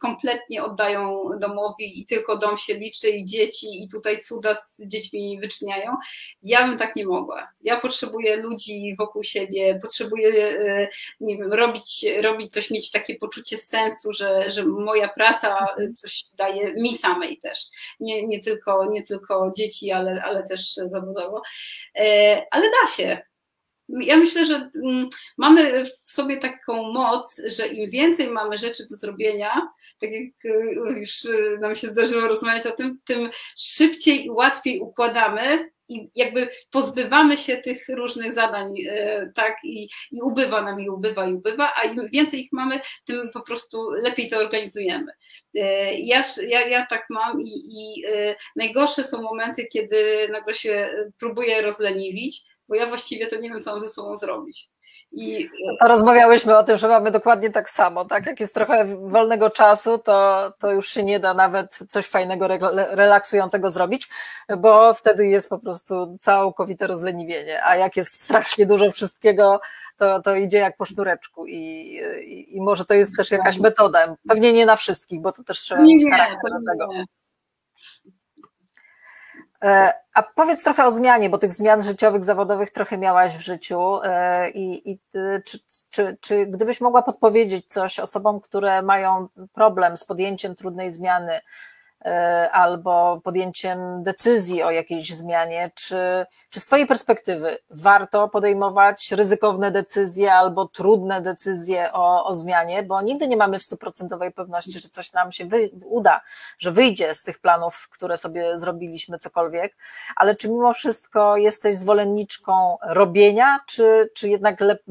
kompletnie 0.00 0.64
oddają 0.64 1.22
domowi 1.40 2.00
i 2.00 2.06
tylko 2.06 2.36
dom 2.36 2.58
się 2.58 2.74
liczy 2.74 3.10
i 3.10 3.24
dzieci 3.24 3.82
i 3.82 3.88
tutaj 3.88 4.20
cuda 4.20 4.54
z 4.54 4.82
dziećmi 4.86 5.38
wyczyniają. 5.42 5.96
Ja 6.42 6.66
bym 6.68 6.78
tak 6.78 6.96
nie 6.96 7.06
mogła. 7.06 7.48
Ja 7.62 7.80
potrzebuję 7.80 8.36
ludzi 8.36 8.94
wokół 8.98 9.24
siebie, 9.24 9.78
potrzebuję 9.82 10.32
nie 11.20 11.38
wiem, 11.38 11.51
robić, 11.52 12.06
robić 12.22 12.52
coś, 12.52 12.70
mieć 12.70 12.90
takie 12.90 13.14
poczucie 13.14 13.56
sensu, 13.56 14.12
że, 14.12 14.50
że 14.50 14.64
moja 14.66 15.08
praca 15.08 15.66
coś 15.96 16.24
daje 16.34 16.74
mi 16.74 16.98
samej 16.98 17.38
też. 17.38 17.58
Nie, 18.00 18.26
nie, 18.26 18.40
tylko, 18.40 18.90
nie 18.90 19.02
tylko 19.02 19.52
dzieci, 19.56 19.92
ale, 19.92 20.22
ale 20.24 20.42
też 20.42 20.74
zawodowo. 20.74 21.42
E, 21.98 22.42
ale 22.50 22.64
da 22.70 22.92
się. 22.96 23.18
Ja 23.88 24.16
myślę, 24.16 24.46
że 24.46 24.70
mm, 24.84 25.08
mamy 25.36 25.84
w 26.04 26.10
sobie 26.10 26.36
taką 26.36 26.92
moc, 26.92 27.40
że 27.46 27.68
im 27.68 27.90
więcej 27.90 28.28
mamy 28.28 28.58
rzeczy 28.58 28.86
do 28.90 28.96
zrobienia, 28.96 29.68
tak 30.00 30.10
jak 30.10 30.54
e, 30.54 30.98
już 31.00 31.26
nam 31.60 31.76
się 31.76 31.88
zdarzyło 31.88 32.28
rozmawiać 32.28 32.66
o 32.66 32.72
tym, 32.72 32.98
tym 33.04 33.30
szybciej 33.56 34.26
i 34.26 34.30
łatwiej 34.30 34.80
układamy 34.80 35.71
i 35.92 36.10
jakby 36.14 36.48
pozbywamy 36.70 37.38
się 37.38 37.56
tych 37.56 37.88
różnych 37.88 38.32
zadań, 38.32 38.74
e, 38.88 39.32
tak, 39.34 39.56
i, 39.64 39.88
i 40.10 40.22
ubywa 40.22 40.62
nam 40.62 40.80
i 40.80 40.90
ubywa 40.90 41.26
i 41.26 41.34
ubywa, 41.34 41.72
a 41.76 41.82
im 41.82 42.08
więcej 42.12 42.40
ich 42.40 42.52
mamy, 42.52 42.80
tym 43.04 43.30
po 43.32 43.40
prostu 43.40 43.90
lepiej 43.90 44.28
to 44.28 44.38
organizujemy. 44.38 45.12
E, 45.54 45.94
ja, 45.94 46.22
ja, 46.46 46.66
ja 46.68 46.86
tak 46.86 47.06
mam 47.10 47.42
i, 47.42 47.64
i 47.66 48.06
e, 48.06 48.36
najgorsze 48.56 49.04
są 49.04 49.22
momenty, 49.22 49.66
kiedy 49.66 50.28
nagle 50.32 50.54
się 50.54 50.90
próbuję 51.18 51.62
rozleniwić, 51.62 52.42
bo 52.68 52.74
ja 52.74 52.86
właściwie 52.86 53.26
to 53.26 53.36
nie 53.36 53.48
wiem, 53.50 53.62
co 53.62 53.72
mam 53.72 53.80
ze 53.80 53.88
sobą 53.88 54.16
zrobić. 54.16 54.68
I 55.12 55.50
to 55.80 55.88
rozmawiałyśmy 55.88 56.58
o 56.58 56.62
tym, 56.62 56.78
że 56.78 56.88
mamy 56.88 57.10
dokładnie 57.10 57.50
tak 57.50 57.70
samo, 57.70 58.04
tak? 58.04 58.26
Jak 58.26 58.40
jest 58.40 58.54
trochę 58.54 58.84
wolnego 58.96 59.50
czasu, 59.50 59.98
to, 59.98 60.52
to 60.58 60.72
już 60.72 60.88
się 60.88 61.02
nie 61.02 61.20
da 61.20 61.34
nawet 61.34 61.78
coś 61.88 62.06
fajnego, 62.06 62.48
relaksującego 62.90 63.70
zrobić, 63.70 64.08
bo 64.58 64.94
wtedy 64.94 65.26
jest 65.26 65.48
po 65.48 65.58
prostu 65.58 66.16
całkowite 66.20 66.86
rozleniwienie. 66.86 67.64
A 67.64 67.76
jak 67.76 67.96
jest 67.96 68.20
strasznie 68.20 68.66
dużo 68.66 68.90
wszystkiego, 68.90 69.60
to, 69.96 70.22
to 70.22 70.34
idzie 70.34 70.58
jak 70.58 70.76
po 70.76 70.84
sznureczku 70.84 71.46
i, 71.46 71.56
i, 72.24 72.56
i 72.56 72.60
może 72.60 72.84
to 72.84 72.94
jest 72.94 73.16
też 73.16 73.30
jakaś 73.30 73.58
metoda. 73.58 74.16
Pewnie 74.28 74.52
nie 74.52 74.66
na 74.66 74.76
wszystkich, 74.76 75.20
bo 75.20 75.32
to 75.32 75.44
też 75.44 75.58
trzeba 75.58 75.82
nie, 75.82 75.96
mieć 75.96 76.10
charakter 76.10 76.50
do 76.52 76.72
tego. 76.72 76.92
Nie. 76.92 77.04
E, 79.62 79.92
a 80.14 80.22
powiedz 80.22 80.64
trochę 80.64 80.86
o 80.86 80.92
zmianie, 80.92 81.30
bo 81.30 81.38
tych 81.38 81.52
zmian 81.52 81.82
życiowych, 81.82 82.24
zawodowych 82.24 82.70
trochę 82.70 82.98
miałaś 82.98 83.36
w 83.36 83.40
życiu 83.40 84.00
e, 84.04 84.50
i, 84.50 84.90
i 84.90 84.98
czy, 85.44 85.58
czy, 85.90 86.16
czy 86.20 86.46
gdybyś 86.46 86.80
mogła 86.80 87.02
podpowiedzieć 87.02 87.66
coś 87.66 88.00
osobom, 88.00 88.40
które 88.40 88.82
mają 88.82 89.28
problem 89.52 89.96
z 89.96 90.04
podjęciem 90.04 90.54
trudnej 90.54 90.92
zmiany, 90.92 91.40
albo 92.52 93.20
podjęciem 93.24 94.02
decyzji 94.02 94.62
o 94.62 94.70
jakiejś 94.70 95.14
zmianie, 95.14 95.70
czy, 95.74 96.26
czy 96.50 96.60
z 96.60 96.66
Twojej 96.66 96.86
perspektywy 96.86 97.58
warto 97.70 98.28
podejmować 98.28 99.12
ryzykowne 99.12 99.70
decyzje 99.70 100.34
albo 100.34 100.68
trudne 100.68 101.22
decyzje 101.22 101.92
o, 101.92 102.26
o 102.26 102.34
zmianie, 102.34 102.82
bo 102.82 103.02
nigdy 103.02 103.28
nie 103.28 103.36
mamy 103.36 103.58
w 103.58 103.62
stuprocentowej 103.62 104.32
pewności, 104.32 104.80
że 104.80 104.88
coś 104.88 105.12
nam 105.12 105.32
się 105.32 105.46
wy, 105.46 105.70
uda, 105.84 106.20
że 106.58 106.72
wyjdzie 106.72 107.14
z 107.14 107.22
tych 107.22 107.38
planów, 107.38 107.88
które 107.90 108.16
sobie 108.16 108.58
zrobiliśmy, 108.58 109.18
cokolwiek, 109.18 109.76
ale 110.16 110.34
czy 110.34 110.48
mimo 110.48 110.72
wszystko 110.72 111.36
jesteś 111.36 111.76
zwolenniczką 111.76 112.76
robienia, 112.82 113.60
czy, 113.66 114.10
czy 114.14 114.28
jednak 114.28 114.60
lep, 114.60 114.82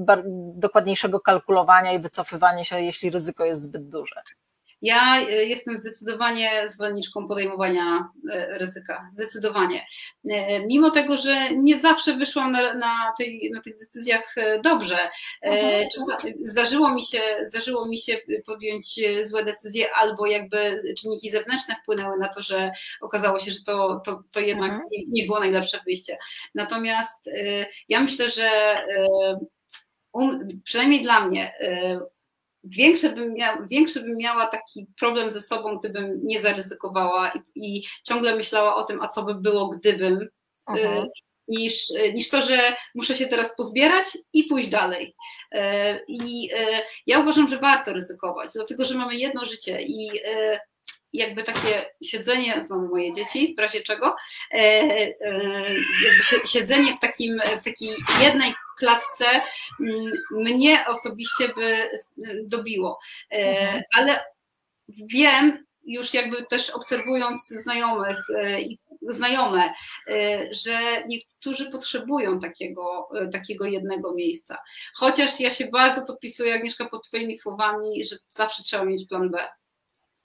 dokładniejszego 0.53 1.19
kalkulowania 1.19 1.91
i 1.91 1.99
wycofywania 1.99 2.63
się, 2.63 2.81
jeśli 2.81 3.09
ryzyko 3.09 3.45
jest 3.45 3.61
zbyt 3.61 3.89
duże? 3.89 4.21
Ja 4.81 5.21
e, 5.21 5.45
jestem 5.45 5.77
zdecydowanie 5.77 6.69
zwolenniczką 6.69 7.27
podejmowania 7.27 8.09
e, 8.31 8.57
ryzyka, 8.57 9.07
zdecydowanie. 9.11 9.85
E, 10.29 10.65
mimo 10.65 10.91
tego, 10.91 11.17
że 11.17 11.55
nie 11.55 11.79
zawsze 11.79 12.17
wyszłam 12.17 12.51
na, 12.51 12.73
na, 12.73 13.13
tej, 13.17 13.51
na 13.53 13.61
tych 13.61 13.77
decyzjach 13.77 14.35
dobrze. 14.63 14.97
Mhm. 15.41 15.87
Zdarzyło 16.43 16.93
mi, 16.93 17.05
się, 17.05 17.21
zdarzyło 17.47 17.85
mi 17.85 17.97
się 17.97 18.17
podjąć 18.45 18.99
złe 19.21 19.45
decyzje, 19.45 19.93
albo 19.95 20.25
jakby 20.25 20.81
czynniki 20.97 21.31
zewnętrzne 21.31 21.75
wpłynęły 21.81 22.17
na 22.17 22.27
to, 22.27 22.41
że 22.41 22.71
okazało 23.01 23.39
się, 23.39 23.51
że 23.51 23.63
to, 23.65 24.01
to, 24.05 24.23
to 24.31 24.39
jednak 24.39 24.71
mhm. 24.71 24.89
nie, 24.91 25.03
nie 25.07 25.25
było 25.25 25.39
najlepsze 25.39 25.79
wyjście. 25.85 26.17
Natomiast 26.55 27.29
ja 27.89 27.99
myślę, 27.99 28.29
że 28.29 28.75
um, 30.13 30.47
przynajmniej 30.63 31.03
dla 31.03 31.27
mnie, 31.27 31.53
większe 32.63 33.09
bym, 33.09 33.33
mia, 33.33 33.57
większy 33.69 34.01
bym 34.01 34.17
miała 34.17 34.47
taki 34.47 34.87
problem 34.99 35.31
ze 35.31 35.41
sobą, 35.41 35.77
gdybym 35.77 36.19
nie 36.23 36.41
zaryzykowała 36.41 37.31
i, 37.31 37.39
i 37.55 37.83
ciągle 38.07 38.35
myślała 38.35 38.75
o 38.75 38.83
tym, 38.83 39.01
a 39.01 39.07
co 39.07 39.23
by 39.23 39.35
było, 39.35 39.69
gdybym. 39.69 40.21
Y, 40.21 40.27
mhm. 40.67 41.07
Niż, 41.47 41.83
niż 42.13 42.29
to, 42.29 42.41
że 42.41 42.75
muszę 42.95 43.15
się 43.15 43.27
teraz 43.27 43.55
pozbierać 43.55 44.17
i 44.33 44.43
pójść 44.43 44.69
dalej. 44.69 45.15
Y, 45.55 45.59
I 46.07 46.53
y, 46.53 46.81
ja 47.07 47.19
uważam, 47.19 47.49
że 47.49 47.59
warto 47.59 47.93
ryzykować, 47.93 48.51
dlatego 48.53 48.83
że 48.83 48.95
mamy 48.95 49.15
jedno 49.15 49.45
życie 49.45 49.81
i 49.81 50.11
jakby 51.13 51.43
takie 51.43 51.85
siedzenie, 52.03 52.63
znowu 52.63 52.87
moje 52.87 53.13
dzieci, 53.13 53.53
w 53.57 53.59
razie 53.59 53.81
czego, 53.81 54.15
jakby 56.03 56.47
siedzenie 56.47 56.93
w, 56.93 56.99
takim, 56.99 57.41
w 57.61 57.63
takiej 57.63 57.95
jednej 58.21 58.53
klatce 58.81 59.25
mm, 59.79 60.11
mnie 60.31 60.85
osobiście 60.87 61.47
by 61.47 61.89
dobiło. 62.43 62.99
E, 63.31 63.37
mhm. 63.37 63.81
Ale 63.97 64.19
wiem, 64.89 65.65
już 65.83 66.13
jakby 66.13 66.45
też 66.45 66.69
obserwując 66.69 67.47
znajomych 67.47 68.17
e, 68.37 68.61
i 68.61 68.79
znajome, 69.09 69.73
e, 70.07 70.47
że 70.53 71.03
niektórzy 71.07 71.71
potrzebują 71.71 72.39
takiego, 72.39 73.09
takiego 73.31 73.65
jednego 73.65 74.13
miejsca. 74.13 74.57
Chociaż 74.95 75.39
ja 75.39 75.51
się 75.51 75.67
bardzo 75.67 76.01
podpisuję, 76.01 76.53
Agnieszka, 76.53 76.85
pod 76.85 77.07
Twoimi 77.07 77.37
słowami, 77.37 78.03
że 78.03 78.15
zawsze 78.29 78.63
trzeba 78.63 78.85
mieć 78.85 79.07
plan 79.07 79.29
B. 79.29 79.47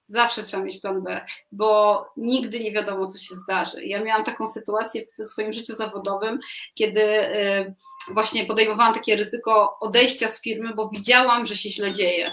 Zawsze 0.09 0.43
trzeba 0.43 0.63
mieć 0.63 0.81
plan 0.81 1.03
B, 1.03 1.21
bo 1.53 2.05
nigdy 2.17 2.61
nie 2.61 2.73
wiadomo, 2.73 3.07
co 3.07 3.19
się 3.19 3.35
zdarzy. 3.35 3.85
Ja 3.85 4.03
miałam 4.03 4.25
taką 4.25 4.49
sytuację 4.49 5.03
w 5.19 5.31
swoim 5.31 5.53
życiu 5.53 5.75
zawodowym, 5.75 6.39
kiedy 6.75 7.01
y, 7.01 7.75
właśnie 8.11 8.47
podejmowałam 8.47 8.95
takie 8.95 9.17
ryzyko 9.17 9.79
odejścia 9.81 10.29
z 10.29 10.43
firmy, 10.43 10.75
bo 10.75 10.89
widziałam, 10.89 11.47
że 11.47 11.57
się 11.57 11.71
źle 11.71 11.93
dzieje. 11.93 12.31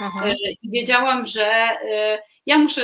Mhm. 0.00 0.34
I 0.62 0.70
wiedziałam, 0.70 1.26
że 1.26 1.68
ja 2.46 2.58
muszę 2.58 2.82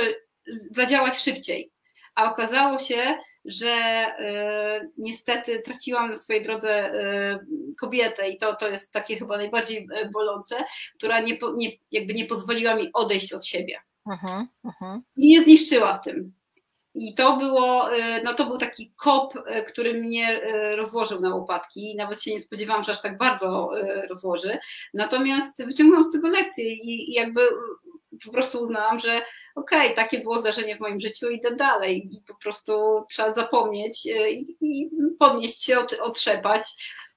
zadziałać 0.71 1.17
szybciej. 1.17 1.71
A 2.15 2.31
okazało 2.31 2.79
się, 2.79 3.15
że 3.45 4.05
niestety 4.97 5.61
trafiłam 5.61 6.09
na 6.09 6.15
swojej 6.15 6.41
drodze 6.41 6.93
kobietę 7.79 8.29
i 8.29 8.37
to, 8.37 8.55
to 8.55 8.69
jest 8.69 8.91
takie 8.91 9.17
chyba 9.17 9.37
najbardziej 9.37 9.87
bolące, 10.13 10.63
która 10.97 11.19
nie, 11.19 11.37
nie, 11.55 11.71
jakby 11.91 12.13
nie 12.13 12.25
pozwoliła 12.25 12.75
mi 12.75 12.89
odejść 12.93 13.33
od 13.33 13.45
siebie. 13.45 13.79
Uh-huh, 14.07 14.45
uh-huh. 14.65 14.99
I 15.17 15.29
nie 15.29 15.43
zniszczyła 15.43 15.97
w 15.97 16.01
tym. 16.01 16.33
I 16.95 17.15
to 17.15 17.37
było, 17.37 17.89
no 18.23 18.33
to 18.33 18.45
był 18.45 18.57
taki 18.57 18.93
kop, 18.95 19.33
który 19.67 19.93
mnie 19.93 20.41
rozłożył 20.75 21.19
na 21.19 21.35
łopatki. 21.35 21.95
Nawet 21.95 22.23
się 22.23 22.31
nie 22.31 22.39
spodziewałam, 22.39 22.83
że 22.83 22.91
aż 22.91 23.01
tak 23.01 23.17
bardzo 23.17 23.71
rozłoży. 24.09 24.57
Natomiast 24.93 25.65
wyciągnąłam 25.65 26.03
z 26.03 26.11
tego 26.11 26.27
lekcję 26.27 26.73
i 26.73 27.13
jakby 27.13 27.41
po 28.25 28.31
prostu 28.31 28.61
uznałam, 28.61 28.99
że 28.99 29.21
okej, 29.55 29.81
okay, 29.81 29.95
takie 29.95 30.19
było 30.19 30.39
zdarzenie 30.39 30.75
w 30.75 30.79
moim 30.79 31.01
życiu, 31.01 31.29
idę 31.29 31.55
dalej 31.55 32.09
i 32.15 32.21
po 32.27 32.35
prostu 32.35 33.03
trzeba 33.09 33.33
zapomnieć 33.33 34.05
i, 34.05 34.57
i 34.61 34.89
podnieść 35.19 35.63
się, 35.63 35.79
otrzepać 36.01 36.63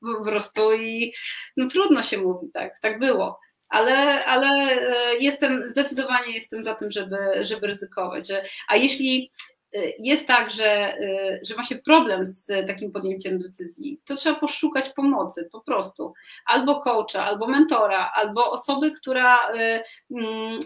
po 0.01 0.25
prostu 0.25 0.73
i 0.73 1.13
no 1.57 1.69
trudno 1.69 2.03
się 2.03 2.19
mówi, 2.19 2.51
tak, 2.53 2.81
tak 2.81 2.99
było. 2.99 3.41
Ale, 3.75 4.25
ale 4.25 4.49
e, 4.49 5.17
jestem, 5.21 5.69
zdecydowanie 5.69 6.35
jestem 6.35 6.65
za 6.65 6.75
tym, 6.75 6.91
żeby, 6.91 7.17
żeby 7.41 7.67
ryzykować. 7.67 8.29
Że, 8.29 8.43
a 8.69 8.77
jeśli 8.77 9.31
e, 9.73 9.79
jest 9.99 10.27
tak, 10.27 10.51
że, 10.51 10.97
że 11.43 11.55
ma 11.55 11.65
się 11.65 11.77
problem 11.77 12.27
z 12.27 12.67
takim 12.67 12.93
podjęciem 12.93 13.39
decyzji, 13.39 14.01
to 14.05 14.15
trzeba 14.17 14.41
poszukać 14.41 14.91
pomocy 14.91 15.49
po 15.53 15.61
prostu. 15.61 16.13
Albo 16.47 16.81
coacha, 16.81 17.25
albo 17.25 17.47
mentora, 17.47 18.13
albo 18.15 18.51
osoby, 18.51 18.93
która 18.93 19.39
mm, 20.11 20.61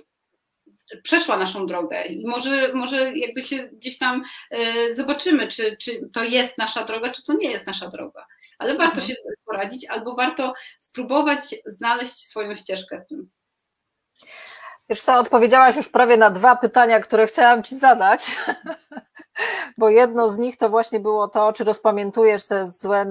przeszła 1.02 1.36
naszą 1.36 1.66
drogę 1.66 2.06
i 2.06 2.26
może, 2.26 2.72
może 2.72 3.12
jakby 3.14 3.42
się 3.42 3.56
gdzieś 3.58 3.98
tam 3.98 4.22
e, 4.50 4.94
zobaczymy, 4.94 5.48
czy, 5.48 5.76
czy 5.76 6.08
to 6.12 6.24
jest 6.24 6.58
nasza 6.58 6.84
droga, 6.84 7.10
czy 7.10 7.24
to 7.24 7.32
nie 7.32 7.50
jest 7.50 7.66
nasza 7.66 7.88
droga. 7.88 8.26
Ale 8.58 8.76
warto 8.76 9.00
mhm. 9.00 9.06
się 9.06 9.14
poradzić, 9.44 9.86
albo 9.90 10.14
warto 10.14 10.52
spróbować 10.78 11.54
znaleźć 11.66 12.26
swoją 12.26 12.54
ścieżkę 12.54 13.02
w 13.04 13.08
tym. 13.08 13.30
Wiesz 14.88 15.00
co, 15.00 15.18
odpowiedziałaś 15.18 15.76
już 15.76 15.88
prawie 15.88 16.16
na 16.16 16.30
dwa 16.30 16.56
pytania, 16.56 17.00
które 17.00 17.26
chciałam 17.26 17.62
Ci 17.62 17.76
zadać, 17.76 18.26
bo 19.78 19.88
jedno 19.88 20.28
z 20.28 20.38
nich 20.38 20.56
to 20.56 20.68
właśnie 20.68 21.00
było 21.00 21.28
to, 21.28 21.52
czy 21.52 21.64
rozpamiętujesz 21.64 22.46
te 22.46 22.66
złe, 22.66 23.06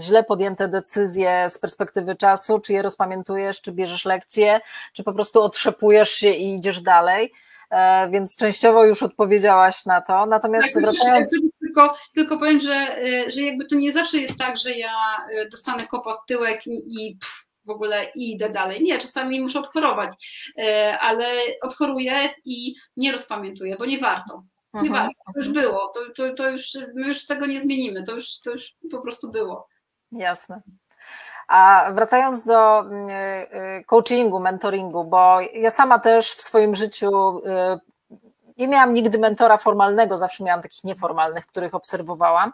źle 0.00 0.24
podjęte 0.24 0.68
decyzje 0.68 1.46
z 1.50 1.58
perspektywy 1.58 2.16
czasu, 2.16 2.58
czy 2.58 2.72
je 2.72 2.82
rozpamiętujesz, 2.82 3.60
czy 3.60 3.72
bierzesz 3.72 4.04
lekcje, 4.04 4.60
czy 4.92 5.04
po 5.04 5.12
prostu 5.12 5.42
otrzepujesz 5.42 6.10
się 6.10 6.30
i 6.30 6.54
idziesz 6.54 6.80
dalej. 6.80 7.32
E, 7.70 8.08
więc 8.10 8.36
częściowo 8.36 8.84
już 8.84 9.02
odpowiedziałaś 9.02 9.86
na 9.86 10.00
to. 10.00 10.26
Natomiast 10.26 10.74
tak, 10.74 10.82
wracając. 10.82 11.30
Tylko, 11.60 11.94
tylko 12.14 12.38
powiem, 12.38 12.60
że, 12.60 12.74
e, 12.74 13.30
że 13.30 13.42
jakby 13.42 13.64
to 13.64 13.74
nie 13.74 13.92
zawsze 13.92 14.18
jest 14.18 14.36
tak, 14.38 14.56
że 14.56 14.72
ja 14.72 14.92
e, 15.32 15.48
dostanę 15.48 15.86
kopa 15.86 16.14
w 16.14 16.26
tyłek 16.26 16.66
i, 16.66 16.70
i 16.70 17.16
pff, 17.16 17.46
w 17.64 17.70
ogóle 17.70 18.06
i 18.14 18.32
idę 18.32 18.50
dalej. 18.50 18.82
Nie, 18.82 18.98
czasami 18.98 19.40
muszę 19.40 19.58
odchorować, 19.58 20.10
ale 21.00 21.26
odchoruję 21.62 22.34
i 22.44 22.74
nie 22.96 23.12
rozpamiętuję, 23.12 23.76
bo 23.76 23.86
nie 23.86 23.98
warto. 23.98 24.42
Nie 24.74 24.90
warto. 24.90 25.32
To 25.34 25.40
już 25.40 25.48
było, 25.48 25.92
to, 25.94 26.00
to, 26.16 26.34
to 26.34 26.50
już, 26.50 26.78
my 26.94 27.08
już 27.08 27.26
tego 27.26 27.46
nie 27.46 27.60
zmienimy, 27.60 28.02
to 28.02 28.12
już, 28.12 28.40
to 28.40 28.50
już 28.50 28.76
po 28.90 28.98
prostu 28.98 29.30
było. 29.30 29.68
Jasne. 30.12 30.60
A 31.48 31.90
wracając 31.94 32.44
do 32.44 32.80
mm, 32.80 33.08
e, 33.10 33.84
coachingu, 33.84 34.40
mentoringu, 34.40 35.04
bo 35.04 35.40
ja 35.40 35.70
sama 35.70 35.98
też 35.98 36.32
w 36.32 36.42
swoim 36.42 36.74
życiu 36.74 37.40
e, 37.46 37.78
nie 38.58 38.68
miałam 38.68 38.92
nigdy 38.92 39.18
mentora 39.18 39.58
formalnego, 39.58 40.18
zawsze 40.18 40.44
miałam 40.44 40.62
takich 40.62 40.84
nieformalnych, 40.84 41.46
których 41.46 41.74
obserwowałam, 41.74 42.52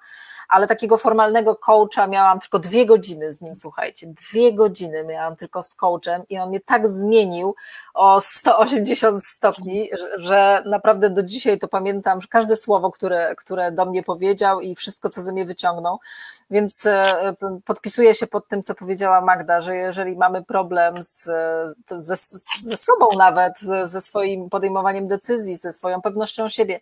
ale 0.48 0.66
takiego 0.66 0.98
formalnego 0.98 1.56
coacha 1.56 2.06
miałam 2.06 2.40
tylko 2.40 2.58
dwie 2.58 2.86
godziny 2.86 3.32
z 3.32 3.42
nim, 3.42 3.56
słuchajcie, 3.56 4.06
dwie 4.06 4.52
godziny 4.52 5.04
miałam 5.04 5.36
tylko 5.36 5.62
z 5.62 5.74
coachem 5.74 6.22
i 6.28 6.38
on 6.38 6.48
mnie 6.48 6.60
tak 6.60 6.88
zmienił 6.88 7.54
o 7.94 8.20
180 8.20 9.26
stopni, 9.26 9.90
że 10.16 10.62
naprawdę 10.66 11.10
do 11.10 11.22
dzisiaj 11.22 11.58
to 11.58 11.68
pamiętam, 11.68 12.20
że 12.20 12.28
każde 12.28 12.56
słowo, 12.56 12.90
które, 12.90 13.34
które 13.36 13.72
do 13.72 13.86
mnie 13.86 14.02
powiedział 14.02 14.60
i 14.60 14.74
wszystko, 14.74 15.10
co 15.10 15.22
ze 15.22 15.32
mnie 15.32 15.44
wyciągnął, 15.44 15.98
więc 16.50 16.86
e, 16.86 17.34
podpisuję 17.64 18.14
się 18.14 18.26
pod 18.26 18.48
tym, 18.48 18.62
co 18.62 18.74
powiedziała 18.74 19.20
Magda, 19.20 19.60
że 19.60 19.76
jeżeli 19.76 20.16
mamy 20.16 20.44
problem 20.44 20.94
z, 21.02 21.22
ze, 21.90 22.16
ze 22.62 22.76
sobą 22.76 23.06
nawet, 23.18 23.52
ze 23.84 24.00
swoim 24.00 24.50
podejmowaniem 24.50 25.08
decyzji, 25.08 25.56
ze 25.56 25.72
swoją 25.72 26.02
pewnością 26.02 26.48
siebie, 26.48 26.80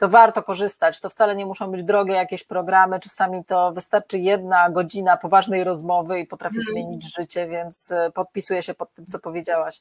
to 0.00 0.08
warto 0.08 0.42
korzystać. 0.42 1.00
To 1.00 1.10
wcale 1.10 1.36
nie 1.36 1.46
muszą 1.46 1.70
być 1.70 1.84
drogie 1.84 2.14
jakieś 2.14 2.44
programy, 2.44 3.00
czasami 3.00 3.44
to 3.44 3.72
wystarczy 3.72 4.18
jedna 4.18 4.70
godzina 4.70 5.16
poważnej 5.16 5.64
rozmowy 5.64 6.20
i 6.20 6.26
potrafi 6.26 6.56
mm. 6.56 6.66
zmienić 6.66 7.14
życie, 7.16 7.48
więc 7.48 7.90
e, 7.90 8.10
podpisuję 8.10 8.62
się 8.62 8.74
pod 8.74 8.94
tym, 8.94 9.06
co 9.06 9.18
powiedziałaś. 9.18 9.80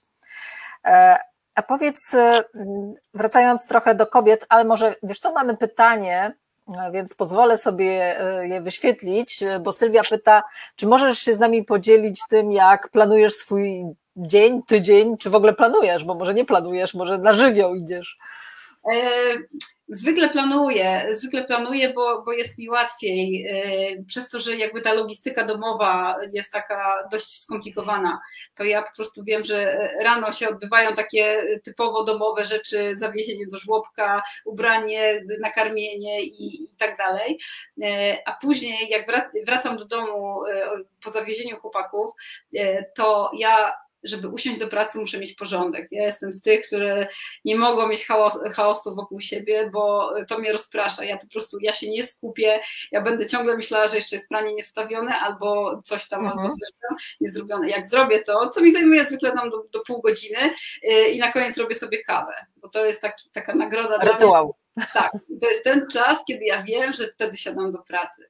E, 0.86 1.18
a 1.56 1.62
powiedz, 1.62 2.14
e, 2.14 2.44
wracając 3.14 3.68
trochę 3.68 3.96
do 3.96 4.08
kobiet, 4.08 4.46
ale 4.50 4.64
może 4.64 4.96
wiesz 5.04 5.20
co, 5.20 5.34
mamy 5.34 5.58
pytanie, 5.58 6.34
więc 6.92 7.14
pozwolę 7.14 7.58
sobie 7.58 8.16
je 8.42 8.62
wyświetlić, 8.62 9.44
bo 9.62 9.72
Sylwia 9.72 10.02
pyta, 10.10 10.44
czy 10.76 10.88
możesz 10.88 11.20
się 11.20 11.34
z 11.34 11.40
nami 11.40 11.64
podzielić 11.64 12.22
tym, 12.30 12.52
jak 12.52 12.90
planujesz 12.90 13.34
swój 13.34 13.84
dzień, 14.16 14.64
tydzień, 14.64 15.18
czy 15.18 15.30
w 15.30 15.36
ogóle 15.36 15.54
planujesz, 15.54 16.04
bo 16.04 16.16
może 16.16 16.34
nie 16.34 16.46
planujesz, 16.46 16.94
może 16.94 17.18
na 17.18 17.34
żywioł 17.34 17.76
idziesz. 17.76 18.16
Zwykle 19.92 20.30
planuję, 20.30 21.08
zwykle 21.12 21.44
planuję, 21.44 21.94
bo, 21.94 22.22
bo 22.22 22.34
jest 22.34 22.58
mi 22.58 22.70
łatwiej, 22.70 23.48
y, 23.98 24.06
przez 24.08 24.30
to, 24.30 24.40
że 24.40 24.56
jakby 24.56 24.82
ta 24.82 24.94
logistyka 24.94 25.46
domowa 25.46 26.18
jest 26.34 26.52
taka 26.52 27.08
dość 27.12 27.42
skomplikowana, 27.42 28.20
to 28.56 28.64
ja 28.64 28.82
po 28.82 28.96
prostu 28.96 29.24
wiem, 29.24 29.44
że 29.44 29.90
rano 30.02 30.32
się 30.32 30.50
odbywają 30.50 30.96
takie 30.96 31.44
typowo 31.64 32.04
domowe 32.04 32.46
rzeczy, 32.46 32.98
zawiezienie 32.98 33.48
do 33.48 33.58
żłobka, 33.58 34.22
ubranie, 34.46 35.26
nakarmienie 35.42 36.22
i, 36.24 36.64
i 36.64 36.76
tak 36.78 36.98
dalej, 36.98 37.40
y, 37.84 38.18
a 38.26 38.32
później 38.42 38.90
jak 38.90 39.06
wracam 39.46 39.78
do 39.78 39.86
domu 39.86 40.46
y, 40.46 40.86
po 41.04 41.10
zawiezieniu 41.10 41.58
chłopaków, 41.58 42.14
to 42.96 43.32
ja 43.38 43.74
żeby 44.04 44.28
usiąść 44.28 44.60
do 44.60 44.68
pracy, 44.68 45.00
muszę 45.00 45.20
mieć 45.20 45.34
porządek. 45.34 45.88
Ja 45.92 46.04
jestem 46.04 46.32
z 46.32 46.42
tych, 46.42 46.68
które 46.68 47.08
nie 47.46 47.56
mogą 47.56 47.88
mieć 47.88 48.08
chaosu 48.54 48.96
wokół 48.96 49.22
siebie, 49.22 49.70
bo 49.74 50.12
to 50.28 50.38
mnie 50.38 50.52
rozprasza. 50.52 51.04
Ja 51.04 51.18
po 51.18 51.28
prostu, 51.28 51.58
ja 51.62 51.74
się 51.74 51.90
nie 51.90 52.04
skupię, 52.04 52.60
ja 52.92 53.02
będę 53.02 53.26
ciągle 53.26 53.58
myślała, 53.58 53.88
że 53.88 53.96
jeszcze 53.96 54.16
jest 54.16 54.30
pranie 54.30 54.54
niewstawione 54.54 55.20
albo 55.20 55.82
coś 55.86 56.08
tam, 56.08 56.20
mhm. 56.20 56.40
albo 56.40 56.50
coś 56.50 56.70
tam 56.82 56.98
niezrobione. 57.22 57.70
Jak 57.70 57.88
zrobię 57.88 58.24
to, 58.24 58.50
co 58.50 58.62
mi 58.62 58.72
zajmuje 58.72 59.06
zwykle 59.06 59.32
tam 59.32 59.50
do, 59.50 59.64
do 59.72 59.80
pół 59.80 60.02
godziny 60.02 60.40
yy, 60.84 61.10
i 61.10 61.20
na 61.20 61.32
koniec 61.32 61.58
robię 61.58 61.76
sobie 61.76 62.04
kawę, 62.04 62.34
bo 62.56 62.70
to 62.70 62.86
jest 62.86 63.02
taki, 63.02 63.30
taka 63.30 63.56
nagroda 63.56 63.98
Rytuał. 63.98 64.56
Tak, 64.94 65.12
to 65.42 65.50
jest 65.50 65.64
ten 65.64 65.88
czas, 65.92 66.24
kiedy 66.28 66.46
ja 66.46 66.64
wiem, 66.64 66.94
że 66.94 67.08
wtedy 67.08 67.38
siadam 67.38 67.72
do 67.72 67.78
pracy. 67.78 68.30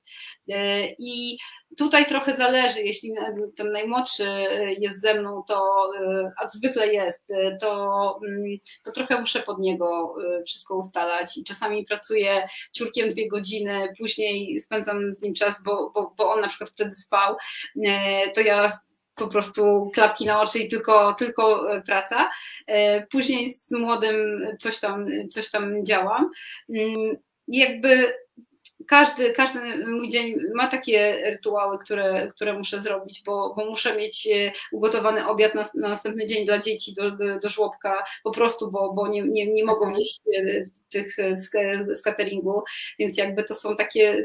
E, 0.49 0.87
I 0.99 1.37
tutaj 1.77 2.05
trochę 2.05 2.37
zależy, 2.37 2.81
jeśli 2.81 3.11
ten 3.57 3.71
najmłodszy 3.71 4.25
jest 4.79 5.01
ze 5.01 5.13
mną, 5.13 5.43
to, 5.47 5.89
e, 5.99 6.31
a 6.37 6.47
zwykle 6.47 6.87
jest, 6.87 7.31
e, 7.31 7.57
to, 7.57 8.19
mm, 8.27 8.57
to 8.83 8.91
trochę 8.91 9.21
muszę 9.21 9.39
pod 9.39 9.59
niego 9.59 10.15
wszystko 10.45 10.75
ustalać 10.75 11.37
i 11.37 11.43
czasami 11.43 11.85
pracuję 11.85 12.47
ciurkiem 12.71 13.09
dwie 13.09 13.29
godziny, 13.29 13.93
później 13.97 14.59
spędzam 14.59 15.13
z 15.13 15.21
nim 15.21 15.33
czas, 15.33 15.63
bo, 15.63 15.91
bo, 15.95 16.13
bo 16.17 16.31
on 16.31 16.41
na 16.41 16.47
przykład 16.47 16.69
wtedy 16.69 16.93
spał, 16.93 17.35
to 18.35 18.41
ja 18.41 18.79
po 19.19 19.27
prostu 19.27 19.91
klapki 19.93 20.25
na 20.25 20.41
oczy 20.41 20.59
i 20.59 20.69
tylko, 20.69 21.13
tylko 21.13 21.73
e, 21.73 21.81
praca. 21.81 22.29
E, 22.67 23.07
później 23.07 23.53
z 23.53 23.71
młodym 23.71 24.47
coś 24.59 24.79
tam, 24.79 25.05
coś 25.31 25.49
tam 25.49 25.85
działam. 25.85 26.29
Mm, 26.69 27.17
jakby 27.47 28.13
każdy, 28.87 29.33
każdy 29.33 29.85
mój 29.87 30.09
dzień 30.09 30.35
ma 30.53 30.67
takie 30.67 31.21
rytuały, 31.25 31.79
które, 31.79 32.27
które 32.35 32.53
muszę 32.53 32.81
zrobić, 32.81 33.21
bo, 33.25 33.53
bo 33.57 33.65
muszę 33.65 33.97
mieć 33.97 34.27
e, 34.27 34.51
ugotowany 34.71 35.27
obiad 35.27 35.55
na, 35.55 35.65
na 35.75 35.89
następny 35.89 36.25
dzień 36.25 36.45
dla 36.45 36.59
dzieci 36.59 36.93
do, 36.93 37.11
do 37.41 37.49
żłobka, 37.49 38.03
po 38.23 38.31
prostu, 38.31 38.71
bo, 38.71 38.93
bo 38.93 39.07
nie, 39.07 39.21
nie, 39.21 39.51
nie 39.51 39.65
mogą 39.65 39.85
mhm. 39.85 39.99
jeść 39.99 40.19
e, 40.37 40.63
tych 40.89 41.19
e, 41.19 41.37
z, 41.37 41.49
z 41.97 42.01
cateringu, 42.01 42.63
więc 42.99 43.17
jakby 43.17 43.43
to 43.43 43.55
są 43.55 43.75
takie, 43.75 44.23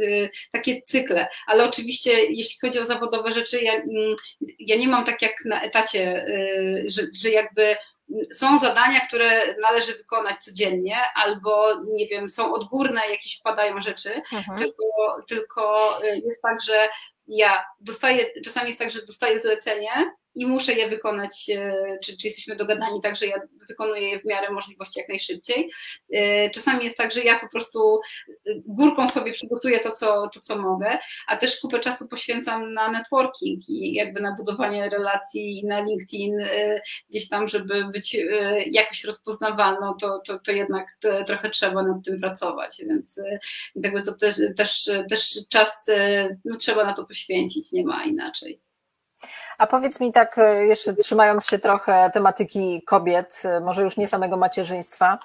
takie 0.52 0.82
cykle. 0.82 1.28
Ale 1.46 1.64
oczywiście, 1.64 2.12
jeśli 2.12 2.59
chodzi 2.61 2.78
o 2.78 2.84
zawodowe 2.84 3.32
rzeczy, 3.32 3.61
ja, 3.61 3.74
mm, 3.74 4.14
ja 4.59 4.76
nie 4.76 4.88
mam 4.88 5.05
tak 5.05 5.22
jak 5.22 5.44
na 5.44 5.62
etacie, 5.62 6.26
że, 6.86 7.02
że 7.14 7.30
jakby 7.30 7.76
są 8.32 8.58
zadania, 8.58 9.00
które 9.00 9.54
należy 9.62 9.94
wykonać 9.94 10.44
codziennie, 10.44 10.96
albo 11.14 11.74
nie 11.84 12.08
wiem, 12.08 12.28
są 12.28 12.54
odgórne, 12.54 13.00
jakieś 13.10 13.38
wpadają 13.38 13.80
rzeczy, 13.80 14.22
mhm. 14.32 14.58
tylko, 14.58 14.84
tylko 15.28 15.92
y, 16.04 16.20
jest 16.24 16.42
tak, 16.42 16.62
że 16.62 16.88
ja 17.26 17.64
dostaję, 17.80 18.26
czasami 18.44 18.66
jest 18.66 18.78
tak, 18.78 18.90
że 18.90 19.06
dostaję 19.06 19.38
zlecenie 19.38 20.14
i 20.35 20.47
muszę 20.47 20.72
je 20.72 20.89
wykonać, 20.89 21.47
czy, 22.05 22.16
czy 22.16 22.26
jesteśmy 22.26 22.57
dogadani 22.57 23.01
tak, 23.01 23.16
że 23.16 23.26
ja 23.26 23.41
wykonuję 23.68 24.09
je 24.11 24.20
w 24.20 24.24
miarę 24.24 24.51
możliwości 24.51 24.99
jak 24.99 25.09
najszybciej. 25.09 25.70
Czasami 26.55 26.85
jest 26.85 26.97
tak, 26.97 27.12
że 27.12 27.20
ja 27.20 27.39
po 27.39 27.49
prostu 27.49 28.01
górką 28.66 29.09
sobie 29.09 29.32
przygotuję 29.32 29.80
to, 29.80 29.91
co, 29.91 30.28
to, 30.28 30.41
co 30.41 30.57
mogę, 30.57 30.99
a 31.26 31.37
też 31.37 31.61
kupę 31.61 31.80
czasu 31.80 32.09
poświęcam 32.09 32.72
na 32.72 32.91
networking 32.91 33.68
i 33.68 33.95
jakby 33.95 34.20
na 34.20 34.35
budowanie 34.37 34.89
relacji 34.89 35.62
na 35.66 35.80
LinkedIn, 35.80 36.37
gdzieś 37.11 37.28
tam, 37.28 37.49
żeby 37.49 37.85
być 37.85 38.16
jakoś 38.70 39.05
rozpoznawalną, 39.05 39.95
to, 39.95 40.20
to, 40.26 40.39
to 40.39 40.53
jednak 40.53 40.99
trochę 41.26 41.51
trzeba 41.51 41.82
nad 41.82 42.05
tym 42.05 42.20
pracować, 42.20 42.76
więc, 42.78 43.20
więc 43.74 43.85
jakby 43.85 44.03
to 44.03 44.14
też, 44.14 44.41
też, 44.57 44.91
też 45.11 45.39
czas 45.49 45.87
no, 46.45 46.57
trzeba 46.57 46.85
na 46.85 46.93
to 46.93 47.05
poświęcić, 47.05 47.72
nie 47.72 47.85
ma 47.85 48.05
inaczej. 48.05 48.61
A 49.59 49.66
powiedz 49.66 50.00
mi 50.00 50.12
tak, 50.12 50.38
e, 50.38 50.66
jeszcze 50.66 50.94
trzymając 50.94 51.46
się 51.46 51.59
trochę 51.59 52.11
tematyki 52.14 52.82
kobiet, 52.82 53.42
e, 53.44 53.61
może 53.61 53.82
już 53.82 53.96
nie 53.96 54.09
samego 54.09 54.36
macierzyństwa, 54.36 55.18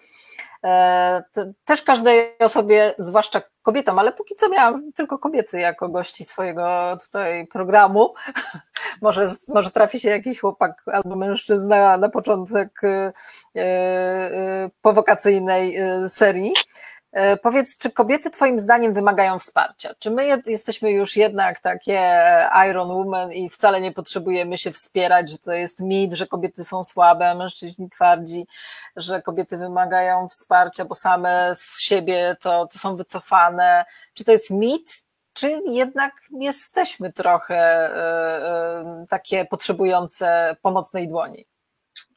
e, 0.64 1.24
też 1.66 1.82
każdej 1.82 2.38
osobie, 2.40 2.94
zwłaszcza 2.98 3.42
kobietom, 3.62 4.00
ale 4.00 4.12
póki 4.12 4.36
co 4.36 4.50
miałam 4.50 4.92
tylko 4.94 5.20
kobiety 5.20 5.60
jako 5.60 5.90
gości 5.90 6.26
swojego 6.26 6.98
tutaj 7.06 7.48
programu. 7.48 8.14
może, 9.02 9.30
może 9.48 9.72
trafi 9.72 10.00
się 10.00 10.10
jakiś 10.10 10.40
chłopak 10.40 10.84
albo 10.86 11.16
mężczyzna 11.16 11.98
na 11.98 12.10
początek 12.10 12.82
powokacyjnej 14.82 15.78
serii. 16.08 16.54
E, 17.12 17.38
powiedz, 17.38 17.78
czy 17.78 17.92
kobiety 17.92 18.30
Twoim 18.30 18.60
zdaniem 18.60 18.94
wymagają 18.94 19.40
wsparcia? 19.40 19.94
Czy 20.00 20.12
my 20.12 20.42
jesteśmy 20.46 20.92
już 20.92 21.16
jednak 21.16 21.60
takie 21.60 22.02
Iron 22.70 22.92
Woman 22.92 23.32
i 23.32 23.50
wcale 23.50 23.82
nie 23.82 23.92
potrzebujemy 23.92 24.58
się 24.58 24.72
wspierać, 24.72 25.32
że 25.32 25.38
to 25.38 25.54
jest 25.54 25.80
mit, 25.80 26.14
że 26.14 26.28
kobiety 26.28 26.64
są 26.64 26.84
słabe, 26.84 27.36
mężczyźni 27.36 27.90
twardzi, 27.90 28.48
że 28.96 29.22
kobiety 29.22 29.58
wymagają 29.58 30.28
wsparcia, 30.28 30.86
bo 30.86 30.96
same 30.96 31.56
z 31.56 31.80
siebie 31.80 32.36
to, 32.42 32.68
to 32.68 32.80
są 32.80 32.96
wycofane? 32.96 33.86
Czy 34.14 34.24
to 34.24 34.32
jest 34.32 34.52
mit, 34.52 35.04
czy 35.34 35.62
jednak 35.66 36.14
jesteśmy 36.40 37.14
trochę 37.14 37.90
y, 39.04 39.08
takie 39.08 39.46
potrzebujące 39.46 40.56
pomocnej 40.62 41.08
dłoni? 41.08 41.46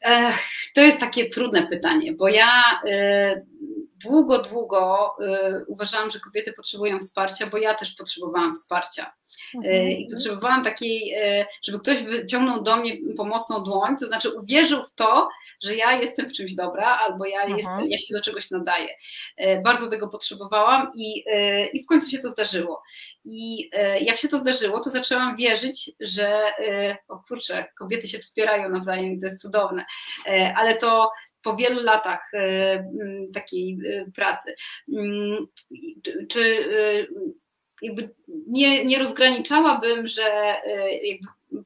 Ech, 0.01 0.39
to 0.75 0.81
jest 0.81 1.01
takie 1.01 1.29
trudne 1.29 1.67
pytanie, 1.67 2.13
bo 2.13 2.29
ja 2.29 2.81
długo, 4.05 4.39
długo 4.39 5.15
y, 5.21 5.65
uważałam, 5.67 6.11
że 6.11 6.21
kobiety 6.21 6.53
potrzebują 6.53 6.99
wsparcia, 6.99 7.47
bo 7.47 7.59
ja 7.59 7.75
też 7.75 7.95
potrzebowałam 7.95 8.55
wsparcia. 8.55 9.13
Mhm. 9.55 9.75
Y, 9.75 9.93
I 9.93 10.11
potrzebowałam 10.11 10.65
takiej, 10.65 11.15
y, 11.15 11.47
żeby 11.63 11.81
ktoś 11.81 12.03
wyciągnął 12.03 12.63
do 12.63 12.77
mnie 12.77 12.93
pomocną 13.17 13.65
dłoń, 13.65 13.97
to 13.97 14.07
znaczy 14.07 14.31
uwierzył 14.31 14.83
w 14.83 14.95
to, 14.95 15.29
że 15.63 15.77
ja 15.77 15.93
jestem 15.93 16.29
w 16.29 16.33
czymś 16.33 16.55
dobra, 16.55 16.99
albo 16.99 17.27
ja, 17.27 17.41
mhm. 17.41 17.59
jestem, 17.59 17.91
ja 17.91 17.99
się 17.99 18.15
do 18.15 18.23
czegoś 18.23 18.51
nadaję. 18.51 18.89
Bardzo 19.65 19.87
tego 19.87 20.09
potrzebowałam 20.09 20.93
i, 20.95 21.25
i 21.73 21.85
w 21.85 21.87
końcu 21.87 22.11
się 22.11 22.19
to 22.19 22.29
zdarzyło. 22.29 22.83
I 23.25 23.71
jak 24.01 24.17
się 24.17 24.29
to 24.29 24.39
zdarzyło, 24.39 24.81
to 24.81 24.91
zaczęłam 24.91 25.37
wierzyć, 25.37 25.91
że 26.01 26.53
o 27.09 27.19
kurczę, 27.29 27.65
kobiety 27.79 28.09
się 28.09 28.19
wspierają 28.19 28.69
nawzajem 28.69 29.05
i 29.05 29.21
to 29.21 29.27
jest 29.27 29.43
cudowne. 29.43 29.85
Ale 30.57 30.77
to 30.77 31.11
po 31.43 31.57
wielu 31.57 31.83
latach 31.83 32.35
e, 32.35 32.85
takiej 33.35 33.79
e, 33.87 34.11
pracy. 34.11 34.55
Czy 36.29 36.41
e, 36.41 37.07
jakby 37.83 38.15
nie, 38.47 38.85
nie 38.85 38.99
rozgraniczałabym, 38.99 40.09
że 40.09 40.57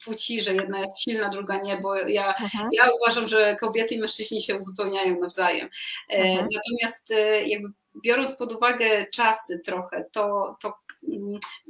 płci, 0.04 0.42
że 0.42 0.54
jedna 0.54 0.80
jest 0.80 1.02
silna, 1.02 1.28
druga 1.28 1.60
nie, 1.60 1.76
bo 1.76 1.96
ja, 1.96 2.28
mhm. 2.28 2.68
ja 2.72 2.90
uważam, 3.02 3.28
że 3.28 3.56
kobiety 3.60 3.94
i 3.94 3.98
mężczyźni 3.98 4.42
się 4.42 4.56
uzupełniają 4.56 5.20
nawzajem. 5.20 5.68
Mhm. 6.08 6.48
Natomiast 6.54 7.12
jakby 7.46 7.68
biorąc 8.04 8.36
pod 8.36 8.52
uwagę 8.52 9.06
czasy 9.12 9.60
trochę, 9.64 10.04
to, 10.12 10.56
to 10.62 10.74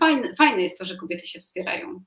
fajne, 0.01 0.35
fajne 0.35 0.63
jest 0.63 0.79
to, 0.79 0.85
że 0.85 0.97
kobiety 0.97 1.27
się 1.27 1.41
wspierają 1.41 2.05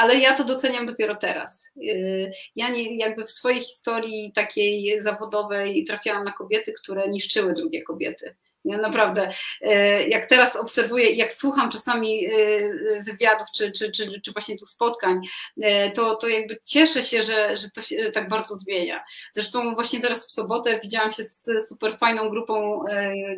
ale 0.00 0.18
ja 0.18 0.32
to 0.32 0.44
doceniam 0.44 0.86
dopiero 0.86 1.14
teraz. 1.14 1.70
Y, 1.76 2.32
ja 2.56 2.68
nie, 2.68 2.96
jakby 2.96 3.24
w 3.24 3.30
swojej 3.30 3.60
historii 3.60 4.32
takiej 4.32 5.02
zawodowej 5.02 5.84
trafiałam 5.84 6.24
na 6.24 6.32
kobiety, 6.32 6.72
które 6.72 7.08
niszczyły 7.08 7.52
drugie 7.52 7.82
kobiety. 7.82 8.36
Ja 8.64 8.78
naprawdę, 8.78 9.32
e, 9.60 10.08
jak 10.08 10.26
teraz 10.26 10.56
obserwuję, 10.56 11.10
jak 11.10 11.32
słucham 11.32 11.70
czasami 11.70 12.26
e, 12.26 12.30
e, 12.30 13.02
wywiadów, 13.02 13.46
czy, 13.54 13.72
czy, 13.72 13.92
czy, 13.92 14.20
czy 14.20 14.32
właśnie 14.32 14.58
tu 14.58 14.66
spotkań, 14.66 15.20
to, 15.94 16.16
to 16.16 16.28
jakby 16.28 16.58
cieszę 16.64 17.02
się, 17.02 17.22
że, 17.22 17.56
że 17.56 17.70
to 17.70 17.82
się 17.82 18.10
tak 18.10 18.28
bardzo 18.28 18.56
zmienia. 18.56 19.04
Zresztą 19.32 19.74
właśnie 19.74 20.00
teraz 20.00 20.26
w 20.26 20.30
sobotę 20.30 20.80
widziałam 20.82 21.12
się 21.12 21.24
z 21.24 21.68
super 21.68 21.98
fajną 21.98 22.28
grupą 22.28 22.84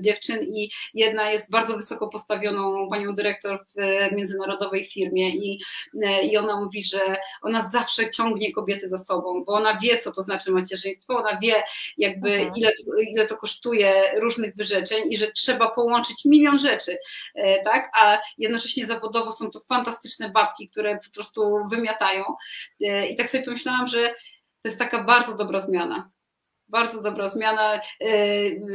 dziewczyn 0.01 0.43
i 0.43 0.70
jedna 0.95 1.31
jest 1.31 1.51
bardzo 1.51 1.77
wysoko 1.77 2.09
postawioną 2.09 2.89
panią 2.91 3.14
dyrektor 3.14 3.64
w 3.66 3.75
międzynarodowej 4.14 4.85
firmie 4.85 5.29
i, 5.29 5.62
i 6.23 6.37
ona 6.37 6.61
mówi, 6.61 6.85
że 6.85 7.16
ona 7.43 7.62
zawsze 7.62 8.11
ciągnie 8.11 8.53
kobiety 8.53 8.89
za 8.89 8.99
sobą, 8.99 9.45
bo 9.45 9.53
ona 9.53 9.79
wie, 9.79 9.99
co 9.99 10.12
to 10.12 10.23
znaczy 10.23 10.51
macierzyństwo, 10.51 11.16
ona 11.16 11.39
wie 11.43 11.55
jakby 11.99 12.33
mhm. 12.33 12.57
ile, 12.57 12.73
ile 13.11 13.27
to 13.27 13.37
kosztuje 13.37 14.03
różnych 14.20 14.57
wyrzeczeń 14.57 15.12
i 15.13 15.17
że 15.17 15.33
trzeba 15.33 15.71
połączyć 15.71 16.25
milion 16.25 16.59
rzeczy, 16.59 16.99
e, 17.35 17.63
tak? 17.63 17.91
A 17.95 18.19
jednocześnie 18.39 18.87
zawodowo 18.87 19.33
są 19.33 19.51
to 19.51 19.61
fantastyczne 19.61 20.31
babki, 20.31 20.69
które 20.69 20.99
po 21.05 21.11
prostu 21.11 21.69
wymiatają. 21.71 22.25
E, 22.81 23.07
I 23.07 23.17
tak 23.17 23.31
sobie 23.31 23.45
pomyślałam, 23.45 23.87
że 23.87 24.09
to 24.63 24.69
jest 24.69 24.79
taka 24.79 25.05
bardzo 25.05 25.37
dobra 25.37 25.61
zmiana 25.61 26.11
bardzo 26.69 27.03
dobra 27.03 27.29
zmiana, 27.29 27.81
e, 28.01 28.11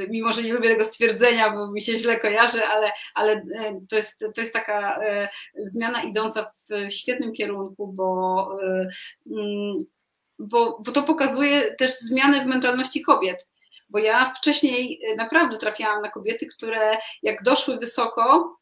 mimo 0.09 0.33
że 0.33 0.43
nie 0.43 0.53
lubię 0.53 0.69
tego 0.69 0.85
stwierdzenia, 0.85 1.51
bo 1.51 1.71
mi 1.71 1.81
się 1.81 1.95
źle 1.95 2.19
kojarzy, 2.19 2.65
ale, 2.65 2.91
ale 3.15 3.43
to, 3.89 3.95
jest, 3.95 4.19
to 4.35 4.41
jest 4.41 4.53
taka 4.53 4.99
zmiana 5.63 6.03
idąca 6.03 6.51
w 6.69 6.91
świetnym 6.91 7.33
kierunku, 7.33 7.87
bo, 7.87 8.49
mm, 9.31 9.77
bo, 10.39 10.81
bo 10.85 10.91
to 10.91 11.03
pokazuje 11.03 11.75
też 11.75 11.99
zmianę 11.99 12.43
w 12.43 12.47
mentalności 12.47 13.01
kobiet 13.01 13.47
bo 13.89 13.99
ja 13.99 14.33
wcześniej 14.33 15.01
y, 15.11 15.15
naprawdę 15.15 15.57
trafiałam 15.57 16.01
na 16.01 16.11
kobiety, 16.11 16.47
które 16.47 16.97
jak 17.23 17.43
doszły 17.43 17.77
wysoko, 17.77 18.57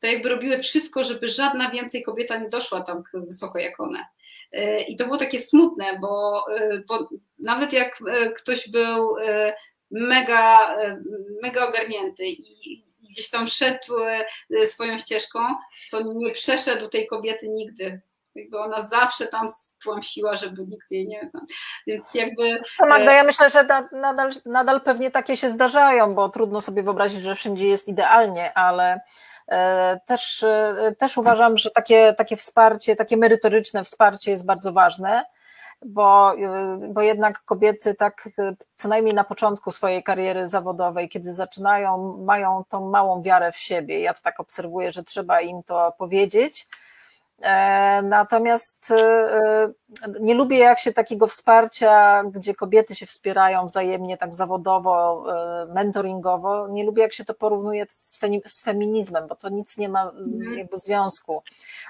to 0.00 0.06
jakby 0.06 0.28
robiły 0.28 0.58
wszystko, 0.58 1.04
żeby 1.04 1.28
żadna 1.28 1.70
więcej 1.70 2.02
kobieta 2.02 2.38
nie 2.38 2.48
doszła 2.48 2.80
tam 2.80 3.02
wysoko 3.14 3.58
jak 3.58 3.80
one. 3.80 4.06
Y, 4.54 4.80
I 4.88 4.96
to 4.96 5.04
było 5.04 5.16
takie 5.16 5.38
smutne, 5.38 5.98
bo, 6.00 6.44
y, 6.56 6.84
bo 6.88 7.08
nawet 7.38 7.72
jak 7.72 7.98
ktoś 8.36 8.68
był 8.68 9.16
mega, 9.90 10.76
mega 11.42 11.68
ogarnięty 11.68 12.24
i 12.26 12.82
gdzieś 13.10 13.30
tam 13.30 13.48
szedł 13.48 13.94
swoją 14.64 14.98
ścieżką, 14.98 15.38
to 15.90 16.00
nie 16.14 16.32
przeszedł 16.32 16.88
tej 16.88 17.06
kobiety 17.06 17.48
nigdy 17.48 18.00
jakby 18.40 18.58
ona 18.58 18.82
zawsze 18.82 19.26
tam 19.26 19.50
stłamsiła, 19.50 20.36
żeby 20.36 20.66
nikt 20.66 20.90
jej 20.90 21.06
nie... 21.06 21.30
Więc 21.86 22.14
jakby... 22.14 22.62
Co 22.76 22.86
Magda, 22.86 23.12
ja 23.12 23.24
myślę, 23.24 23.50
że 23.50 23.66
nadal, 23.92 24.30
nadal 24.46 24.80
pewnie 24.80 25.10
takie 25.10 25.36
się 25.36 25.50
zdarzają, 25.50 26.14
bo 26.14 26.28
trudno 26.28 26.60
sobie 26.60 26.82
wyobrazić, 26.82 27.22
że 27.22 27.34
wszędzie 27.34 27.68
jest 27.68 27.88
idealnie, 27.88 28.54
ale 28.54 29.00
e, 29.48 30.00
też, 30.06 30.42
e, 30.42 30.94
też 30.98 31.18
uważam, 31.18 31.58
że 31.58 31.70
takie, 31.70 32.14
takie 32.18 32.36
wsparcie, 32.36 32.96
takie 32.96 33.16
merytoryczne 33.16 33.84
wsparcie 33.84 34.30
jest 34.30 34.46
bardzo 34.46 34.72
ważne, 34.72 35.24
bo, 35.86 36.34
e, 36.34 36.78
bo 36.92 37.02
jednak 37.02 37.44
kobiety 37.44 37.94
tak 37.94 38.28
co 38.74 38.88
najmniej 38.88 39.14
na 39.14 39.24
początku 39.24 39.72
swojej 39.72 40.02
kariery 40.02 40.48
zawodowej, 40.48 41.08
kiedy 41.08 41.34
zaczynają, 41.34 42.16
mają 42.26 42.64
tą 42.68 42.90
małą 42.90 43.22
wiarę 43.22 43.52
w 43.52 43.56
siebie. 43.56 44.00
Ja 44.00 44.14
to 44.14 44.22
tak 44.22 44.40
obserwuję, 44.40 44.92
że 44.92 45.04
trzeba 45.04 45.40
im 45.40 45.62
to 45.62 45.92
powiedzieć, 45.98 46.66
E, 46.68 46.99
natomiast 48.02 48.90
e, 48.90 49.74
nie 50.20 50.34
lubię, 50.34 50.58
jak 50.58 50.78
się 50.78 50.92
takiego 50.92 51.26
wsparcia, 51.26 52.22
gdzie 52.24 52.54
kobiety 52.54 52.94
się 52.94 53.06
wspierają 53.06 53.66
wzajemnie, 53.66 54.16
tak 54.16 54.34
zawodowo, 54.34 55.24
e, 55.32 55.66
mentoringowo, 55.66 56.68
nie 56.68 56.84
lubię, 56.84 57.02
jak 57.02 57.12
się 57.12 57.24
to 57.24 57.34
porównuje 57.34 57.86
z 57.88 58.62
feminizmem, 58.62 59.26
bo 59.26 59.36
to 59.36 59.48
nic 59.48 59.78
nie 59.78 59.88
ma 59.88 60.12
z, 60.20 60.40
mhm. 60.40 60.58
jakby 60.58 60.78
związku, 60.78 61.42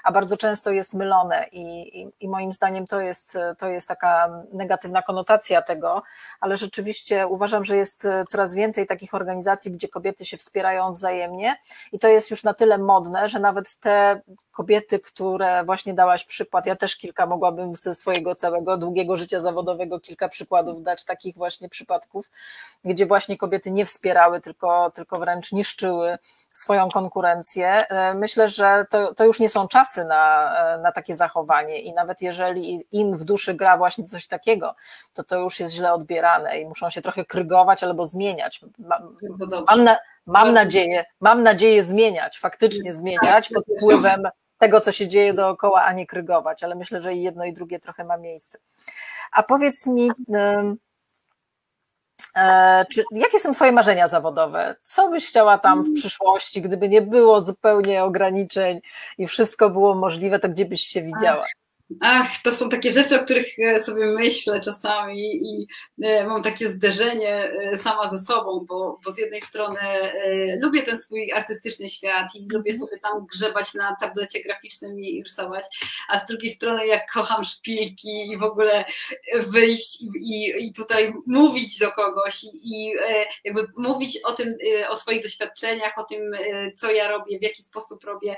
a 0.03 0.11
bardzo 0.11 0.37
często 0.37 0.71
jest 0.71 0.93
mylone 0.93 1.45
i, 1.51 1.99
i, 2.01 2.07
i 2.19 2.27
moim 2.27 2.53
zdaniem 2.53 2.87
to 2.87 3.01
jest, 3.01 3.37
to 3.57 3.69
jest 3.69 3.87
taka 3.87 4.43
negatywna 4.53 5.01
konotacja 5.01 5.61
tego, 5.61 6.03
ale 6.39 6.57
rzeczywiście 6.57 7.27
uważam, 7.27 7.65
że 7.65 7.77
jest 7.77 8.07
coraz 8.29 8.53
więcej 8.53 8.87
takich 8.87 9.13
organizacji, 9.13 9.71
gdzie 9.71 9.87
kobiety 9.87 10.25
się 10.25 10.37
wspierają 10.37 10.93
wzajemnie 10.93 11.55
i 11.91 11.99
to 11.99 12.07
jest 12.07 12.31
już 12.31 12.43
na 12.43 12.53
tyle 12.53 12.77
modne, 12.77 13.29
że 13.29 13.39
nawet 13.39 13.75
te 13.75 14.21
kobiety, 14.51 14.99
które 14.99 15.63
właśnie 15.63 15.93
dałaś 15.93 16.25
przykład, 16.25 16.65
ja 16.65 16.75
też 16.75 16.95
kilka 16.95 17.25
mogłabym 17.25 17.75
ze 17.75 17.90
ze 17.91 17.95
swojego 17.95 18.35
całego 18.35 18.77
długiego 18.77 19.17
życia 19.17 19.41
zawodowego 19.41 19.99
kilka 19.99 20.29
przykładów 20.29 20.83
dać 20.83 21.05
takich 21.05 21.35
właśnie 21.35 21.69
przypadków, 21.69 22.31
gdzie 22.85 23.05
właśnie 23.05 23.37
kobiety 23.37 23.71
nie 23.71 23.85
wspierały, 23.85 24.41
tylko, 24.41 24.91
tylko 24.91 25.19
wręcz 25.19 25.51
niszczyły 25.51 26.17
swoją 26.53 26.89
konkurencję. 26.89 27.85
Myślę, 28.15 28.49
że 28.49 28.85
to, 28.89 29.15
to 29.15 29.25
już 29.25 29.39
nie 29.39 29.49
są 29.49 29.67
czasy 29.67 30.05
na, 30.05 30.53
na 30.77 30.91
takie 30.91 31.15
zachowanie 31.15 31.79
i 31.79 31.93
nawet 31.93 32.21
jeżeli 32.21 32.87
im 32.91 33.17
w 33.17 33.23
duszy 33.23 33.53
gra 33.53 33.77
właśnie 33.77 34.03
coś 34.03 34.27
takiego, 34.27 34.75
to 35.13 35.23
to 35.23 35.39
już 35.39 35.59
jest 35.59 35.73
źle 35.73 35.93
odbierane 35.93 36.59
i 36.59 36.65
muszą 36.65 36.89
się 36.89 37.01
trochę 37.01 37.25
krygować 37.25 37.83
albo 37.83 38.05
zmieniać. 38.05 38.61
Mam, 38.79 39.17
mam, 39.67 39.83
na, 39.83 39.97
mam 40.25 40.53
nadzieję, 40.53 41.05
mam 41.19 41.43
nadzieję 41.43 41.83
zmieniać, 41.83 42.39
faktycznie 42.39 42.93
zmieniać 42.93 43.49
pod 43.49 43.63
wpływem 43.77 44.23
tego, 44.61 44.81
co 44.81 44.91
się 44.91 45.07
dzieje 45.07 45.33
dookoła, 45.33 45.83
a 45.83 45.93
nie 45.93 46.05
krygować, 46.05 46.63
ale 46.63 46.75
myślę, 46.75 47.01
że 47.01 47.13
i 47.13 47.21
jedno 47.21 47.45
i 47.45 47.53
drugie 47.53 47.79
trochę 47.79 48.03
ma 48.03 48.17
miejsce. 48.17 48.59
A 49.31 49.43
powiedz 49.43 49.87
mi, 49.87 50.11
e, 52.35 52.85
czy, 52.93 53.03
jakie 53.11 53.39
są 53.39 53.53
Twoje 53.53 53.71
marzenia 53.71 54.07
zawodowe? 54.07 54.75
Co 54.83 55.09
byś 55.09 55.27
chciała 55.27 55.57
tam 55.57 55.83
w 55.83 55.93
przyszłości, 55.93 56.61
gdyby 56.61 56.89
nie 56.89 57.01
było 57.01 57.41
zupełnie 57.41 58.03
ograniczeń 58.03 58.79
i 59.17 59.27
wszystko 59.27 59.69
było 59.69 59.95
możliwe, 59.95 60.39
to 60.39 60.49
gdzie 60.49 60.65
byś 60.65 60.81
się 60.81 61.01
widziała? 61.01 61.45
Ach, 61.99 62.41
to 62.43 62.51
są 62.51 62.69
takie 62.69 62.91
rzeczy, 62.91 63.21
o 63.21 63.23
których 63.23 63.59
e, 63.59 63.83
sobie 63.83 64.05
myślę 64.05 64.61
czasami 64.61 65.35
i 65.35 65.67
e, 66.03 66.27
mam 66.27 66.43
takie 66.43 66.69
zderzenie 66.69 67.51
e, 67.51 67.77
sama 67.77 68.09
ze 68.09 68.19
sobą, 68.19 68.65
bo, 68.69 68.99
bo 69.05 69.13
z 69.13 69.17
jednej 69.17 69.41
strony 69.41 69.79
lubię 70.61 70.81
ten 70.81 70.99
swój 70.99 71.31
artystyczny 71.31 71.89
świat 71.89 72.27
i 72.35 72.47
lubię 72.53 72.77
sobie 72.77 72.99
tam 72.99 73.25
grzebać 73.25 73.73
na 73.73 73.95
tablecie 73.99 74.43
graficznym 74.43 74.99
i 74.99 75.23
rysować, 75.23 75.63
a 76.09 76.19
z 76.19 76.25
drugiej 76.25 76.51
strony 76.51 76.87
jak 76.87 77.11
kocham 77.13 77.45
szpilki 77.45 78.31
i 78.31 78.37
w 78.37 78.43
ogóle 78.43 78.85
wyjść 79.47 80.01
i, 80.01 80.09
i, 80.15 80.65
i 80.67 80.73
tutaj 80.73 81.13
mówić 81.27 81.79
do 81.79 81.91
kogoś 81.91 82.43
i, 82.43 82.49
i 82.63 82.93
jakby 83.43 83.67
mówić 83.77 84.19
o 84.23 84.33
tym, 84.33 84.55
o 84.89 84.95
swoich 84.95 85.23
doświadczeniach, 85.23 85.97
o 85.97 86.03
tym, 86.03 86.31
co 86.77 86.91
ja 86.91 87.07
robię, 87.07 87.39
w 87.39 87.43
jaki 87.43 87.63
sposób 87.63 88.03
robię, 88.03 88.35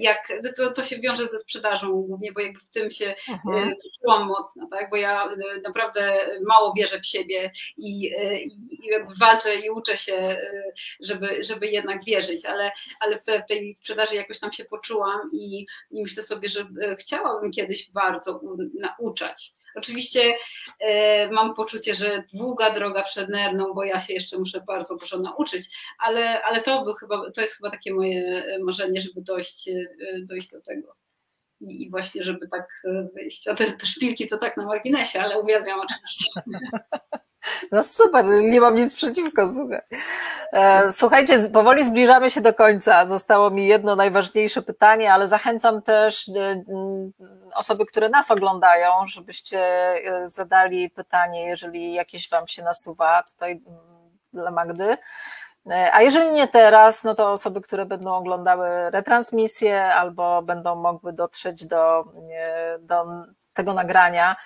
jak 0.00 0.28
to, 0.56 0.70
to 0.70 0.82
się 0.82 0.98
wiąże 0.98 1.26
ze 1.26 1.38
sprzedażą 1.38 2.02
głównie, 2.02 2.32
bo 2.32 2.40
jakby 2.40 2.60
w 2.60 2.70
tym 2.70 2.79
tym 2.80 2.90
się 2.90 3.14
mhm. 3.28 3.74
czułam 4.00 4.26
mocno, 4.26 4.68
tak? 4.70 4.90
bo 4.90 4.96
ja 4.96 5.24
e, 5.24 5.60
naprawdę 5.60 6.18
mało 6.46 6.72
wierzę 6.76 7.00
w 7.00 7.06
siebie 7.06 7.52
i, 7.76 8.14
e, 8.16 8.42
i, 8.42 8.54
i 8.72 8.90
walczę 9.20 9.56
i 9.56 9.70
uczę 9.70 9.96
się, 9.96 10.36
żeby, 11.00 11.44
żeby 11.44 11.66
jednak 11.66 12.04
wierzyć, 12.04 12.46
ale, 12.46 12.72
ale 13.00 13.18
w 13.18 13.46
tej 13.48 13.74
sprzedaży 13.74 14.14
jakoś 14.14 14.38
tam 14.38 14.52
się 14.52 14.64
poczułam 14.64 15.30
i, 15.32 15.66
i 15.90 16.02
myślę 16.02 16.22
sobie, 16.22 16.48
że 16.48 16.68
chciałabym 16.98 17.52
kiedyś 17.52 17.90
bardzo 17.90 18.40
nauczać. 18.80 19.54
Oczywiście 19.74 20.34
e, 20.80 21.30
mam 21.30 21.54
poczucie, 21.54 21.94
że 21.94 22.24
długa 22.34 22.70
droga 22.70 23.02
przed 23.02 23.28
Nerną, 23.28 23.74
bo 23.74 23.84
ja 23.84 24.00
się 24.00 24.14
jeszcze 24.14 24.38
muszę 24.38 24.60
bardzo 24.60 24.96
dużo 24.96 25.18
nauczyć, 25.18 25.64
ale, 25.98 26.42
ale 26.42 26.60
to, 26.60 26.94
chyba, 27.00 27.30
to 27.30 27.40
jest 27.40 27.56
chyba 27.56 27.70
takie 27.70 27.94
moje 27.94 28.44
marzenie, 28.60 29.00
żeby 29.00 29.22
dojść, 29.22 29.70
dojść 30.24 30.50
do 30.50 30.60
tego 30.60 30.96
i 31.60 31.90
właśnie, 31.90 32.24
żeby 32.24 32.48
tak 32.48 32.68
e, 32.84 33.08
wyjść. 33.14 33.48
A 33.48 33.54
te, 33.54 33.72
te 33.72 33.86
szpilki 33.86 34.28
to 34.28 34.38
tak 34.38 34.56
na 34.56 34.66
marginesie, 34.66 35.20
ale 35.20 35.40
uwielbiam 35.40 35.80
oczywiście. 35.80 36.30
No 37.72 37.82
super, 37.82 38.24
nie 38.26 38.60
mam 38.60 38.74
nic 38.74 38.94
przeciwko, 38.94 39.52
słuchaj. 39.54 39.80
E, 40.52 40.92
słuchajcie, 40.92 41.48
powoli 41.52 41.84
zbliżamy 41.84 42.30
się 42.30 42.40
do 42.40 42.54
końca. 42.54 43.06
Zostało 43.06 43.50
mi 43.50 43.66
jedno 43.66 43.96
najważniejsze 43.96 44.62
pytanie, 44.62 45.12
ale 45.12 45.26
zachęcam 45.26 45.82
też 45.82 46.28
e, 46.28 46.62
osoby, 47.54 47.86
które 47.86 48.08
nas 48.08 48.30
oglądają, 48.30 48.90
żebyście 49.06 49.62
zadali 50.24 50.90
pytanie, 50.90 51.46
jeżeli 51.46 51.92
jakieś 51.92 52.30
Wam 52.30 52.48
się 52.48 52.62
nasuwa 52.62 53.22
tutaj 53.22 53.60
dla 54.32 54.50
Magdy. 54.50 54.96
E, 55.66 55.94
a 55.94 56.02
jeżeli 56.02 56.32
nie 56.32 56.48
teraz, 56.48 57.04
no 57.04 57.14
to 57.14 57.32
osoby, 57.32 57.60
które 57.60 57.86
będą 57.86 58.14
oglądały 58.14 58.90
retransmisję 58.90 59.84
albo 59.84 60.42
będą 60.42 60.74
mogły 60.74 61.12
dotrzeć 61.12 61.66
do, 61.66 62.04
e, 62.32 62.78
do 62.78 63.06
tego 63.52 63.74
nagrania, 63.74 64.36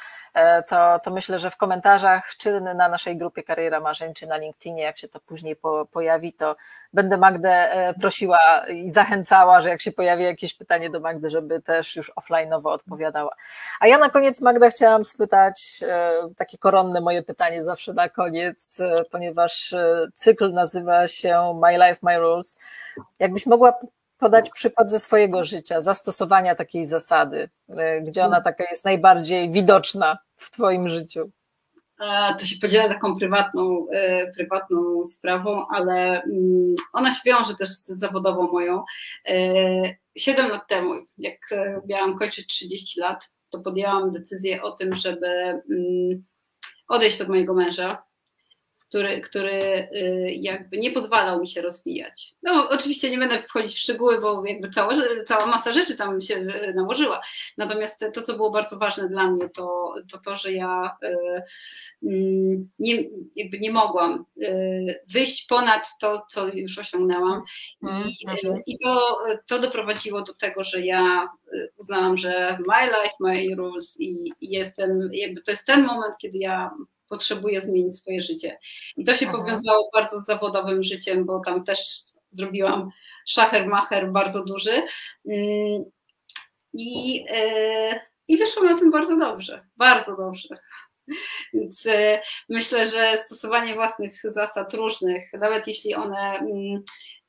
to, 0.68 0.98
to 0.98 1.10
myślę, 1.10 1.38
że 1.38 1.50
w 1.50 1.56
komentarzach, 1.56 2.34
czy 2.38 2.60
na 2.60 2.88
naszej 2.88 3.16
grupie 3.16 3.42
Kariera 3.42 3.80
Marzeń, 3.80 4.14
czy 4.14 4.26
na 4.26 4.36
LinkedInie, 4.36 4.82
jak 4.82 4.98
się 4.98 5.08
to 5.08 5.20
później 5.20 5.56
po, 5.56 5.86
pojawi, 5.86 6.32
to 6.32 6.56
będę 6.92 7.16
Magdę 7.16 7.50
e, 7.50 7.94
prosiła 7.94 8.38
i 8.68 8.90
zachęcała, 8.90 9.60
że 9.60 9.68
jak 9.68 9.82
się 9.82 9.92
pojawi 9.92 10.24
jakieś 10.24 10.54
pytanie 10.54 10.90
do 10.90 11.00
Magdy, 11.00 11.30
żeby 11.30 11.62
też 11.62 11.96
już 11.96 12.12
offline'owo 12.20 12.68
odpowiadała. 12.68 13.34
A 13.80 13.86
ja 13.86 13.98
na 13.98 14.10
koniec, 14.10 14.40
Magda, 14.40 14.70
chciałam 14.70 15.04
spytać 15.04 15.80
e, 15.82 16.12
takie 16.36 16.58
koronne 16.58 17.00
moje 17.00 17.22
pytanie 17.22 17.64
zawsze 17.64 17.92
na 17.92 18.08
koniec, 18.08 18.78
ponieważ 19.10 19.74
cykl 20.14 20.52
nazywa 20.52 21.06
się 21.06 21.60
My 21.62 21.72
Life, 21.72 21.98
My 22.02 22.18
Rules. 22.18 22.56
Jakbyś 23.18 23.46
mogła 23.46 23.72
podać 24.24 24.50
przykład 24.50 24.90
ze 24.90 25.00
swojego 25.00 25.44
życia, 25.44 25.80
zastosowania 25.80 26.54
takiej 26.54 26.86
zasady, 26.86 27.48
y, 27.70 27.74
gdzie 28.02 28.24
ona 28.24 28.40
taka 28.40 28.64
jest 28.70 28.84
najbardziej 28.84 29.50
widoczna 29.50 30.18
w 30.36 30.50
Twoim 30.50 30.88
życiu? 30.88 31.30
To 32.38 32.44
się 32.44 32.56
podziela 32.60 32.88
taką 32.88 33.16
prywatną, 33.16 33.86
y, 33.92 34.32
prywatną 34.36 35.06
sprawą, 35.06 35.66
ale 35.68 36.22
mm, 36.22 36.74
ona 36.92 37.10
się 37.10 37.20
wiąże 37.26 37.54
też 37.54 37.68
z 37.68 37.86
zawodową 37.86 38.52
moją. 38.52 38.84
Y, 39.28 39.96
siedem 40.16 40.50
lat 40.50 40.68
temu, 40.68 40.94
jak 41.18 41.38
miałam 41.88 42.18
kończyć 42.18 42.46
30 42.46 43.00
lat, 43.00 43.30
to 43.50 43.60
podjęłam 43.60 44.12
decyzję 44.12 44.62
o 44.62 44.72
tym, 44.72 44.96
żeby 44.96 45.26
mm, 45.26 46.24
odejść 46.88 47.20
od 47.20 47.28
mojego 47.28 47.54
męża, 47.54 48.02
który, 48.94 49.20
który 49.20 49.88
y, 49.92 50.34
jakby 50.40 50.78
nie 50.78 50.90
pozwalał 50.90 51.40
mi 51.40 51.48
się 51.48 51.62
rozwijać. 51.62 52.34
No 52.42 52.68
oczywiście 52.70 53.10
nie 53.10 53.18
będę 53.18 53.42
wchodzić 53.42 53.74
w 53.74 53.78
szczegóły, 53.78 54.20
bo 54.20 54.46
jakby 54.46 54.70
cała, 54.70 54.94
cała 55.26 55.46
masa 55.46 55.72
rzeczy 55.72 55.96
tam 55.96 56.20
się 56.20 56.34
y, 56.34 56.74
nałożyła. 56.74 57.20
Natomiast 57.58 58.04
to, 58.14 58.22
co 58.22 58.36
było 58.36 58.50
bardzo 58.50 58.78
ważne 58.78 59.08
dla 59.08 59.30
mnie, 59.30 59.48
to 59.48 59.94
to, 60.12 60.18
to 60.18 60.36
że 60.36 60.52
ja 60.52 60.96
y, 61.02 61.42
mm, 62.02 62.70
nie, 62.78 63.02
jakby 63.36 63.58
nie 63.58 63.72
mogłam 63.72 64.24
wyjść 65.12 65.46
ponad 65.46 65.86
to, 66.00 66.26
co 66.28 66.46
już 66.48 66.78
osiągnęłam. 66.78 67.42
I, 67.82 68.26
mhm. 68.28 68.62
i 68.66 68.78
to, 68.78 69.18
to 69.46 69.58
doprowadziło 69.58 70.22
do 70.22 70.34
tego, 70.34 70.64
że 70.64 70.80
ja 70.80 71.28
uznałam, 71.76 72.16
że 72.16 72.58
my 72.68 72.86
life, 72.86 73.16
my 73.20 73.54
rules 73.56 73.96
i, 74.00 74.32
i 74.40 74.50
jestem, 74.50 75.10
jakby 75.12 75.42
to 75.42 75.50
jest 75.50 75.66
ten 75.66 75.86
moment, 75.86 76.14
kiedy 76.22 76.38
ja 76.38 76.70
potrzebuję 77.14 77.60
zmienić 77.60 77.98
swoje 77.98 78.22
życie. 78.22 78.58
I 78.96 79.04
to 79.04 79.14
się 79.14 79.26
Aha. 79.28 79.38
powiązało 79.38 79.90
bardzo 79.94 80.20
z 80.20 80.26
zawodowym 80.26 80.82
życiem, 80.82 81.24
bo 81.24 81.40
tam 81.40 81.64
też 81.64 81.78
zrobiłam 82.30 82.90
szacher-macher 83.28 84.12
bardzo 84.12 84.44
duży. 84.44 84.82
Mm, 85.28 85.84
I, 86.72 87.24
e, 87.30 88.00
I 88.28 88.38
wyszło 88.38 88.62
na 88.62 88.78
tym 88.78 88.90
bardzo 88.90 89.16
dobrze, 89.16 89.66
bardzo 89.76 90.16
dobrze. 90.16 90.58
Więc 91.54 91.86
e, 91.86 92.22
myślę, 92.48 92.86
że 92.86 93.18
stosowanie 93.18 93.74
własnych 93.74 94.22
zasad 94.24 94.74
różnych, 94.74 95.32
nawet 95.32 95.66
jeśli 95.66 95.94
one 95.94 96.38
mm, 96.38 96.82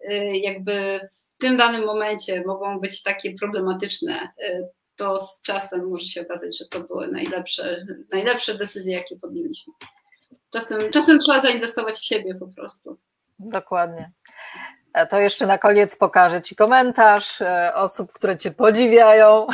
e, 0.10 0.38
jakby 0.38 1.00
w 1.12 1.38
tym 1.38 1.58
danym 1.58 1.86
momencie 1.86 2.44
mogą 2.46 2.80
być 2.80 3.04
takie 3.04 3.34
problematyczne, 3.34 4.30
to 4.96 5.20
z 5.20 5.42
czasem 5.42 5.90
może 5.90 6.06
się 6.06 6.22
okazać, 6.22 6.58
że 6.58 6.66
to 6.66 6.80
były 6.80 7.08
najlepsze, 7.08 7.86
najlepsze 8.12 8.58
decyzje, 8.58 8.94
jakie 8.94 9.16
podjęliśmy. 9.16 9.74
Czasem, 10.52 10.92
czasem 10.92 11.20
trzeba 11.20 11.42
zainwestować 11.42 11.96
w 11.96 12.06
siebie 12.06 12.36
po 12.36 12.48
prostu. 12.48 12.98
Dokładnie. 13.40 14.12
E, 14.94 15.08
to 15.08 15.20
jeszcze 15.20 15.48
na 15.48 15.58
koniec 15.58 15.96
pokażę 15.96 16.42
Ci 16.42 16.56
komentarz 16.56 17.42
e, 17.42 17.72
osób, 17.76 18.12
które 18.12 18.38
Cię 18.38 18.52
podziwiają, 18.52 19.48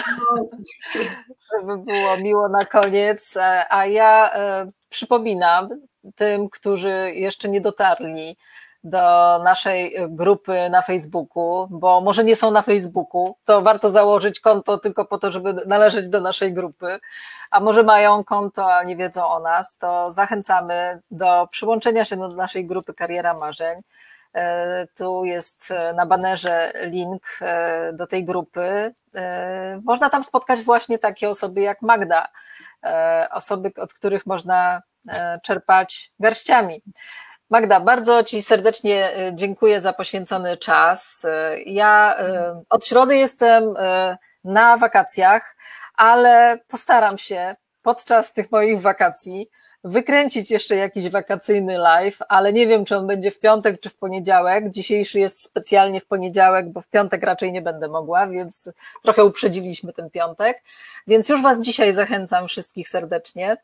żeby 1.52 1.78
było 1.78 2.18
miło 2.18 2.50
na 2.50 2.66
koniec. 2.66 3.38
E, 3.38 3.74
a 3.74 3.86
ja 3.86 4.32
przypominam 4.90 5.70
tym, 6.16 6.50
którzy 6.50 6.94
jeszcze 7.14 7.50
nie 7.50 7.62
dotarli 7.62 8.38
do 8.84 9.00
naszej 9.44 9.96
grupy 10.10 10.70
na 10.70 10.82
Facebooku, 10.82 11.68
bo 11.70 12.02
może 12.02 12.24
nie 12.24 12.36
są 12.36 12.52
na 12.52 12.62
Facebooku, 12.62 13.36
to 13.46 13.62
warto 13.62 13.90
założyć 13.90 14.40
konto 14.40 14.78
tylko 14.78 15.06
po 15.06 15.18
to, 15.18 15.32
żeby 15.32 15.54
należeć 15.54 16.10
do 16.10 16.22
naszej 16.22 16.54
grupy, 16.54 17.00
a 17.52 17.60
może 17.60 17.84
mają 17.84 18.24
konto, 18.24 18.74
a 18.76 18.84
nie 18.84 18.96
wiedzą 18.96 19.28
o 19.28 19.40
nas, 19.40 19.78
to 19.78 20.12
zachęcamy 20.12 21.02
do 21.12 21.48
przyłączenia 21.52 22.06
się 22.06 22.18
do 22.18 22.28
naszej 22.28 22.66
grupy 22.66 22.94
Kariera 22.94 23.34
Marzeń. 23.34 23.82
E, 24.36 24.88
tu 24.98 25.26
jest 25.26 25.74
na 25.96 26.06
banerze 26.06 26.74
link 26.82 27.24
e, 27.42 27.94
do 27.94 28.08
tej 28.08 28.26
grupy. 28.26 28.94
E, 29.16 29.82
można 29.84 30.10
tam 30.10 30.24
spotkać 30.24 30.62
właśnie 30.62 31.00
takie 31.00 31.30
osoby 31.30 31.62
jak 31.62 31.82
Magda, 31.82 32.28
osoby, 33.32 33.72
od 33.78 33.94
których 33.94 34.26
można 34.26 34.82
czerpać 35.44 36.12
garściami. 36.20 36.82
Magda, 37.52 37.80
bardzo 37.80 38.24
Ci 38.24 38.42
serdecznie 38.42 39.16
e, 39.16 39.36
dziękuję 39.36 39.82
za 39.82 39.94
poświęcony 39.94 40.58
czas. 40.58 41.26
E, 41.26 41.62
ja 41.62 42.16
e, 42.20 42.64
od 42.70 42.86
środy 42.86 43.18
jestem 43.18 43.74
na 44.44 44.78
wakacjach, 44.78 45.56
ale 45.96 46.60
postaram 46.68 47.18
się 47.18 47.56
podczas 47.82 48.34
tych 48.34 48.52
moich 48.52 48.82
wakacji 48.82 49.50
wykręcić 49.84 50.52
jeszcze 50.52 50.76
jakiś 50.76 51.10
wakacyjny 51.10 51.78
live, 51.78 52.18
ale 52.30 52.54
nie 52.54 52.68
wiem, 52.68 52.86
czy 52.86 52.98
on 52.98 53.08
będzie 53.08 53.32
w 53.32 53.40
piątek, 53.40 53.82
czy 53.82 53.90
w 53.90 53.96
poniedziałek. 53.96 54.70
Dzisiejszy 54.70 55.20
jest 55.20 55.44
specjalnie 55.44 56.02
w 56.02 56.06
poniedziałek, 56.06 56.70
bo 56.70 56.82
w 56.82 56.88
piątek 56.88 57.24
raczej 57.24 57.52
nie 57.52 57.62
będę 57.62 57.88
mogła, 57.88 58.28
więc 58.28 58.70
trochę 59.04 59.24
uprzedziliśmy 59.24 59.94
ten 59.94 60.10
piątek. 60.10 60.64
Więc 61.08 61.30
już 61.30 61.42
Was 61.42 61.62
dzisiaj 61.62 61.94
zachęcam 61.94 62.48
wszystkich 62.48 62.90
serdecznie. 62.90 63.58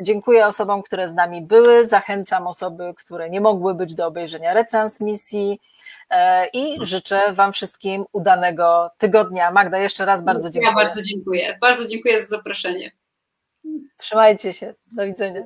Dziękuję 0.00 0.46
osobom, 0.46 0.82
które 0.82 1.08
z 1.08 1.14
nami 1.14 1.42
były. 1.42 1.86
Zachęcam 1.86 2.46
osoby, 2.46 2.94
które 2.96 3.30
nie 3.30 3.40
mogły 3.40 3.74
być 3.74 3.94
do 3.94 4.06
obejrzenia 4.06 4.54
retransmisji 4.54 5.60
e, 6.10 6.46
i 6.46 6.86
życzę 6.86 7.32
Wam 7.32 7.52
wszystkim 7.52 8.04
udanego 8.12 8.90
tygodnia. 8.98 9.50
Magda, 9.50 9.78
jeszcze 9.78 10.04
raz 10.04 10.22
bardzo 10.22 10.50
dziękuję. 10.50 10.70
Ja 10.70 10.84
bardzo 10.84 11.02
dziękuję. 11.02 11.58
Bardzo 11.60 11.88
dziękuję 11.88 12.22
za 12.22 12.36
zaproszenie. 12.36 12.92
Trzymajcie 13.96 14.52
się. 14.52 14.74
Do 14.92 15.06
widzenia. 15.06 15.42